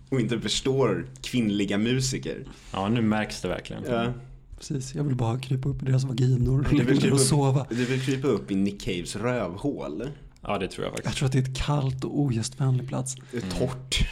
och 0.09 0.19
inte 0.19 0.39
förstår 0.39 1.05
kvinnliga 1.21 1.77
musiker. 1.77 2.45
Ja, 2.73 2.89
nu 2.89 3.01
märks 3.01 3.41
det 3.41 3.47
verkligen. 3.47 3.83
Ja. 3.89 4.13
Precis, 4.57 4.95
jag 4.95 5.03
vill 5.03 5.15
bara 5.15 5.39
krypa 5.39 5.69
upp 5.69 5.81
i 5.81 5.85
deras 5.85 6.03
vaginor 6.03 6.59
och 6.59 6.75
Du 6.75 6.83
vill, 6.83 6.99
krypa 7.01 7.15
och 7.15 7.21
upp, 7.21 7.27
sova. 7.27 7.65
du 7.69 7.85
vill 7.85 8.01
krypa 8.01 8.27
upp 8.27 8.51
i 8.51 8.55
Nick 8.55 8.81
Caves 8.81 9.15
rövhål. 9.15 10.03
Ja, 10.43 10.57
det 10.57 10.67
tror 10.67 10.85
jag 10.85 10.91
Jag 10.91 10.97
faktiskt. 10.97 11.17
tror 11.17 11.25
att 11.25 11.31
det 11.31 11.37
är 11.39 11.43
ett 11.43 11.57
kallt 11.57 12.03
och 12.03 12.19
ogästvänlig 12.19 12.87
plats. 12.87 13.15
Det 13.31 13.37
är 13.37 13.41
torrt. 13.59 14.09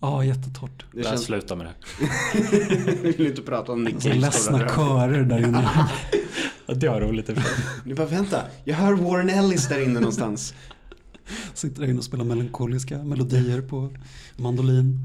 Ja, 0.00 0.24
jättetorrt. 0.24 0.84
Det 0.92 1.02
känns... 1.02 1.24
sluta 1.24 1.56
med 1.56 1.66
det. 1.66 1.72
Jag 3.08 3.12
vill 3.12 3.26
inte 3.26 3.42
prata 3.42 3.72
om 3.72 3.84
Nick 3.84 3.94
Så 4.02 4.08
Caves 4.08 4.22
ledsna 4.22 4.58
körer 4.58 5.22
där 5.22 5.38
inne. 5.38 5.88
Det 6.66 6.88
var 6.88 7.00
roligt. 7.00 7.30
Nu 7.84 7.94
bara 7.94 8.06
vänta, 8.06 8.42
jag 8.64 8.74
hör 8.74 8.92
Warren 8.92 9.30
Ellis 9.30 9.68
där 9.68 9.82
inne 9.84 10.00
någonstans. 10.00 10.54
Sitter 11.54 11.80
där 11.80 11.88
inne 11.88 11.98
och 11.98 12.04
spelar 12.04 12.24
melankoliska 12.24 12.98
melodier 12.98 13.62
på 13.62 13.90
mandolin. 14.36 14.98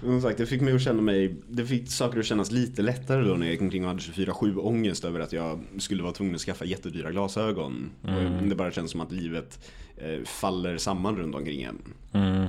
Som 0.00 0.22
sagt, 0.22 0.38
det 0.38 0.46
fick 0.46 0.60
mig 0.60 0.74
att 0.74 0.82
känna 0.82 1.02
mig, 1.02 1.36
det 1.48 1.66
fick 1.66 1.90
saker 1.90 2.18
att 2.18 2.26
kännas 2.26 2.50
lite 2.50 2.82
lättare 2.82 3.24
då 3.24 3.34
när 3.34 3.46
jag 3.46 3.52
gick 3.52 3.62
omkring 3.62 3.82
och 3.82 3.88
hade 3.88 4.00
24-7 4.00 4.58
ångest 4.58 5.04
över 5.04 5.20
att 5.20 5.32
jag 5.32 5.60
skulle 5.78 6.02
vara 6.02 6.12
tvungen 6.12 6.34
att 6.34 6.40
skaffa 6.40 6.64
jättedyra 6.64 7.10
glasögon. 7.10 7.90
Och 8.02 8.48
Det 8.48 8.54
bara 8.54 8.70
känns 8.70 8.90
som 8.90 9.00
att 9.00 9.12
livet 9.12 9.70
eh, 9.96 10.24
faller 10.24 10.78
samman 10.78 11.16
runt 11.16 11.34
omkring 11.34 11.62
en. 11.62 11.78
Mm. 12.12 12.46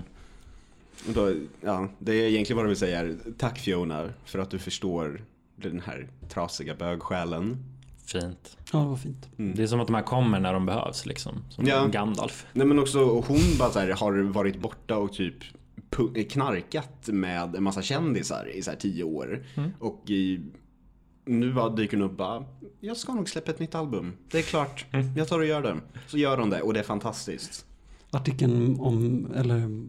Och 1.08 1.14
då, 1.14 1.34
ja, 1.62 1.90
det 2.00 2.16
jag 2.16 2.30
egentligen 2.30 2.58
bara 2.58 2.68
vill 2.68 2.78
säga 2.78 3.00
är 3.00 3.16
tack 3.38 3.60
Fiona 3.60 4.10
för 4.26 4.40
att 4.40 4.50
du 4.50 4.60
förstår 4.60 5.22
den 5.56 5.80
här 5.80 6.08
trasiga 6.30 6.76
bögsjälen. 6.76 7.58
Fint. 8.06 8.58
Ja, 8.72 8.80
det 8.80 8.86
var 8.86 8.96
fint. 8.96 9.30
Det 9.38 9.64
är 9.64 9.68
som 9.68 9.80
att 9.80 9.88
de 9.88 9.94
här 9.94 10.04
kommer 10.04 10.40
när 10.40 10.54
de 10.54 10.66
behövs 10.66 11.06
liksom. 11.06 11.34
Som 11.50 11.66
Ja. 11.66 11.88
Gandalf. 11.88 12.46
Nej 12.54 12.68
men 12.68 12.80
också 12.80 13.04
hon 13.04 13.40
bara 13.60 13.70
så 13.70 13.80
här, 13.80 13.90
har 13.90 14.14
varit 14.22 14.60
borta 14.60 14.98
och 14.98 15.14
typ 15.14 15.36
knarkat 16.30 17.08
med 17.08 17.56
en 17.56 17.64
massa 17.64 17.82
kändisar 17.82 18.50
i 18.56 18.62
så 18.62 18.72
här 18.72 18.78
tio 18.78 19.04
år. 19.04 19.44
Och 19.80 20.10
i, 20.10 20.42
nu 21.26 21.54
bara 21.54 21.70
dyker 21.70 21.98
hon 21.98 22.06
upp 22.12 22.18
bara, 22.18 22.46
jag 22.80 22.98
ska 22.98 23.14
nog 23.14 23.30
släppa 23.30 23.52
ett 23.52 23.60
nytt 23.60 23.76
album. 23.76 24.14
Det 24.32 24.38
är 24.38 24.42
klart, 24.42 24.86
jag 25.16 25.28
tar 25.28 25.40
och 25.40 25.46
gör 25.46 25.62
det. 25.62 25.76
Så 26.08 26.18
gör 26.18 26.38
hon 26.38 26.50
det 26.50 26.62
och 26.62 26.74
det 26.74 26.80
är 26.80 26.84
fantastiskt. 26.84 27.66
Artikeln 28.12 28.80
om, 28.80 29.28
eller 29.36 29.88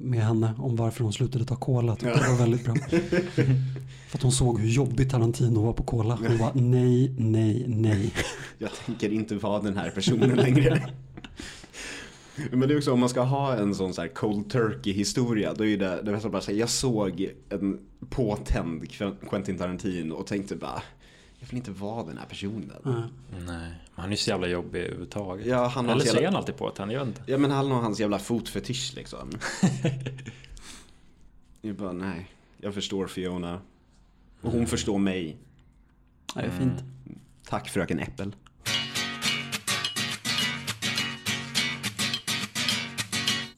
med 0.00 0.20
henne 0.20 0.54
om 0.58 0.76
varför 0.76 1.04
hon 1.04 1.12
slutade 1.12 1.44
ta 1.44 1.56
cola 1.56 1.96
tyckte 1.96 2.20
jag 2.20 2.30
var 2.30 2.38
väldigt 2.38 2.64
bra. 2.64 2.74
För 4.08 4.18
att 4.18 4.22
hon 4.22 4.32
såg 4.32 4.60
hur 4.60 4.68
jobbigt 4.68 5.10
Tarantino 5.10 5.62
var 5.62 5.72
på 5.72 5.82
cola. 5.82 6.18
Hon 6.28 6.38
bara 6.38 6.52
nej, 6.54 7.14
nej, 7.18 7.64
nej. 7.68 8.12
Jag 8.58 8.70
tänker 8.86 9.12
inte 9.12 9.34
vara 9.34 9.62
den 9.62 9.76
här 9.76 9.90
personen 9.90 10.36
längre. 10.36 10.90
Men 12.50 12.68
det 12.68 12.74
är 12.74 12.78
också 12.78 12.92
om 12.92 13.00
man 13.00 13.08
ska 13.08 13.20
ha 13.20 13.56
en 13.56 13.74
sån 13.74 13.94
så 13.94 14.00
här 14.00 14.08
cold 14.08 14.50
turkey 14.50 14.92
historia. 14.92 15.54
Då 15.54 15.66
är 15.66 15.76
det, 15.76 16.02
det 16.02 16.10
är 16.10 16.28
bara 16.28 16.40
så 16.40 16.50
här, 16.50 16.58
jag 16.58 16.68
såg 16.68 17.28
en 17.48 17.80
påtänd 18.10 18.84
Quentin 19.30 19.58
Tarantino 19.58 20.14
och 20.14 20.26
tänkte 20.26 20.56
bara, 20.56 20.82
jag 21.42 21.48
vill 21.48 21.56
inte 21.56 21.70
vara 21.70 22.04
den 22.04 22.18
här 22.18 22.26
personen. 22.26 22.72
Ja. 22.84 22.90
Nej, 22.90 23.40
men 23.46 23.72
han 23.94 24.06
är 24.06 24.10
ju 24.10 24.16
så 24.16 24.30
jävla 24.30 24.46
jobbig 24.46 24.80
överhuvudtaget. 24.80 25.46
Ja, 25.46 25.66
han 25.66 25.84
har 25.86 25.92
Eller 25.92 26.02
är 26.02 26.06
jävla- 26.06 26.28
han 26.28 26.36
alltid 26.36 26.56
på 26.56 26.68
att 26.68 26.78
han, 26.78 26.88
vet 26.88 27.02
inte. 27.06 27.22
Ja 27.26 27.38
men 27.38 27.50
han 27.50 27.70
har 27.70 27.80
hans 27.80 28.00
jävla 28.00 28.18
fotfetisch 28.18 28.92
liksom. 28.96 29.30
jag 31.60 31.74
bara, 31.76 31.92
nej. 31.92 32.30
Jag 32.58 32.74
förstår 32.74 33.06
Fiona. 33.06 33.60
Och 34.40 34.52
hon 34.52 34.66
förstår 34.66 34.98
mig. 34.98 35.36
Det 36.34 36.40
är 36.40 36.50
fint. 36.50 36.84
Tack 37.48 37.68
fröken 37.68 37.98
Äppel. 37.98 38.34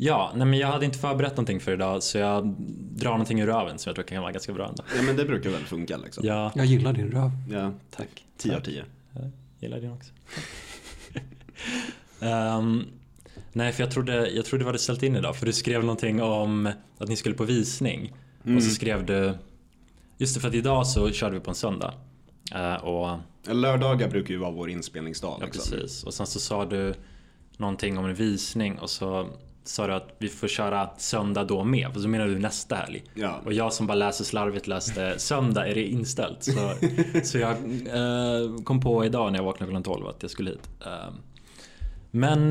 Ja, 0.04 0.32
nej 0.36 0.46
men 0.46 0.58
jag 0.58 0.68
hade 0.68 0.84
inte 0.84 0.98
förberett 0.98 1.32
någonting 1.32 1.60
för 1.60 1.72
idag 1.72 2.02
så 2.02 2.18
jag 2.18 2.54
drar 2.96 3.10
någonting 3.10 3.40
ur 3.40 3.46
röven 3.46 3.78
som 3.78 3.90
jag 3.90 3.94
tror 3.94 4.04
kan 4.04 4.22
vara 4.22 4.32
ganska 4.32 4.52
bra 4.52 4.68
ändå. 4.68 4.82
Ja 4.96 5.02
men 5.02 5.16
det 5.16 5.24
brukar 5.24 5.50
väl 5.50 5.64
funka 5.64 5.96
liksom. 5.96 6.26
Ja, 6.26 6.52
Jag 6.54 6.66
gillar 6.66 6.92
din 6.92 7.10
röv. 7.10 7.30
Ja, 7.50 7.72
tack. 7.90 8.24
10 8.36 8.56
av 8.56 8.60
10. 8.60 8.84
Jag 9.12 9.30
gillar 9.60 9.80
din 9.80 9.90
också. 9.92 10.12
Ehm, 12.20 12.84
nej, 13.52 13.72
för 13.72 13.82
jag 13.82 13.90
trodde, 13.90 14.30
jag 14.30 14.44
trodde 14.44 14.64
du 14.64 14.66
hade 14.66 14.78
ställt 14.78 15.02
in 15.02 15.16
idag 15.16 15.36
för 15.36 15.46
du 15.46 15.52
skrev 15.52 15.80
någonting 15.80 16.22
om 16.22 16.70
att 16.98 17.08
ni 17.08 17.16
skulle 17.16 17.34
på 17.34 17.44
visning. 17.44 18.12
Och 18.56 18.62
så 18.62 18.70
skrev 18.70 19.06
du, 19.06 19.34
just 20.18 20.34
det 20.34 20.40
för 20.40 20.48
att 20.48 20.54
idag 20.54 20.86
så 20.86 21.10
körde 21.10 21.34
vi 21.34 21.40
på 21.40 21.50
en 21.50 21.54
söndag. 21.54 21.94
Eh, 22.54 22.74
och 22.74 23.18
Lördagar 23.46 24.08
brukar 24.08 24.30
ju 24.34 24.40
vara 24.40 24.50
vår 24.50 24.70
inspelningsdag 24.70 25.38
Ja 25.40 25.44
liksom. 25.46 25.70
precis. 25.78 26.04
Och 26.04 26.14
sen 26.14 26.26
så 26.26 26.40
sa 26.40 26.64
du 26.64 26.94
någonting 27.56 27.98
om 27.98 28.04
en 28.04 28.14
visning 28.14 28.78
och 28.78 28.90
så 28.90 29.28
sa 29.64 29.86
du 29.86 29.94
att 29.94 30.16
vi 30.18 30.28
får 30.28 30.48
köra 30.48 30.90
söndag 30.98 31.44
då 31.44 31.64
med. 31.64 31.92
För 31.92 32.00
så 32.00 32.08
menar 32.08 32.26
du 32.26 32.38
nästa 32.38 32.76
helg. 32.76 33.04
Ja. 33.14 33.40
Och 33.44 33.52
jag 33.52 33.72
som 33.72 33.86
bara 33.86 33.94
läser 33.94 34.24
slarvigt 34.24 34.66
läste 34.66 35.18
söndag 35.18 35.68
är 35.68 35.74
det 35.74 35.84
inställt. 35.84 36.44
Så, 36.44 36.72
så 37.22 37.38
jag 37.38 37.50
eh, 37.52 38.62
kom 38.64 38.80
på 38.80 39.04
idag 39.04 39.32
när 39.32 39.38
jag 39.38 39.44
vaknade 39.44 39.72
klockan 39.72 39.82
12 39.82 40.06
att 40.06 40.22
jag 40.22 40.30
skulle 40.30 40.50
hit. 40.50 40.68
Eh, 40.86 41.14
men 42.10 42.50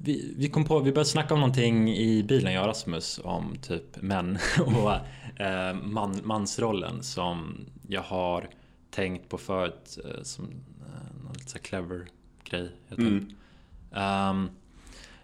vi, 0.00 0.34
vi 0.36 0.48
kom 0.48 0.64
på, 0.64 0.78
vi 0.78 0.92
började 0.92 1.10
snacka 1.10 1.34
om 1.34 1.40
någonting 1.40 1.90
i 1.90 2.22
bilen, 2.22 2.52
jag 2.52 2.62
och 2.62 2.68
Rasmus, 2.68 3.20
om 3.24 3.56
typ 3.62 4.02
män 4.02 4.38
och 4.66 4.92
eh, 5.40 5.74
man, 5.74 6.20
mansrollen 6.24 7.02
som 7.02 7.66
jag 7.88 8.02
har 8.02 8.48
tänkt 8.90 9.28
på 9.28 9.38
förut 9.38 9.98
eh, 10.04 10.22
som 10.22 10.44
eh, 10.44 11.24
någon 11.24 11.32
lite 11.32 11.50
så 11.50 11.58
clever 11.58 12.06
grej. 12.44 12.70
Jag 12.88 12.98
Mm. 12.98 13.32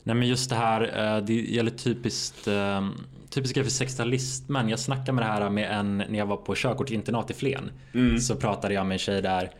Nej 0.02 0.16
men 0.16 0.28
just 0.28 0.50
det 0.50 0.56
här, 0.56 1.16
eh, 1.16 1.24
det 1.24 1.34
gäller 1.34 1.70
typiskt 1.70 2.48
eh, 2.48 2.88
Typiska 3.30 3.64
för 3.64 3.70
60-talistmän. 3.70 4.70
Jag 4.70 4.78
snackade 4.78 5.12
med 5.12 5.24
det 5.24 5.28
här 5.28 5.50
med 5.50 5.78
en 5.78 5.98
när 5.98 6.18
jag 6.18 6.26
var 6.26 6.36
på 6.36 6.54
körkortsinternat 6.54 7.30
i 7.30 7.34
Flen. 7.34 7.70
Mm. 7.94 8.18
Så 8.18 8.36
pratade 8.36 8.74
jag 8.74 8.86
med 8.86 8.94
en 8.94 8.98
tjej 8.98 9.22
där 9.22 9.50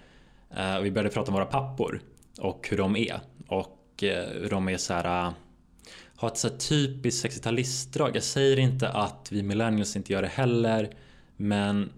eh, 0.56 0.76
och 0.76 0.84
vi 0.84 0.90
började 0.90 1.14
prata 1.14 1.28
om 1.28 1.34
våra 1.34 1.44
pappor 1.44 2.00
och 2.38 2.68
hur 2.70 2.76
de 2.76 2.96
är. 2.96 3.20
Och 3.46 3.78
hur 4.40 4.50
de 4.50 4.68
är 4.68 4.76
så 4.76 4.94
här 4.94 5.32
har 6.22 6.28
ett 6.28 6.38
så 6.38 6.48
här 6.48 6.56
typiskt 6.56 7.26
60-talistdrag. 7.26 8.10
Jag 8.14 8.22
säger 8.22 8.58
inte 8.58 8.88
att 8.88 9.28
vi 9.32 9.42
millennials 9.42 9.96
inte 9.96 10.12
gör 10.12 10.22
det 10.22 10.28
heller. 10.28 10.90
Men 11.36 11.90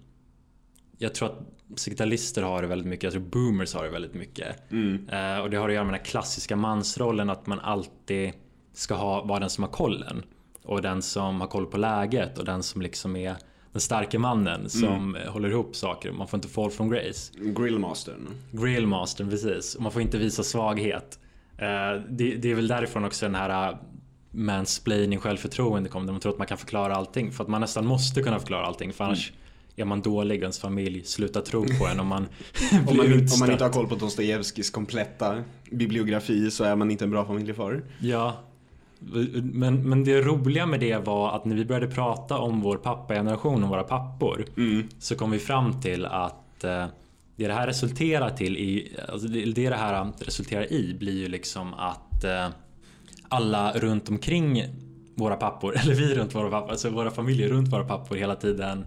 jag 0.98 1.14
tror 1.14 1.28
att 1.28 1.38
60-talister 1.78 2.42
har 2.42 2.62
det 2.62 2.68
väldigt 2.68 2.88
mycket. 2.88 3.12
Tror 3.12 3.22
boomers 3.22 3.74
har 3.74 3.84
det 3.84 3.90
väldigt 3.90 4.14
mycket. 4.14 4.72
Mm. 4.72 5.08
Eh, 5.08 5.38
och 5.38 5.50
det 5.50 5.56
har 5.56 5.68
att 5.68 5.74
göra 5.74 5.84
med 5.84 5.94
den 5.94 6.04
klassiska 6.04 6.56
mansrollen 6.56 7.30
att 7.30 7.46
man 7.46 7.60
alltid 7.60 8.32
ska 8.72 8.94
ha, 8.94 9.24
vara 9.24 9.40
den 9.40 9.50
som 9.50 9.64
har 9.64 9.70
kollen. 9.70 10.22
Och 10.62 10.82
den 10.82 11.02
som 11.02 11.40
har 11.40 11.48
koll 11.48 11.66
på 11.66 11.76
läget 11.76 12.38
och 12.38 12.44
den 12.44 12.62
som 12.62 12.82
liksom 12.82 13.16
är 13.16 13.36
den 13.72 13.80
starka 13.80 14.18
mannen 14.18 14.70
som 14.70 15.16
eh, 15.16 15.32
håller 15.32 15.50
ihop 15.50 15.76
saker. 15.76 16.12
Man 16.12 16.28
får 16.28 16.36
inte 16.38 16.48
fall 16.48 16.70
from 16.70 16.90
grace. 16.90 17.32
Grillmastern. 17.38 18.28
Grillmastern, 18.52 19.30
precis. 19.30 19.74
Och 19.74 19.82
man 19.82 19.92
får 19.92 20.02
inte 20.02 20.18
visa 20.18 20.42
svaghet. 20.42 21.18
Eh, 21.58 22.02
det, 22.08 22.36
det 22.36 22.50
är 22.50 22.54
väl 22.54 22.68
därifrån 22.68 23.04
också 23.04 23.26
den 23.26 23.34
här 23.34 23.70
uh, 23.70 23.76
mansplaining, 24.30 25.18
självförtroende 25.18 25.88
kommer. 25.88 26.06
Där 26.06 26.12
man 26.12 26.20
tror 26.20 26.32
att 26.32 26.38
man 26.38 26.46
kan 26.46 26.58
förklara 26.58 26.94
allting. 26.94 27.32
För 27.32 27.44
att 27.44 27.50
man 27.50 27.60
nästan 27.60 27.86
måste 27.86 28.22
kunna 28.22 28.38
förklara 28.38 28.66
allting. 28.66 28.92
För 28.92 29.04
annars 29.04 29.32
är 29.76 29.84
man 29.84 30.02
dålig 30.02 30.40
ens 30.40 30.58
familj 30.58 31.04
slutar 31.04 31.40
tro 31.40 31.66
på 31.78 31.86
en 31.86 32.00
om 32.00 32.06
man 32.06 32.28
Om 32.72 32.84
blir 32.84 32.96
man, 32.96 33.06
om 33.06 33.10
man 33.12 33.20
utstött. 33.22 33.50
inte 33.50 33.64
har 33.64 33.70
koll 33.70 33.86
på 33.88 33.94
Dostojevskijs 33.94 34.70
kompletta 34.70 35.42
bibliografi 35.70 36.50
så 36.50 36.64
är 36.64 36.76
man 36.76 36.90
inte 36.90 37.04
en 37.04 37.10
bra 37.10 37.24
familjefar. 37.24 37.82
Ja. 38.00 38.36
Men, 39.42 39.88
men 39.88 40.04
det 40.04 40.20
roliga 40.22 40.66
med 40.66 40.80
det 40.80 40.98
var 41.06 41.36
att 41.36 41.44
när 41.44 41.56
vi 41.56 41.64
började 41.64 41.86
prata 41.86 42.38
om 42.38 42.60
vår 42.60 42.76
pappageneration 42.76 43.62
och 43.64 43.68
våra 43.70 43.82
pappor 43.82 44.44
Mm. 44.56 44.88
så 44.98 45.16
kom 45.16 45.30
vi 45.30 45.38
fram 45.38 45.80
till 45.80 46.06
att 46.06 46.64
eh, 46.64 46.86
det 47.36 47.46
det 47.46 47.52
här 47.54 47.66
resulterar 47.66 48.30
till 48.30 48.56
i, 48.56 48.96
alltså 49.08 49.28
det 49.28 49.44
det 49.44 49.68
det 49.68 49.76
här 49.76 50.12
resulterar 50.18 50.72
i 50.72 50.96
blir 50.98 51.12
ju 51.18 51.28
liksom 51.28 51.74
att 51.74 52.24
eh, 52.24 52.48
alla 53.28 53.72
runt 53.72 54.08
omkring 54.08 54.64
våra 55.14 55.36
pappor, 55.36 55.76
eller 55.80 55.94
vi 55.94 56.14
runt 56.14 56.34
våra 56.34 56.50
pappor, 56.50 56.70
alltså 56.70 56.90
våra 56.90 57.10
familjer 57.10 57.48
runt 57.48 57.68
våra 57.72 57.84
pappor 57.84 58.16
hela 58.16 58.36
tiden 58.36 58.84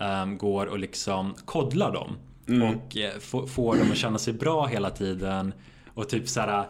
eh, 0.00 0.26
går 0.26 0.66
och 0.66 0.78
liksom 0.78 1.34
kodlar 1.44 1.92
dem. 1.92 2.16
Och 2.62 2.96
eh, 2.96 3.18
få- 3.20 3.46
får 3.46 3.76
dem 3.76 3.90
att 3.90 3.96
känna 3.96 4.18
sig 4.18 4.32
bra 4.32 4.66
hela 4.66 4.90
tiden. 4.90 5.52
Och 5.94 6.08
typ 6.08 6.28
så 6.28 6.40
här 6.40 6.66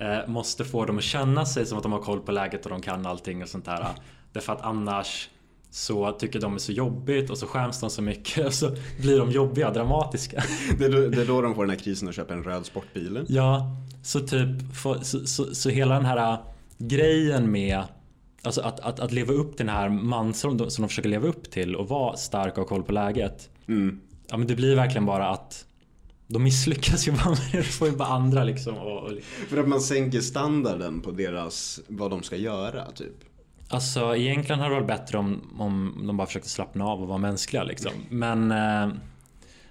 eh, 0.00 0.28
måste 0.28 0.64
få 0.64 0.84
dem 0.84 0.98
att 0.98 1.04
känna 1.04 1.46
sig 1.46 1.66
som 1.66 1.76
att 1.78 1.82
de 1.82 1.92
har 1.92 2.00
koll 2.02 2.20
på 2.20 2.32
läget 2.32 2.64
och 2.64 2.70
de 2.70 2.80
kan 2.80 3.06
allting 3.06 3.42
och 3.42 3.48
sånt 3.48 3.64
där. 3.64 3.86
Därför 4.32 4.52
att 4.52 4.62
annars 4.62 5.28
så 5.70 6.12
tycker 6.12 6.40
de 6.40 6.54
är 6.54 6.58
så 6.58 6.72
jobbigt 6.72 7.30
och 7.30 7.38
så 7.38 7.46
skäms 7.46 7.80
de 7.80 7.90
så 7.90 8.02
mycket 8.02 8.46
och 8.46 8.54
så 8.54 8.76
blir 9.00 9.18
de 9.18 9.30
jobbiga, 9.30 9.70
dramatiska. 9.70 10.42
Det 10.78 10.84
är, 10.84 10.90
då, 10.90 11.08
det 11.08 11.22
är 11.22 11.26
då 11.26 11.40
de 11.42 11.54
får 11.54 11.62
den 11.62 11.70
här 11.70 11.78
krisen 11.84 12.08
och 12.08 12.14
köper 12.14 12.34
en 12.34 12.42
röd 12.44 12.66
sportbil. 12.66 13.24
Ja, 13.28 13.76
så 14.02 14.20
typ 14.20 14.48
så, 15.02 15.26
så, 15.26 15.54
så 15.54 15.70
hela 15.70 15.94
den 15.94 16.04
här 16.04 16.32
äh, 16.32 16.38
grejen 16.78 17.50
med 17.50 17.82
Alltså 18.44 18.60
att, 18.60 18.80
att, 18.80 19.00
att 19.00 19.12
leva 19.12 19.32
upp 19.32 19.56
till 19.56 19.66
den 19.66 19.74
här 19.76 19.88
mansrollen 19.88 20.70
som 20.70 20.82
de 20.82 20.88
försöker 20.88 21.08
leva 21.08 21.28
upp 21.28 21.50
till 21.50 21.76
och 21.76 21.88
vara 21.88 22.16
starka 22.16 22.60
och 22.60 22.68
ha 22.68 22.76
koll 22.76 22.82
på 22.84 22.92
läget. 22.92 23.50
Mm. 23.68 24.00
Ja 24.28 24.36
men 24.36 24.46
det 24.46 24.54
blir 24.56 24.76
verkligen 24.76 25.06
bara 25.06 25.28
att 25.28 25.64
de 26.26 26.42
misslyckas 26.42 27.08
ju 27.08 27.12
bara 27.12 27.30
med 27.30 27.38
det. 27.52 27.62
Får 27.62 27.88
ju 27.88 27.96
bara 27.96 28.08
andra 28.08 28.44
liksom. 28.44 28.74
Och, 28.76 29.02
och, 29.02 29.10
För 29.48 29.56
att 29.60 29.68
man 29.68 29.80
sänker 29.80 30.20
standarden 30.20 31.00
på 31.00 31.10
deras, 31.10 31.80
vad 31.88 32.10
de 32.10 32.22
ska 32.22 32.36
göra 32.36 32.90
typ. 32.90 33.14
alltså 33.68 34.16
egentligen 34.16 34.58
hade 34.60 34.70
det 34.74 34.80
varit 34.80 34.86
bättre 35.00 35.18
om, 35.18 35.40
om 35.58 36.02
de 36.06 36.16
bara 36.16 36.26
försökte 36.26 36.48
slappna 36.48 36.84
av 36.86 37.02
och 37.02 37.08
vara 37.08 37.18
mänskliga 37.18 37.64
liksom. 37.64 37.92
Men 38.10 38.50
eh, 38.50 38.88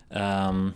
ehm, 0.09 0.71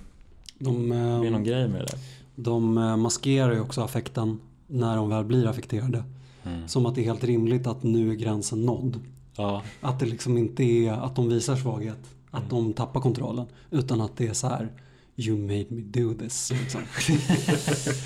De, 0.60 0.90
det 0.90 0.96
är 0.96 1.32
någon 1.32 1.36
eh, 1.36 1.42
grej 1.42 1.68
med 1.68 1.82
det. 1.82 1.98
de 2.36 2.78
eh, 2.78 2.98
maskerar 2.98 3.54
ju 3.54 3.60
också 3.60 3.82
affekten 3.82 4.40
när 4.68 4.96
de 4.96 5.10
väl 5.10 5.24
blir 5.26 5.48
affekterade. 5.48 6.04
Mm. 6.48 6.68
Som 6.68 6.86
att 6.86 6.96
det 6.96 7.02
är 7.02 7.06
helt 7.06 7.24
rimligt 7.24 7.68
att 7.68 7.84
nu 7.84 8.12
är 8.12 8.16
gränsen 8.16 8.66
nådd. 8.66 9.00
Ja, 9.36 9.62
Att 9.82 10.00
det 10.00 10.06
liksom 10.06 10.38
inte 10.38 10.64
är 10.64 10.92
att 10.92 11.16
de 11.16 11.30
visar 11.30 11.56
svaghet. 11.56 12.00
Att 12.32 12.52
Mm. 12.52 12.64
de 12.66 12.74
tappar 12.74 13.02
kontrollen. 13.02 13.46
Utan 13.72 14.02
att 14.02 14.18
det 14.18 14.28
är 14.28 14.34
så 14.34 14.48
här 14.48 14.70
You 15.16 15.38
made 15.38 15.66
me 15.70 15.82
do 15.82 16.14
this. 16.14 16.52
Liksom. 16.52 16.82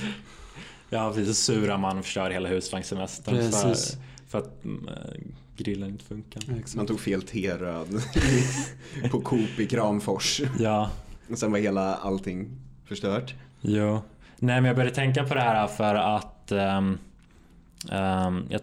ja 0.89 1.11
precis. 1.15 1.37
Så 1.37 1.53
surar 1.53 1.77
man 1.77 1.97
och 1.97 2.05
förstör 2.05 2.29
hela 2.29 2.49
husvagnssemestern 2.49 3.35
för, 3.35 3.41
Precis. 3.43 3.97
för 4.27 4.37
att 4.37 4.65
eh, 4.65 5.21
grillen 5.57 5.89
inte 5.89 6.05
funkar. 6.05 6.41
Exakt. 6.41 6.75
Man 6.75 6.85
tog 6.85 6.99
fel 6.99 7.21
T-röd 7.21 8.01
på 9.11 9.21
Coop 9.21 9.59
i 9.59 9.67
Kramfors. 9.67 10.41
Ja, 10.59 10.89
Och 11.31 11.37
sen 11.37 11.51
var 11.51 11.59
hela 11.59 11.95
allting 11.95 12.49
förstört. 12.85 13.35
jo. 13.61 14.01
Nej 14.43 14.55
men 14.61 14.65
jag 14.65 14.75
började 14.75 14.95
tänka 14.95 15.23
på 15.23 15.33
det 15.33 15.41
här 15.41 15.67
för 15.67 15.95
att 15.95 16.51
ehm, 16.51 16.97
ehm, 17.91 18.47
jag, 18.49 18.61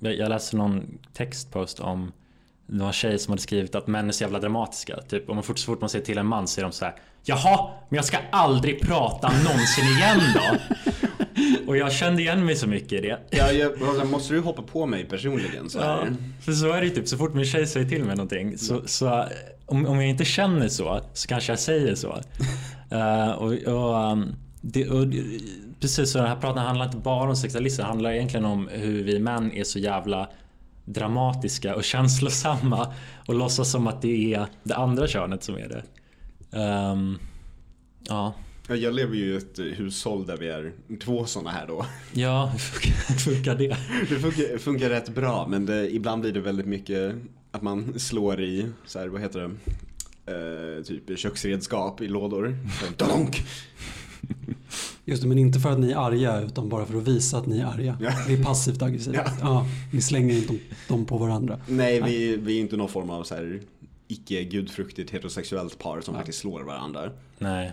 jag 0.00 0.28
läste 0.28 0.56
någon 0.56 0.98
textpost 1.12 1.80
om 1.80 2.12
det 2.66 2.78
var 2.78 2.86
en 2.86 2.92
tjej 2.92 3.18
som 3.18 3.32
hade 3.32 3.42
skrivit 3.42 3.74
att 3.74 3.86
män 3.86 4.08
är 4.08 4.12
så 4.12 4.24
jävla 4.24 4.38
dramatiska. 4.38 4.96
Typ 5.08 5.28
om 5.28 5.36
man 5.36 5.42
fort, 5.42 5.58
så 5.58 5.66
fort 5.66 5.80
man 5.80 5.90
säger 5.90 6.04
till 6.04 6.18
en 6.18 6.26
man 6.26 6.48
så 6.48 6.60
är 6.60 6.62
de 6.62 6.72
så 6.72 6.84
här 6.84 6.94
Jaha, 7.28 7.70
men 7.88 7.96
jag 7.96 8.04
ska 8.04 8.18
aldrig 8.32 8.80
prata 8.80 9.28
någonsin 9.28 9.84
igen 9.84 10.20
då. 10.34 10.58
Och 11.66 11.76
jag 11.76 11.92
kände 11.92 12.22
igen 12.22 12.44
mig 12.44 12.56
så 12.56 12.66
mycket 12.66 12.92
i 12.92 13.00
det. 13.00 13.18
Ja, 13.30 13.52
jag, 13.52 13.70
var 13.70 13.92
så 13.92 13.98
här, 13.98 14.04
måste 14.04 14.34
du 14.34 14.40
hoppa 14.40 14.62
på 14.62 14.86
mig 14.86 15.04
personligen 15.04 15.70
så 15.70 15.78
Ja, 15.78 16.06
för 16.40 16.52
så 16.52 16.72
är 16.72 16.80
det 16.80 16.86
ju 16.86 16.94
typ 16.94 17.08
så 17.08 17.16
fort 17.16 17.34
min 17.34 17.44
tjej 17.44 17.66
säger 17.66 17.88
till 17.88 18.04
mig 18.04 18.16
någonting 18.16 18.58
så, 18.58 18.82
så 18.86 19.24
om, 19.66 19.86
om 19.86 20.00
jag 20.00 20.08
inte 20.08 20.24
känner 20.24 20.68
så 20.68 21.00
så 21.12 21.28
kanske 21.28 21.52
jag 21.52 21.58
säger 21.58 21.94
så. 21.94 22.20
Eh, 22.90 23.30
och, 23.30 23.52
och, 23.52 24.12
um, 24.12 24.34
det, 24.60 24.88
och 24.88 25.06
precis 25.80 26.10
så 26.12 26.18
den 26.18 26.26
här 26.26 26.36
praten 26.36 26.62
handlar 26.62 26.84
inte 26.86 26.96
bara 26.96 27.28
om 27.28 27.36
sexualism, 27.36 27.80
det 27.82 27.86
handlar 27.86 28.12
egentligen 28.12 28.44
om 28.46 28.68
hur 28.68 29.04
vi 29.04 29.18
män 29.18 29.52
är 29.52 29.64
så 29.64 29.78
jävla 29.78 30.28
dramatiska 30.84 31.74
och 31.74 31.84
känslosamma 31.94 32.94
och 33.26 33.34
låtsas 33.34 33.70
som 33.70 33.86
att 33.86 34.02
det 34.02 34.34
är 34.34 34.46
det 34.62 34.74
andra 34.76 35.06
könet 35.06 35.42
som 35.44 35.54
är 35.54 35.68
det. 35.68 35.82
Ehm, 36.58 37.18
ja, 38.08 38.34
Ja, 38.68 38.74
jag 38.76 38.94
lever 38.94 39.14
ju 39.16 39.32
i 39.34 39.36
ett 39.36 39.58
hushåll 39.58 40.26
där 40.26 40.36
vi 40.36 40.48
är 40.48 40.72
två 41.04 41.26
sådana 41.26 41.50
här 41.50 41.66
då. 41.66 41.86
ja, 42.12 42.46
hur 43.08 43.14
funkar- 43.18 43.54
det? 43.54 43.68
Det 44.08 44.18
funkar, 44.20 44.58
funkar 44.58 44.88
rätt 44.90 45.08
bra 45.08 45.46
men 45.48 45.66
det, 45.66 45.94
ibland 45.94 46.22
blir 46.22 46.32
det 46.32 46.40
väldigt 46.40 46.66
mycket 46.66 47.14
att 47.50 47.62
man 47.62 47.98
slår 47.98 48.40
i, 48.42 48.66
så 48.86 48.98
här, 48.98 49.08
vad 49.08 49.20
heter 49.20 49.40
det, 49.40 50.76
eh, 50.78 50.82
typ 50.84 51.18
köksredskap 51.18 52.00
i 52.00 52.08
lådor. 52.08 52.58
Donk! 52.96 53.42
Just 55.08 55.22
det, 55.22 55.28
men 55.28 55.38
inte 55.38 55.60
för 55.60 55.70
att 55.70 55.78
ni 55.78 55.90
är 55.92 55.96
arga 55.96 56.40
utan 56.40 56.68
bara 56.68 56.86
för 56.86 56.98
att 56.98 57.08
visa 57.08 57.38
att 57.38 57.46
ni 57.46 57.58
är 57.58 57.64
arga. 57.66 57.98
Ja. 58.00 58.10
Det 58.26 58.32
är 58.32 58.44
passivt 58.44 58.82
aggressivt. 58.82 59.14
Ja. 59.14 59.24
Ja. 59.40 59.66
ni 59.92 60.00
slänger 60.02 60.34
inte 60.36 60.54
dem- 60.88 61.04
på 61.06 61.18
varandra. 61.18 61.60
Nej, 61.68 62.02
vi, 62.02 62.36
vi 62.36 62.56
är 62.56 62.60
inte 62.60 62.76
någon 62.76 62.88
form 62.88 63.10
av 63.10 63.24
så 63.24 63.34
här 63.34 63.60
icke 64.08 64.44
gudfruktigt 64.44 65.10
heterosexuellt 65.10 65.78
par 65.78 66.00
som 66.00 66.14
faktiskt 66.14 66.38
slår 66.38 66.60
varandra. 66.62 67.10
Nej, 67.38 67.72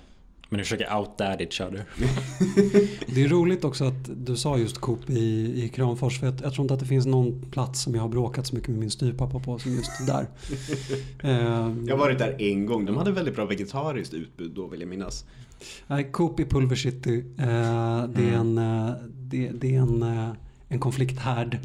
men 0.49 0.57
ni 0.57 0.63
försöker 0.63 0.95
out-dad 0.97 1.41
each 1.41 1.61
other. 1.61 1.85
Det 3.15 3.23
är 3.23 3.27
roligt 3.27 3.63
också 3.63 3.85
att 3.85 4.25
du 4.25 4.35
sa 4.37 4.57
just 4.57 4.77
Coop 4.77 5.09
i, 5.09 5.19
i 5.63 5.69
Kramfors. 5.69 6.19
För 6.19 6.27
jag, 6.27 6.35
jag 6.43 6.53
tror 6.53 6.63
inte 6.63 6.73
att 6.73 6.79
det 6.79 6.85
finns 6.85 7.05
någon 7.05 7.41
plats 7.51 7.81
som 7.81 7.95
jag 7.95 8.01
har 8.01 8.09
bråkat 8.09 8.47
så 8.47 8.55
mycket 8.55 8.69
med 8.69 8.79
min 8.79 8.91
styvpappa 8.91 9.39
på 9.39 9.59
som 9.59 9.71
just 9.75 9.91
där. 10.07 10.27
Jag 11.87 11.93
har 11.93 11.97
varit 11.97 12.19
där 12.19 12.41
en 12.41 12.65
gång, 12.65 12.85
de 12.85 12.97
hade 12.97 13.11
väldigt 13.11 13.35
bra 13.35 13.45
vegetariskt 13.45 14.13
utbud 14.13 14.51
då 14.55 14.67
vill 14.67 14.79
jag 14.79 14.89
minnas. 14.89 15.25
Nej, 15.87 16.09
Coop 16.11 16.39
i 16.39 16.45
Pulver 16.45 16.75
City. 16.75 17.23
Eh, 17.37 18.03
det, 18.07 18.29
är 18.29 18.33
en, 18.33 18.57
eh, 18.57 18.93
det, 19.09 19.49
det 19.49 19.75
är 19.75 19.79
en, 19.79 20.03
eh, 20.03 20.29
en 20.67 20.79
konflikthärd. 20.79 21.59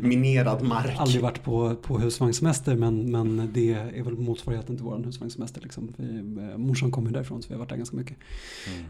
Minerad 0.00 0.62
mark. 0.62 0.94
aldrig 0.96 1.22
varit 1.22 1.42
på, 1.42 1.74
på 1.74 1.98
husvagnssemester 1.98 2.76
men, 2.76 3.10
men 3.10 3.50
det 3.54 3.72
är 3.72 4.02
väl 4.02 4.16
motsvarigheten 4.16 4.76
till 4.76 4.84
vår 4.84 5.04
husvagnssemester. 5.04 5.60
Liksom. 5.60 5.92
Vi, 5.96 6.22
morsan 6.56 6.90
kommer 6.90 7.10
därifrån 7.10 7.42
så 7.42 7.48
vi 7.48 7.54
har 7.54 7.58
varit 7.58 7.70
där 7.70 7.76
ganska 7.76 7.96
mycket. 7.96 8.16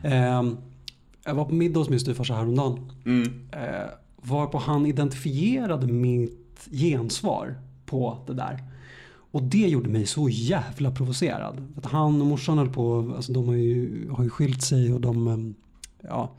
Eh, 0.02 0.42
jag 1.24 1.34
var 1.34 1.44
på 1.44 1.54
middag 1.54 1.80
hos 1.80 1.88
min 1.88 2.00
styvfarsa 2.00 2.34
häromdagen. 2.34 2.92
Mm. 3.04 3.48
Varpå 4.16 4.58
han 4.58 4.86
identifierade 4.86 5.86
mitt 5.86 6.68
gensvar 6.70 7.54
på 7.86 8.18
det 8.26 8.34
där. 8.34 8.62
Och 9.36 9.42
det 9.42 9.68
gjorde 9.68 9.88
mig 9.88 10.06
så 10.06 10.28
jävla 10.28 10.90
provocerad. 10.90 11.62
Att 11.76 11.86
han 11.86 12.20
och 12.20 12.26
morsan 12.26 12.58
höll 12.58 12.68
på, 12.68 13.12
alltså 13.16 13.32
de 13.32 13.48
har 13.48 13.54
ju, 13.54 14.08
har 14.10 14.24
ju 14.24 14.30
skilt 14.30 14.62
sig 14.62 14.92
och 14.92 15.00
de, 15.00 15.28
eh, 15.28 15.38
ja. 16.08 16.32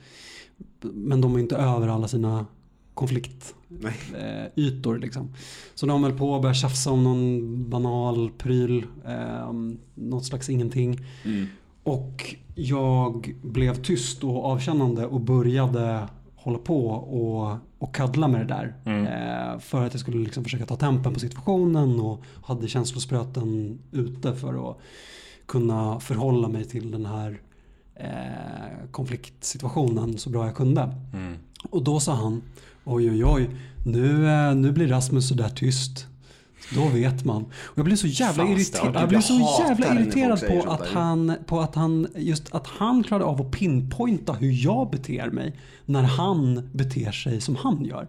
Men 0.82 1.22
de 1.22 1.36
är 1.36 1.40
inte 1.40 1.56
över 1.56 1.88
alla 1.88 2.08
sina 2.08 2.46
konfliktytor. 2.94 4.98
Liksom. 4.98 5.34
Så 5.76 5.86
de 5.86 6.04
höll 6.04 6.18
på 6.18 6.36
att 6.36 6.42
börja 6.42 6.54
tjafsa 6.54 6.92
om 6.92 7.04
någon 7.04 7.70
banal 7.70 8.32
pryl, 8.38 8.86
eh, 9.06 9.54
något 9.96 10.26
slags 10.26 10.50
ingenting. 10.50 11.00
Mm. 11.26 11.46
Och 11.84 12.36
jag 12.56 13.36
blev 13.42 13.82
tyst 13.82 14.24
och 14.24 14.46
avkännande 14.46 15.06
och 15.06 15.22
började 15.22 16.08
hålla 16.36 16.58
på 16.58 16.88
och, 16.90 17.58
och 17.80 17.96
kaddla 17.96 18.28
med 18.28 18.48
det 18.48 18.54
där. 18.54 18.76
Eh, 18.86 19.60
för 19.60 19.86
att 19.86 19.94
jag 19.94 20.00
skulle 20.00 20.24
liksom 20.24 20.44
försöka 20.44 20.66
ta 20.66 20.76
tempen 20.76 21.14
på 21.14 21.20
situationen 21.20 22.00
och 22.00 22.24
hade 22.46 22.68
känslospröten 22.68 23.80
ute 23.92 24.36
för 24.36 24.72
att 24.72 24.78
kunna 25.46 26.00
förhålla 26.00 26.48
mig 26.48 26.66
till 26.66 26.92
den 26.92 27.06
här 27.06 27.42
eh, 27.96 28.90
konfliktsituationen 28.92 30.18
så 30.18 30.30
bra 30.30 30.46
jag 30.46 30.56
kunde. 30.56 30.96
Mm. 31.14 31.38
Och 31.70 31.84
då 31.84 32.00
sa 32.00 32.14
han, 32.14 32.42
oj 32.86 33.12
oj 33.12 33.26
oj, 33.26 33.50
nu, 33.86 34.30
eh, 34.30 34.56
nu 34.56 34.72
blir 34.72 34.88
Rasmus 34.88 35.28
sådär 35.28 35.50
tyst. 35.50 36.08
Då 36.76 36.88
vet 36.88 37.26
man. 37.26 37.44
Och 37.46 37.78
jag 37.78 37.86
blev 37.86 37.96
så 37.96 38.08
jävla 38.08 38.44
Fan, 38.44 38.54
irriterad. 38.54 38.96
Jag 38.96 39.10
blev 39.10 39.22
så 39.22 39.58
jävla 39.60 39.94
irriterad 39.94 40.48
på 40.48 40.72
att, 40.72 40.88
han, 40.88 41.34
på 41.46 41.60
att 41.60 41.76
han, 41.76 42.08
just 42.16 42.56
att 42.56 42.68
han 42.68 43.04
klarade 43.04 43.26
av 43.26 43.42
att 43.42 43.52
pinpointa 43.52 44.34
hur 44.34 44.66
jag 44.66 44.90
beter 44.90 45.30
mig 45.30 45.54
när 45.86 46.04
han 46.04 46.70
beter 46.72 47.12
sig 47.12 47.42
som 47.42 47.56
han 47.56 47.86
gör. 47.86 48.08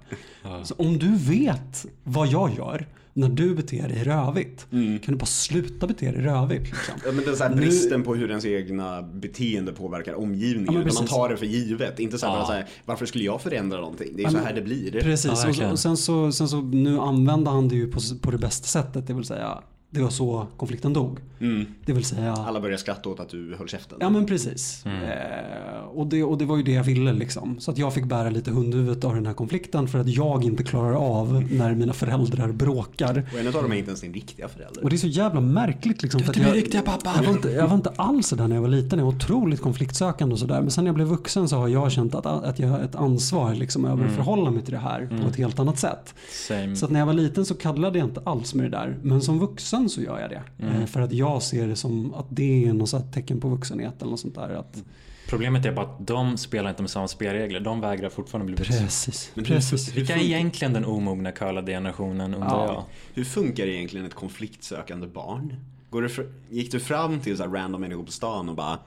Så 0.63 0.75
om 0.75 0.99
du 0.99 1.17
vet 1.17 1.87
vad 2.05 2.29
jag 2.29 2.55
gör 2.57 2.87
när 3.19 3.29
du 3.29 3.55
beter 3.55 3.89
dig 3.89 4.03
rövigt, 4.05 4.67
Mm. 4.73 4.99
kan 4.99 5.15
du 5.15 5.19
bara 5.19 5.27
sluta 5.27 5.87
bete 5.87 6.11
dig 6.13 6.23
rövigt. 6.23 6.63
Liksom. 6.65 6.95
Ja, 7.07 7.13
men 7.13 7.25
den 7.25 7.37
så 7.37 7.43
här 7.45 7.51
Nu- 7.51 7.57
bristen 7.57 8.03
på 8.03 8.15
hur 8.15 8.29
ens 8.31 8.45
egna 8.45 9.03
beteende 9.03 9.73
påverkar 9.73 10.15
omgivningen. 10.15 10.75
Ja, 10.87 10.93
man 10.95 11.07
tar 11.07 11.29
det 11.29 11.37
för 11.37 11.47
givet. 11.47 11.99
Inte 12.01 12.19
så 12.19 12.27
här, 12.27 12.37
Ja. 12.39 12.47
så 12.47 12.53
här, 12.53 12.67
varför 12.85 13.07
skulle 13.07 13.25
jag 13.25 13.41
förändra 13.43 13.81
någonting? 13.81 14.09
Det 14.17 14.23
är 14.23 14.25
Ja, 14.25 14.31
så 14.31 14.37
men- 14.37 14.47
här 14.47 14.55
det 14.55 14.63
blir. 14.63 14.91
Precis, 15.01 15.25
Ja, 15.27 15.33
och, 15.33 15.39
så, 15.39 15.47
verkligen. 15.47 15.71
och 15.73 15.79
sen, 15.79 15.97
så, 15.97 16.33
sen 16.33 16.49
så 16.49 16.61
nu 16.61 16.99
använde 16.99 17.51
han 17.51 17.69
det 17.69 17.75
ju 17.77 17.91
på, 17.93 18.01
på 18.23 18.31
det 18.31 18.39
bästa 18.39 18.67
sättet, 18.67 19.07
det 19.07 19.15
vill 19.15 19.25
säga 19.25 19.59
det 19.91 20.01
var 20.01 20.11
så 20.11 20.47
konflikten 20.57 20.93
dog. 20.93 21.19
Mm. 21.41 21.67
Det 21.85 21.93
vill 21.93 22.05
säga 22.05 22.33
Alla 22.33 22.61
börjar 22.61 22.77
skratta 22.77 23.09
åt 23.09 23.21
att 23.21 23.29
du 23.29 23.55
höll 23.59 23.69
käften. 23.69 23.99
Ja 24.01 24.11
men 24.11 24.27
precis. 24.27 24.87
Eh, 24.87 25.85
och, 25.85 26.07
det, 26.07 26.25
och 26.25 26.39
det 26.39 26.45
var 26.45 26.57
ju 26.57 26.63
det 26.63 26.73
jag 26.73 26.85
ville 26.85 27.13
liksom. 27.13 27.61
Så 27.61 27.71
att 27.71 27.79
jag 27.79 27.95
fick 27.95 28.05
bära 28.05 28.31
lite 28.31 28.51
hundhuvudet 28.51 29.05
av 29.05 29.15
den 29.15 29.27
här 29.27 29.35
konflikten 29.35 29.89
för 29.89 29.99
att 29.99 30.09
jag 30.09 30.45
inte 30.45 30.65
klarar 30.65 30.93
av 30.93 31.45
när 31.51 31.75
mina 31.75 31.93
föräldrar 31.93 32.53
bråkar. 32.53 33.27
Och 33.33 33.39
en 33.39 33.47
av 33.47 33.53
dem 33.53 33.73
är 33.73 33.77
inte 33.77 33.91
ens 33.91 34.01
din 34.01 34.15
riktiga 34.15 34.49
förälder. 34.49 34.85
Och 34.85 34.91
det 34.91 34.97
är 34.97 34.99
så 34.99 35.07
jävla 35.07 35.41
märkligt 35.41 36.03
liksom. 36.03 36.21
att 36.21 36.37
är 36.37 36.41
min 36.41 36.49
jag, 36.49 36.57
riktiga 36.57 36.83
pappa. 36.83 37.13
Jag 37.17 37.23
var, 37.23 37.33
inte, 37.33 37.51
jag 37.51 37.69
var 37.69 37.75
inte 37.75 37.93
alls 37.97 38.27
sådär 38.27 38.49
när 38.49 38.57
jag 38.57 38.63
var 38.63 38.69
liten. 38.69 38.99
Jag 38.99 39.07
var 39.07 39.13
otroligt 39.13 39.61
konfliktsökande 39.61 40.33
och 40.33 40.39
sådär. 40.39 40.61
Men 40.61 40.71
sen 40.71 40.85
när 40.85 40.89
jag 40.89 40.95
blev 40.95 41.09
vuxen 41.09 41.49
så 41.49 41.57
har 41.57 41.69
jag 41.69 41.93
känt 41.93 42.15
att, 42.15 42.27
att 42.27 42.59
jag 42.59 42.69
har 42.69 42.81
ett 42.81 42.95
ansvar 42.95 43.55
liksom 43.55 43.85
över 43.85 44.05
att 44.05 44.15
förhålla 44.15 44.51
mig 44.51 44.63
till 44.63 44.73
det 44.73 44.81
här 44.81 45.23
på 45.23 45.29
ett 45.29 45.37
helt 45.37 45.59
annat 45.59 45.79
sätt. 45.79 46.15
Same. 46.49 46.77
Så 46.77 46.85
att 46.85 46.91
när 46.91 46.99
jag 46.99 47.07
var 47.07 47.15
liten 47.15 47.45
så 47.45 47.55
kaddlade 47.55 47.99
jag 47.99 48.09
inte 48.09 48.21
alls 48.25 48.55
med 48.55 48.67
det 48.67 48.77
där. 48.77 48.99
Men 49.03 49.23
som 49.23 49.39
vuxen 49.39 49.78
så 49.89 50.03
gör 50.03 50.21
jag 50.21 50.31
det. 50.31 50.43
Eh, 50.67 50.87
För 50.87 51.01
att 51.01 51.13
jag 51.13 51.43
ser 51.43 51.69
det 51.69 51.77
som 51.77 52.15
att 52.15 52.27
det 52.31 52.65
är 52.65 52.73
något 52.73 53.13
tecken 53.13 53.41
på 53.41 53.49
vuxenhet 53.49 53.95
eller 54.03 54.11
något 54.11 54.21
sånt 54.21 54.35
där. 54.35 54.49
Att, 54.55 54.83
Problemet 55.29 55.65
är 55.67 55.73
bara 55.73 55.87
att 55.87 56.07
de 56.07 56.37
spelar 56.37 56.71
inte 56.71 56.83
med 56.83 56.91
samma 56.91 57.09
spelregler. 57.09 57.61
De 57.61 57.81
vägrar 57.81 58.09
fortfarande 58.09 58.47
bli 58.47 58.55
vuxna. 58.57 58.77
precis. 58.85 59.31
Men 59.35 59.45
hur- 59.45 59.55
precis. 59.55 59.95
Vilka 59.97 60.15
är 60.17 60.21
egentligen 60.23 60.73
den 60.73 60.85
omogna 60.85 61.33
curlade 61.33 61.73
generationen 61.73 62.35
undrar 62.35 62.49
Ja. 62.49 62.67
jag. 62.67 62.85
Hur 63.15 63.25
funkar 63.25 63.67
egentligen 63.67 64.07
ett 64.07 64.15
konfliktsökande 64.15 65.07
barn? 65.07 65.57
Går 65.91 66.03
du 66.03 66.31
gick 66.51 66.73
du 66.73 66.81
fram 66.81 67.21
till 67.21 67.37
så 67.37 67.43
här 67.43 67.51
random 67.51 67.81
människor 67.81 68.05
på 68.05 68.13
stan 68.13 68.49
och 68.49 68.55
bara 68.57 68.79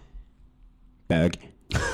Bög? 1.08 1.40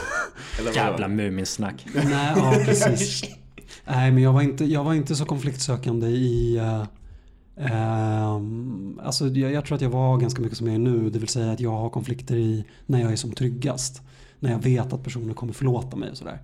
Jävla 0.76 1.08
muminsnack. 1.08 1.86
Nej, 1.96 2.34
ja 2.36 2.54
precis. 2.66 3.24
Nej, 3.86 4.12
men 4.12 4.24
jag 4.24 4.34
var 4.34 4.42
inte, 4.42 4.66
jag 4.66 4.84
var 4.84 4.94
inte 4.94 5.16
så 5.16 5.26
konfliktsökande 5.26 6.08
i... 6.08 6.62
Uh, 7.62 9.06
alltså 9.06 9.28
jag, 9.28 9.52
jag 9.52 9.66
tror 9.66 9.76
att 9.76 9.82
jag 9.82 9.90
var 9.90 10.18
ganska 10.18 10.42
mycket 10.42 10.58
som 10.58 10.68
jag 10.68 10.76
är 10.76 10.80
nu. 10.80 11.10
Det 11.10 11.20
vill 11.20 11.28
säga 11.28 11.52
att 11.52 11.60
jag 11.60 11.72
har 11.72 11.90
konflikter 11.90 12.36
i 12.36 12.66
när 12.86 13.02
jag 13.02 13.12
är 13.12 13.16
som 13.16 13.32
tryggast. 13.32 14.02
När 14.40 14.52
jag 14.52 14.60
vet 14.60 14.94
att 14.94 15.04
personen 15.04 15.34
kommer 15.34 15.54
förlåta 15.54 15.96
mig 15.98 16.12
och 16.12 16.18
sådär. 16.18 16.40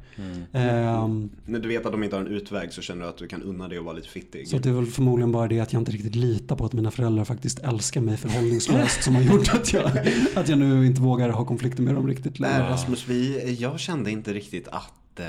Ehm, 0.53 1.30
När 1.45 1.59
du 1.59 1.68
vet 1.68 1.86
att 1.86 1.91
de 1.91 2.03
inte 2.03 2.16
har 2.16 2.22
en 2.22 2.32
utväg 2.32 2.74
så 2.74 2.82
känner 2.82 3.03
du 3.03 3.09
att 3.09 3.18
du 3.18 3.28
kan 3.28 3.41
unna 3.43 3.68
dig 3.68 3.78
att 3.78 3.86
vara 3.86 3.95
lite 3.95 4.09
fittig. 4.09 4.47
så 4.47 4.57
det 4.57 4.70
är 4.70 4.74
väl 4.74 4.86
förmodligen 4.86 5.32
bara 5.32 5.47
det 5.47 5.59
att 5.59 5.74
jag 5.74 5.82
inte 5.82 5.91
riktigt 5.91 6.16
litar 6.16 6.55
på 6.55 6.66
att 6.66 6.74
mina 6.74 6.91
föräldrar 6.91 7.26
faktiskt 7.26 7.59
älskar 7.59 8.01
mig 8.01 8.18
förhållningslöst 8.18 9.03
som 9.03 9.16
har 9.16 9.22
gjort 9.22 9.53
att 9.53 9.74
jag, 9.74 9.91
att 10.36 10.49
jag 10.49 10.59
nu 10.59 10.86
inte 10.86 11.01
vågar 11.01 11.30
ha 11.30 11.45
konflikter 11.45 11.84
med 11.84 11.95
dem 11.95 12.07
riktigt 12.07 12.39
Nej 12.39 12.51
längre. 12.51 12.70
Rasmus, 12.70 13.07
vi, 13.07 13.53
jag 13.59 13.80
kände 13.80 14.11
inte 14.11 14.34
riktigt 14.34 14.68
att 14.68 15.20
eh, 15.20 15.26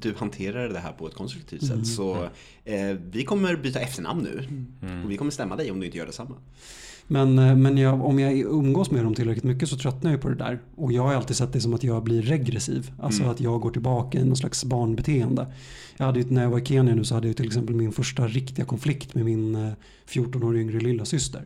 du 0.00 0.14
hanterade 0.18 0.72
det 0.72 0.78
här 0.78 0.92
på 0.92 1.06
ett 1.06 1.14
konstruktivt 1.14 1.60
sätt. 1.60 1.70
Mm. 1.70 1.84
Så 1.84 2.28
eh, 2.64 2.96
vi 3.10 3.24
kommer 3.24 3.56
byta 3.56 3.80
efternamn 3.80 4.22
nu. 4.22 4.48
Och 5.04 5.10
vi 5.10 5.16
kommer 5.16 5.30
stämma 5.30 5.56
dig 5.56 5.70
om 5.70 5.80
du 5.80 5.86
inte 5.86 5.98
gör 5.98 6.06
detsamma. 6.06 6.34
Men, 7.06 7.38
eh, 7.38 7.56
men 7.56 7.78
jag, 7.78 8.04
om 8.04 8.18
jag 8.18 8.38
umgås 8.38 8.90
med 8.90 9.04
dem 9.04 9.14
tillräckligt 9.14 9.44
mycket 9.44 9.68
så 9.68 9.76
tröttnar 9.76 10.10
jag 10.10 10.20
på 10.20 10.28
det 10.28 10.34
där. 10.34 10.60
Och 10.76 10.92
jag 10.92 11.02
har 11.02 11.14
alltid 11.14 11.36
sett 11.36 11.52
det 11.52 11.60
som 11.60 11.74
att 11.74 11.82
jag 11.84 12.02
blir 12.04 12.22
regressiv. 12.22 12.92
Alltså 13.00 13.20
Mm. 13.22 13.32
att 13.34 13.40
jag 13.40 13.60
går 13.60 13.70
tillbaka 13.70 14.18
i 14.18 14.24
någon 14.24 14.36
slags 14.36 14.64
barnbeteende. 14.64 15.46
Jag 15.96 16.06
hade 16.06 16.20
ju, 16.20 16.26
när 16.30 16.42
jag 16.42 16.50
var 16.50 16.58
i 16.58 16.64
Kenya 16.64 16.94
nu 16.94 17.04
så 17.04 17.14
hade 17.14 17.26
jag 17.26 17.36
till 17.36 17.46
exempel 17.46 17.74
min 17.74 17.92
första 17.92 18.26
riktiga 18.26 18.64
konflikt 18.64 19.14
med 19.14 19.24
min 19.24 19.54
eh, 19.54 19.72
14 20.06 20.42
år 20.42 20.56
yngre 20.56 20.80
lilla 20.80 21.04
syster. 21.04 21.42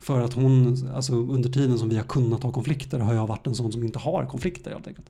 För 0.00 0.20
att 0.20 0.32
hon, 0.32 0.88
alltså 0.94 1.12
under 1.14 1.50
tiden 1.50 1.78
som 1.78 1.88
vi 1.88 1.96
har 1.96 2.04
kunnat 2.04 2.42
ha 2.42 2.52
konflikter 2.52 2.98
har 2.98 3.14
jag 3.14 3.26
varit 3.26 3.46
en 3.46 3.54
sån 3.54 3.72
som 3.72 3.84
inte 3.84 3.98
har 3.98 4.26
konflikter 4.26 4.70
helt 4.70 4.86
enkelt. 4.86 5.06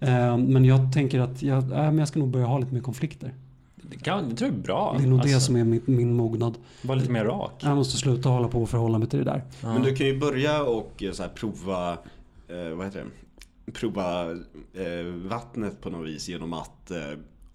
Eh, 0.00 0.36
Men 0.36 0.64
jag 0.64 0.92
tänker 0.92 1.20
att 1.20 1.42
jag, 1.42 1.62
äh, 1.62 1.68
men 1.68 1.98
jag 1.98 2.08
ska 2.08 2.18
nog 2.20 2.28
börja 2.28 2.46
ha 2.46 2.58
lite 2.58 2.74
mer 2.74 2.80
konflikter. 2.80 3.34
Det, 3.76 3.96
kan, 3.98 4.28
det 4.28 4.36
tror 4.36 4.50
jag 4.50 4.58
är 4.58 4.62
bra. 4.62 4.94
Det 4.98 5.04
är 5.04 5.08
nog 5.08 5.18
det 5.18 5.22
Alltså, 5.34 5.40
som 5.40 5.56
är 5.56 5.64
min, 5.64 5.82
min 5.86 6.16
mognad. 6.16 6.58
Var 6.82 6.96
lite 6.96 7.10
mer 7.10 7.24
rak. 7.24 7.52
Jag 7.60 7.76
måste 7.76 7.96
sluta 7.96 8.28
hålla 8.28 8.48
på 8.48 8.62
och 8.62 8.70
förhålla 8.70 8.98
mig 8.98 9.08
till 9.08 9.18
det 9.18 9.24
där. 9.24 9.42
Men 9.62 9.82
du 9.82 9.94
kan 9.96 10.06
ju 10.06 10.18
börja 10.18 10.62
och 10.62 11.02
eh, 11.02 11.12
så 11.12 11.22
här, 11.22 11.30
prova, 11.30 11.92
eh, 12.48 12.76
vad 12.76 12.86
heter 12.86 13.04
det? 13.04 13.72
Prova 13.72 14.30
eh, 14.30 15.04
vattnet 15.28 15.80
på 15.80 15.90
något 15.90 16.08
vis 16.08 16.28
genom 16.28 16.52
att 16.52 16.90
eh, 16.90 16.96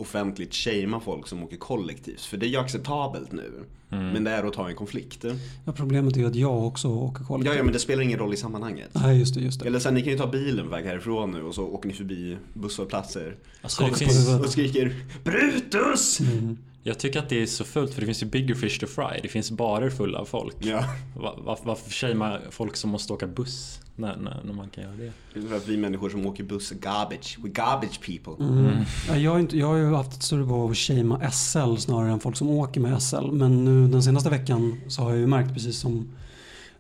offentligt 0.04 0.54
shamea 0.56 1.00
folk 1.00 1.28
som 1.28 1.44
åker 1.44 1.58
kollektivt. 1.58 2.22
För 2.22 2.38
det 2.38 2.46
är 2.46 2.50
ju 2.50 2.58
acceptabelt 2.58 3.32
nu. 3.32 3.52
Men 3.90 4.24
det 4.24 4.32
är 4.32 4.44
att 4.44 4.54
ta 4.54 4.70
en 4.70 4.76
konflikt. 4.76 5.26
Ja, 5.66 5.72
problemet 5.74 6.16
är 6.16 6.20
ju 6.20 6.28
att 6.28 6.36
jag 6.36 6.66
också 6.68 6.88
åker 6.88 7.24
kollektivt. 7.24 7.54
Ja, 7.54 7.58
ja, 7.58 7.64
men 7.64 7.74
det 7.74 7.80
spelar 7.80 8.04
ingen 8.04 8.20
roll 8.20 8.34
i 8.34 8.38
sammanhanget. 8.38 8.90
Nej, 8.94 9.20
just 9.20 9.34
det. 9.36 9.42
Just 9.42 9.60
det. 9.60 9.68
Eller 9.68 9.80
sen, 9.80 9.94
ni 9.94 10.02
kan 10.02 10.12
ju 10.12 10.18
ta 10.18 10.28
bilen 10.28 10.70
väg 10.70 10.86
härifrån 10.86 11.32
nu 11.32 11.44
och 11.44 11.56
så 11.56 11.64
åker 11.64 11.88
ni 11.88 11.94
förbi 11.96 12.38
busshållplatser 12.54 13.36
Alltså, 13.62 13.86
finns, 13.88 14.02
huvudet. 14.30 14.46
och 14.46 14.52
skriker 14.52 14.96
Brutus! 15.24 16.20
Mm. 16.20 16.58
Jag 16.84 17.00
tycker 17.00 17.20
att 17.20 17.30
det 17.30 17.42
är 17.42 17.46
så 17.46 17.64
fullt 17.64 17.94
för 17.94 18.02
det 18.02 18.06
finns 18.06 18.22
ju 18.24 18.28
bigger 18.28 18.56
fish 18.56 18.80
to 18.80 18.86
fry. 18.88 19.20
Det 19.22 19.28
finns 19.28 19.52
barer 19.52 19.90
fulla 19.90 20.20
av 20.20 20.26
folk. 20.26 20.56
Ja, 20.60 20.84
Va- 21.16 21.36
va- 21.46 21.58
Varför 21.64 21.90
shamear 21.92 22.42
folk 22.50 22.76
som 22.76 22.90
måste 22.90 23.14
åka 23.14 23.28
buss 23.28 23.80
när, 23.96 24.16
när, 24.18 24.42
när 24.46 24.54
man 24.54 24.70
kan 24.70 24.84
göra 24.84 24.94
det? 24.96 25.12
det 25.34 25.40
är 25.40 25.48
för 25.50 25.56
att 25.58 25.68
vi 25.68 25.78
människor 25.78 26.10
som 26.10 26.26
åker 26.26 26.44
buss 26.44 26.72
är 26.72 26.76
garbage. 26.76 27.38
We 27.44 27.50
garbage 27.50 28.00
people. 28.06 28.46
Mm. 28.46 28.68
Ja, 29.08 29.18
jag, 29.18 29.32
har 29.32 29.40
inte, 29.40 29.58
jag 29.58 29.68
har 29.68 29.76
ju 29.78 29.94
haft 29.94 30.14
ett 30.14 30.24
större 30.24 30.44
behov 30.44 30.64
av 30.64 30.72
att 30.72 30.78
shamea 30.78 31.32
SL 31.32 31.76
snarare 31.78 32.12
än 32.12 32.20
folk 32.20 32.36
som 32.38 32.50
åker 32.50 32.82
med 32.82 33.02
SL. 33.04 33.32
Men 33.32 33.66
nu 33.66 33.88
den 33.88 34.04
senaste 34.04 34.30
veckan 34.30 34.82
så 34.88 35.02
har 35.02 35.10
jag 35.10 35.20
ju 35.20 35.28
märkt 35.28 35.54
precis 35.54 35.78
som 35.80 36.10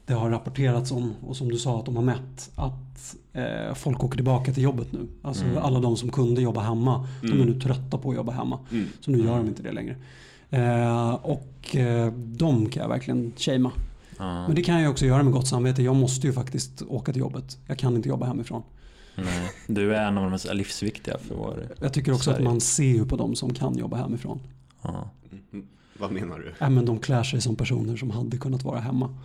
det 0.05 0.13
har 0.13 0.29
rapporterats 0.29 0.91
om 0.91 1.13
och 1.21 1.37
som 1.37 1.49
du 1.49 1.57
sa 1.57 1.79
att 1.79 1.85
de 1.85 1.95
har 1.95 2.03
mätt 2.03 2.51
att 2.55 3.15
eh, 3.33 3.73
folk 3.75 4.03
åker 4.03 4.15
tillbaka 4.15 4.53
till 4.53 4.63
jobbet 4.63 4.91
nu. 4.91 5.07
Alltså 5.21 5.45
alla 5.61 5.79
de 5.79 5.97
som 5.97 6.11
kunde 6.11 6.41
jobba 6.41 6.61
hemma, 6.61 7.07
de 7.21 7.41
är 7.41 7.45
nu 7.45 7.59
trötta 7.59 7.97
på 7.97 8.09
att 8.09 8.15
jobba 8.15 8.31
hemma. 8.31 8.59
Mm. 8.71 8.87
Så 8.99 9.11
nu 9.11 9.17
gör 9.17 9.37
de 9.37 9.47
inte 9.47 9.63
det 9.63 9.71
längre. 9.71 9.95
Eh, 10.49 11.13
och 11.13 11.75
eh, 11.75 12.13
de 12.13 12.69
kan 12.69 12.81
jag 12.81 12.89
verkligen 12.89 13.33
shamea. 13.37 13.71
Ja, 14.17 14.47
Men 14.47 14.55
det 14.55 14.61
kan 14.61 14.81
jag 14.81 14.91
också 14.91 15.05
göra 15.05 15.23
med 15.23 15.33
gott 15.33 15.47
samvete. 15.47 15.83
Jag 15.83 15.95
måste 15.95 16.27
ju 16.27 16.33
faktiskt 16.33 16.81
åka 16.81 17.11
till 17.11 17.19
jobbet. 17.19 17.57
Jag 17.67 17.77
kan 17.77 17.95
inte 17.95 18.09
jobba 18.09 18.25
hemifrån. 18.25 18.63
nej. 19.15 19.51
Du 19.67 19.95
är 19.95 20.07
en 20.07 20.17
av 20.17 20.23
de 20.23 20.31
mest 20.31 20.53
livsviktiga 20.53 21.17
för 21.17 21.35
vår... 21.35 21.67
Jag 21.81 21.93
tycker 21.93 22.11
också 22.11 22.23
Sverige. 22.23 22.37
att 22.37 22.43
man 22.43 22.61
ser 22.61 22.83
ju 22.83 23.05
på 23.05 23.15
de 23.15 23.35
som 23.35 23.53
kan 23.53 23.77
jobba 23.77 23.97
hemifrån. 23.97 24.39
Ja. 24.81 25.09
Mm. 25.95 26.01
Vad 26.01 26.11
menar 26.11 26.39
du? 26.39 26.53
Ja, 26.59 26.69
men 26.69 26.85
de 26.85 26.99
klär 26.99 27.23
sig 27.23 27.41
som 27.41 27.55
personer 27.55 27.95
som 27.95 28.09
hade 28.11 28.37
kunnat 28.37 28.63
vara 28.63 28.79
hemma. 28.79 29.09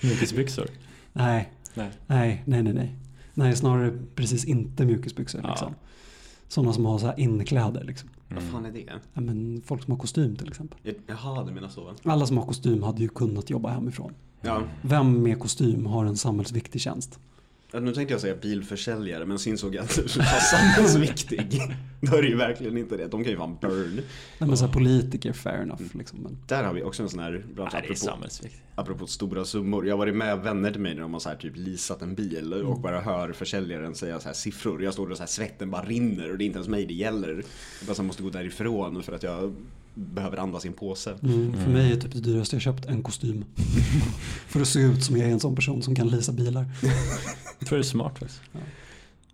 Mjukisbyxor. 0.00 0.66
Nej, 1.12 1.52
Nej. 1.74 1.90
nej, 2.06 2.42
nej, 2.46 2.62
nej. 2.62 2.74
Nej, 2.74 2.96
nej 3.34 3.56
snarare 3.56 3.98
precis 4.14 4.44
inte 4.44 4.84
mjukisbyxor. 4.84 5.40
Ja. 5.44 5.50
Liksom. 5.50 5.74
Sådana 6.48 6.72
som 6.72 6.84
har 6.84 6.98
så 6.98 7.06
här 7.06 7.20
inkläder. 7.20 7.84
Liksom. 7.84 8.08
Vad 8.28 8.42
fan 8.42 8.66
är 8.66 8.72
det? 8.72 8.84
Ja, 9.14 9.20
men 9.20 9.62
folk 9.64 9.82
som 9.82 9.92
har 9.92 9.98
kostym 9.98 10.36
till 10.36 10.48
exempel. 10.48 10.78
Jaha, 11.06 11.44
du 11.44 11.52
menar 11.52 11.68
så? 11.68 11.94
Alla 12.02 12.26
som 12.26 12.38
har 12.38 12.46
kostym 12.46 12.82
hade 12.82 13.02
ju 13.02 13.08
kunnat 13.08 13.50
jobba 13.50 13.70
hemifrån. 13.70 14.14
Ja. 14.40 14.62
Vem 14.82 15.22
med 15.22 15.38
kostym 15.38 15.86
har 15.86 16.04
en 16.04 16.16
samhällsviktig 16.16 16.80
tjänst? 16.80 17.18
Nu 17.72 17.94
tänkte 17.94 18.14
jag 18.14 18.20
säga 18.20 18.34
bilförsäljare 18.34 19.26
men 19.26 19.38
så 19.38 19.48
insåg 19.48 19.74
jag 19.74 19.84
att 19.84 19.96
du 19.96 20.02
var 20.02 20.40
samhällsviktig. 20.40 21.60
Då 22.00 22.16
är 22.16 22.22
det 22.22 22.28
ju 22.28 22.36
verkligen 22.36 22.78
inte 22.78 22.96
det. 22.96 23.08
De 23.08 23.24
kan 23.24 23.32
ju 23.32 23.38
fan 23.38 23.58
burn. 23.60 23.94
Nej, 24.38 24.48
men 24.48 24.56
så 24.56 24.66
här, 24.66 24.72
politiker, 24.72 25.32
fair 25.32 25.62
enough. 25.62 25.82
Liksom. 25.92 26.18
Men, 26.22 26.38
Där 26.46 26.64
har 26.64 26.74
vi 26.74 26.82
också 26.82 27.02
en 27.02 27.08
sån 27.08 27.20
här 27.20 27.44
bransch 27.54 27.74
Nej, 27.74 27.82
är 27.90 28.10
apropå, 28.10 28.48
apropå 28.74 29.06
stora 29.06 29.44
summor. 29.44 29.86
Jag 29.86 29.92
har 29.92 29.98
varit 29.98 30.16
med 30.16 30.38
vänner 30.38 30.70
till 30.70 30.80
mig 30.80 30.94
när 30.94 31.02
de 31.02 31.12
har 31.12 31.20
så 31.20 31.28
här 31.28 31.36
typ 31.36 31.52
leasat 31.56 32.02
en 32.02 32.14
bil 32.14 32.52
och 32.52 32.80
bara 32.80 33.00
hör 33.00 33.32
försäljaren 33.32 33.94
säga 33.94 34.20
så 34.20 34.28
här 34.28 34.34
siffror. 34.34 34.82
Jag 34.82 34.92
står 34.92 35.06
där 35.06 35.10
och 35.10 35.16
så 35.16 35.22
här 35.22 35.28
svetten 35.28 35.70
bara 35.70 35.82
rinner 35.82 36.30
och 36.30 36.38
det 36.38 36.44
är 36.44 36.46
inte 36.46 36.58
ens 36.58 36.68
mig 36.68 36.86
det 36.86 36.94
gäller. 36.94 37.28
Jag 37.28 37.86
bara 37.86 37.94
så 37.94 38.02
här 38.02 38.06
måste 38.06 38.22
gå 38.22 38.30
därifrån 38.30 39.02
för 39.02 39.12
att 39.12 39.22
jag 39.22 39.54
behöver 39.98 40.36
andas 40.36 40.64
i 40.64 40.68
en 40.68 40.74
påse. 40.74 41.14
mm, 41.22 41.52
för 41.64 41.70
mig 41.70 41.92
är 41.92 41.96
typ 41.96 42.12
det 42.12 42.20
dyraste 42.20 42.56
jag 42.56 42.62
köpt 42.62 42.86
en 42.86 43.02
kostym. 43.02 43.44
för 44.46 44.60
att 44.60 44.68
se 44.68 44.80
ut 44.80 45.04
som 45.04 45.16
jag 45.16 45.28
är 45.28 45.32
en 45.32 45.40
sån 45.40 45.54
person 45.54 45.82
som 45.82 45.94
kan 45.94 46.08
leasa 46.08 46.32
bilar. 46.32 46.66
Jag 47.58 47.68
tror 47.68 47.78
det 47.78 47.82
är 47.82 47.86
smart 47.86 48.18
faktiskt. 48.18 48.40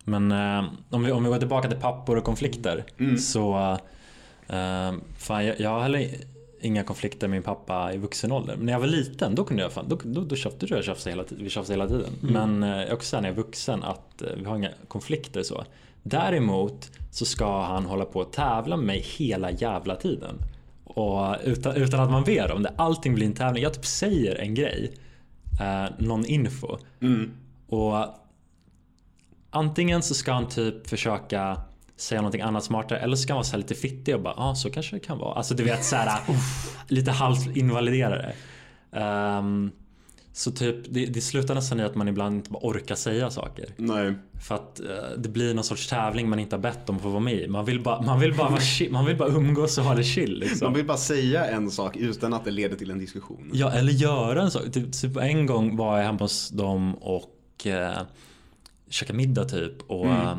Men 0.04 0.32
eh, 0.32 0.64
om, 0.90 1.02
vi, 1.04 1.12
om 1.12 1.22
vi 1.24 1.28
går 1.28 1.38
tillbaka 1.38 1.68
till 1.68 1.78
pappor 1.78 2.16
och 2.18 2.24
konflikter. 2.24 2.84
Mm. 2.98 3.18
Så 3.18 3.78
eh, 4.48 4.92
fan, 5.18 5.46
jag, 5.46 5.60
jag 5.60 5.70
har 5.70 5.80
heller 5.80 6.08
inga 6.60 6.82
konflikter 6.84 7.28
med 7.28 7.36
min 7.36 7.42
pappa 7.42 7.92
i 7.94 7.96
vuxen 7.96 8.32
ålder. 8.32 8.56
Men 8.56 8.66
när 8.66 8.72
jag 8.72 8.80
var 8.80 8.86
liten 8.86 9.34
då 9.34 9.44
kunde 9.44 9.62
jag 9.62 9.72
fan, 9.72 9.88
då, 9.88 9.98
då, 10.04 10.20
då 10.24 10.36
tjafsade 10.36 10.74
jag 10.76 10.84
tjafsade 10.84 11.10
hela, 11.10 11.24
tiden- 11.24 11.44
vi 11.44 11.50
tjafsade 11.50 11.78
hela 11.78 11.88
tiden. 11.88 12.12
Men 12.20 12.62
eh, 12.62 12.68
jag 12.82 12.92
också 12.92 13.16
när 13.20 13.28
jag 13.28 13.32
är 13.38 13.42
vuxen 13.42 13.82
att 13.82 14.22
eh, 14.22 14.28
vi 14.38 14.44
har 14.44 14.56
inga 14.56 14.70
konflikter 14.88 15.42
så. 15.42 15.64
Däremot 16.02 16.90
så 17.10 17.24
ska 17.24 17.62
han 17.62 17.84
hålla 17.86 18.04
på 18.04 18.20
att 18.20 18.32
tävla 18.32 18.76
med 18.76 18.86
mig 18.86 19.00
hela 19.18 19.50
jävla 19.50 19.96
tiden. 19.96 20.34
Och 20.94 21.36
utan, 21.44 21.76
utan 21.76 22.00
att 22.00 22.10
man 22.10 22.24
ber 22.24 22.52
om 22.52 22.62
det. 22.62 22.72
Allting 22.76 23.14
blir 23.14 23.26
en 23.26 23.34
tävling. 23.34 23.62
Jag 23.62 23.74
typ 23.74 23.86
säger 23.86 24.34
en 24.34 24.54
grej. 24.54 24.94
Eh, 25.60 25.86
någon 25.98 26.26
info. 26.26 26.78
Mm. 27.00 27.30
Och 27.66 28.06
antingen 29.50 30.02
så 30.02 30.14
ska 30.14 30.32
han 30.32 30.48
typ 30.48 30.88
försöka 30.88 31.60
säga 31.96 32.20
någonting 32.20 32.40
annat 32.40 32.64
smartare 32.64 32.98
eller 32.98 33.16
så 33.16 33.22
ska 33.22 33.32
han 33.32 33.36
vara 33.36 33.44
så 33.44 33.56
lite 33.56 33.74
fittig 33.74 34.14
och 34.14 34.20
bara 34.20 34.34
ja 34.36 34.50
ah, 34.50 34.54
så 34.54 34.70
kanske 34.70 34.96
det 34.96 35.00
kan 35.00 35.18
vara. 35.18 35.34
Alltså 35.34 35.54
du 35.54 35.64
vet 35.64 35.84
så 35.84 35.96
här 35.96 36.20
lite 36.88 37.10
halvt 37.10 37.56
invalidera 37.56 38.16
det. 38.16 38.34
Ehm, 38.92 39.72
så 40.36 40.50
typ 40.50 40.76
det, 40.88 41.06
det 41.06 41.20
slutar 41.20 41.54
nästan 41.54 41.80
i 41.80 41.82
att 41.82 41.94
man 41.94 42.08
ibland 42.08 42.36
inte 42.36 42.50
bara 42.50 42.66
orkar 42.66 42.94
säga 42.94 43.30
saker. 43.30 43.68
Nej. 43.76 44.14
För 44.40 44.54
att 44.54 44.80
eh, 44.80 44.86
det 45.18 45.28
blir 45.28 45.54
någon 45.54 45.64
sorts 45.64 45.88
tävling 45.88 46.28
man 46.28 46.38
inte 46.38 46.56
har 46.56 46.60
bett 46.60 46.88
om 46.88 46.96
att 46.96 47.02
få 47.02 47.08
vara 47.08 47.20
med 47.20 47.34
i. 47.34 47.48
Man 47.48 47.64
vill 47.64 47.82
bara, 47.82 48.02
man 48.02 48.20
vill 48.20 48.34
bara, 48.36 48.48
vara 48.48 48.60
chill, 48.60 48.92
man 48.92 49.04
vill 49.04 49.16
bara 49.16 49.28
umgås 49.28 49.78
och 49.78 49.84
ha 49.84 49.94
det 49.94 50.04
chill 50.04 50.38
liksom. 50.38 50.66
Man 50.66 50.74
vill 50.74 50.86
bara 50.86 50.96
säga 50.96 51.46
en 51.46 51.70
sak 51.70 51.96
utan 51.96 52.34
att 52.34 52.44
det 52.44 52.50
leder 52.50 52.76
till 52.76 52.90
en 52.90 52.98
diskussion. 52.98 53.50
Ja, 53.52 53.72
eller 53.72 53.92
göra 53.92 54.42
en 54.42 54.50
sak. 54.50 54.62
Typ, 54.72 54.92
typ 54.92 55.16
en 55.16 55.46
gång 55.46 55.76
var 55.76 55.98
jag 55.98 56.04
hemma 56.04 56.18
hos 56.18 56.48
dem 56.48 56.94
och 56.94 57.66
eh, 57.66 58.02
käkade 58.90 59.16
middag 59.16 59.44
typ. 59.44 59.90
Och 59.90 60.06
eh, 60.06 60.38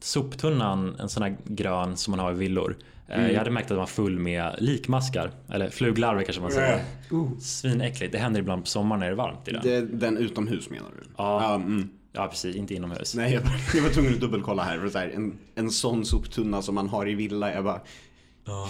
soptunnan, 0.00 0.96
en 1.00 1.08
sån 1.08 1.22
här 1.22 1.36
grön 1.44 1.96
som 1.96 2.10
man 2.10 2.20
har 2.20 2.32
i 2.32 2.34
villor. 2.34 2.76
Eh, 3.08 3.30
Jag 3.30 3.38
hade 3.38 3.50
märkt 3.50 3.64
att 3.64 3.68
den 3.68 3.78
var 3.78 3.86
full 3.86 4.18
med 4.18 4.54
likmaskar. 4.58 5.30
Eller 5.48 5.70
fluglarver 5.70 6.22
kanske 6.22 6.42
man 6.42 6.50
säger. 6.52 6.84
Uh. 7.12 7.38
Svinäckligt. 7.38 8.12
Det 8.12 8.18
händer 8.18 8.40
ibland 8.40 8.62
på 8.62 8.68
sommaren 8.68 9.00
när 9.00 9.06
det 9.06 9.12
är 9.12 9.16
varmt 9.16 9.48
i 9.48 9.52
den. 9.52 9.62
Det, 9.62 9.80
den 9.80 10.16
utomhus 10.16 10.70
menar 10.70 10.88
du? 11.00 11.06
Ja. 11.16 11.54
mm. 11.54 11.88
Ja, 12.12 12.28
precis. 12.28 12.56
Inte 12.56 12.74
inomhus. 12.74 13.14
Nej, 13.14 13.32
jag 13.34 13.40
var, 13.40 13.50
jag 13.74 13.82
var 13.82 13.90
tvungen 13.90 14.14
att 14.14 14.20
dubbelkolla 14.20 14.62
här. 14.62 14.78
För 14.78 14.88
så 14.88 14.98
här 14.98 15.08
en, 15.08 15.38
en 15.54 15.70
sån 15.70 16.04
soptunna 16.04 16.62
som 16.62 16.74
man 16.74 16.88
har 16.88 17.08
i 17.08 17.14
villa, 17.14 17.52
jag 17.54 17.64
bara... 17.64 17.80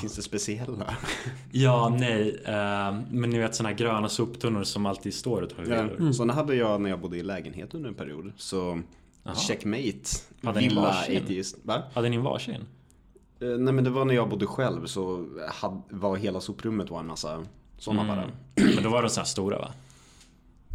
Finns 0.00 0.16
det 0.16 0.22
speciella? 0.22 0.94
Ja, 1.52 1.96
nej. 1.98 2.28
Eh, 2.44 2.94
men 3.10 3.30
ni 3.30 3.38
vet 3.38 3.54
såna 3.54 3.68
här 3.68 3.76
gröna 3.76 4.08
soptunnor 4.08 4.62
som 4.64 4.86
alltid 4.86 5.14
står 5.14 5.44
utanför 5.44 5.74
Ja. 5.74 5.82
villor. 5.82 6.12
Såna 6.12 6.32
hade 6.32 6.54
jag 6.54 6.80
när 6.80 6.90
jag 6.90 7.00
bodde 7.00 7.16
i 7.16 7.22
lägenhet 7.22 7.74
under 7.74 7.88
en 7.88 7.94
period. 7.94 8.32
Så 8.36 8.80
Jaha. 9.22 9.34
checkmate. 9.34 9.92
Hade 10.42 10.60
ni 10.60 10.68
Villa 10.68 10.88
atheist. 10.88 11.56
Va? 11.62 11.82
Hade 11.94 12.08
ni 12.08 12.18
varsin? 12.18 12.60
Eh, 13.40 13.48
Nej 13.48 13.74
men 13.74 13.84
det 13.84 13.90
var 13.90 14.04
när 14.04 14.14
jag 14.14 14.28
bodde 14.28 14.46
själv 14.46 14.86
så 14.86 15.26
hade, 15.48 15.80
var 15.90 16.16
hela 16.16 16.40
soprummet 16.40 16.90
var 16.90 17.00
en 17.00 17.06
massa 17.06 17.42
såna 17.78 18.02
Mm. 18.02 18.16
bara. 18.16 18.24
Men 18.74 18.82
då 18.84 18.88
var 18.90 19.02
de 19.02 19.08
såna 19.08 19.22
här 19.22 19.28
stora 19.28 19.58
va? 19.58 19.72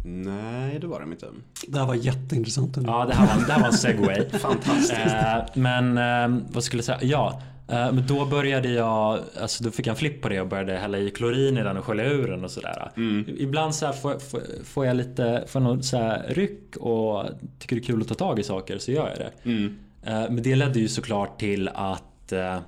Nej 0.04 0.78
det 0.78 0.86
var 0.86 1.00
de 1.00 1.12
inte. 1.12 1.26
Det 1.68 1.78
här 1.78 1.86
var 1.86 1.94
jätteintressant. 1.94 2.76
ändå. 2.76 2.90
Ja, 2.92 3.04
det 3.06 3.14
här 3.14 3.36
var, 3.36 3.46
det 3.46 3.52
här 3.52 3.60
var 3.60 3.66
en 3.66 3.72
segway. 3.72 4.28
Fantastiskt. 4.38 4.92
Eh, 4.92 5.36
men 5.54 5.98
eh, 5.98 6.42
vad 6.52 6.64
skulle 6.64 6.78
jag 6.78 6.84
säga? 6.84 6.98
Ja, 7.02 7.42
eh, 7.68 7.92
men 7.92 8.06
då 8.06 8.24
började 8.24 8.68
jag, 8.68 9.18
alltså 9.40 9.64
då 9.64 9.70
fick 9.70 9.86
jag 9.86 9.90
en 9.92 9.96
flipp 9.96 10.22
på 10.22 10.28
det 10.28 10.40
och 10.40 10.46
började 10.48 10.76
hälla 10.76 10.98
i 10.98 11.10
klorin 11.10 11.58
i 11.58 11.62
den 11.62 11.76
och 11.76 11.84
skölja 11.84 12.04
ur 12.04 12.28
den 12.28 12.44
och 12.44 12.50
sådär. 12.50 12.90
Ibland 13.38 13.74
så 13.74 13.86
här 13.86 13.92
får, 13.92 14.18
får, 14.18 14.40
får 14.64 14.86
jag 14.86 14.96
lite, 14.96 15.44
får 15.48 15.60
något 15.60 15.84
så 15.84 15.96
här 15.96 16.24
ryck 16.28 16.76
och 16.76 17.24
tycker 17.58 17.76
det 17.76 17.82
är 17.82 17.84
kul 17.84 18.00
att 18.02 18.08
ta 18.08 18.14
tag 18.14 18.38
i 18.38 18.42
saker 18.42 18.78
så 18.78 18.92
gör 18.92 19.08
jag 19.08 19.18
det. 19.18 19.50
Mm. 19.50 19.78
Eh, 20.02 20.30
men 20.30 20.42
det 20.42 20.56
ledde 20.56 20.80
ju 20.80 20.88
såklart 20.88 21.40
till 21.40 21.68
att 21.74 22.04
eh, 22.32 22.58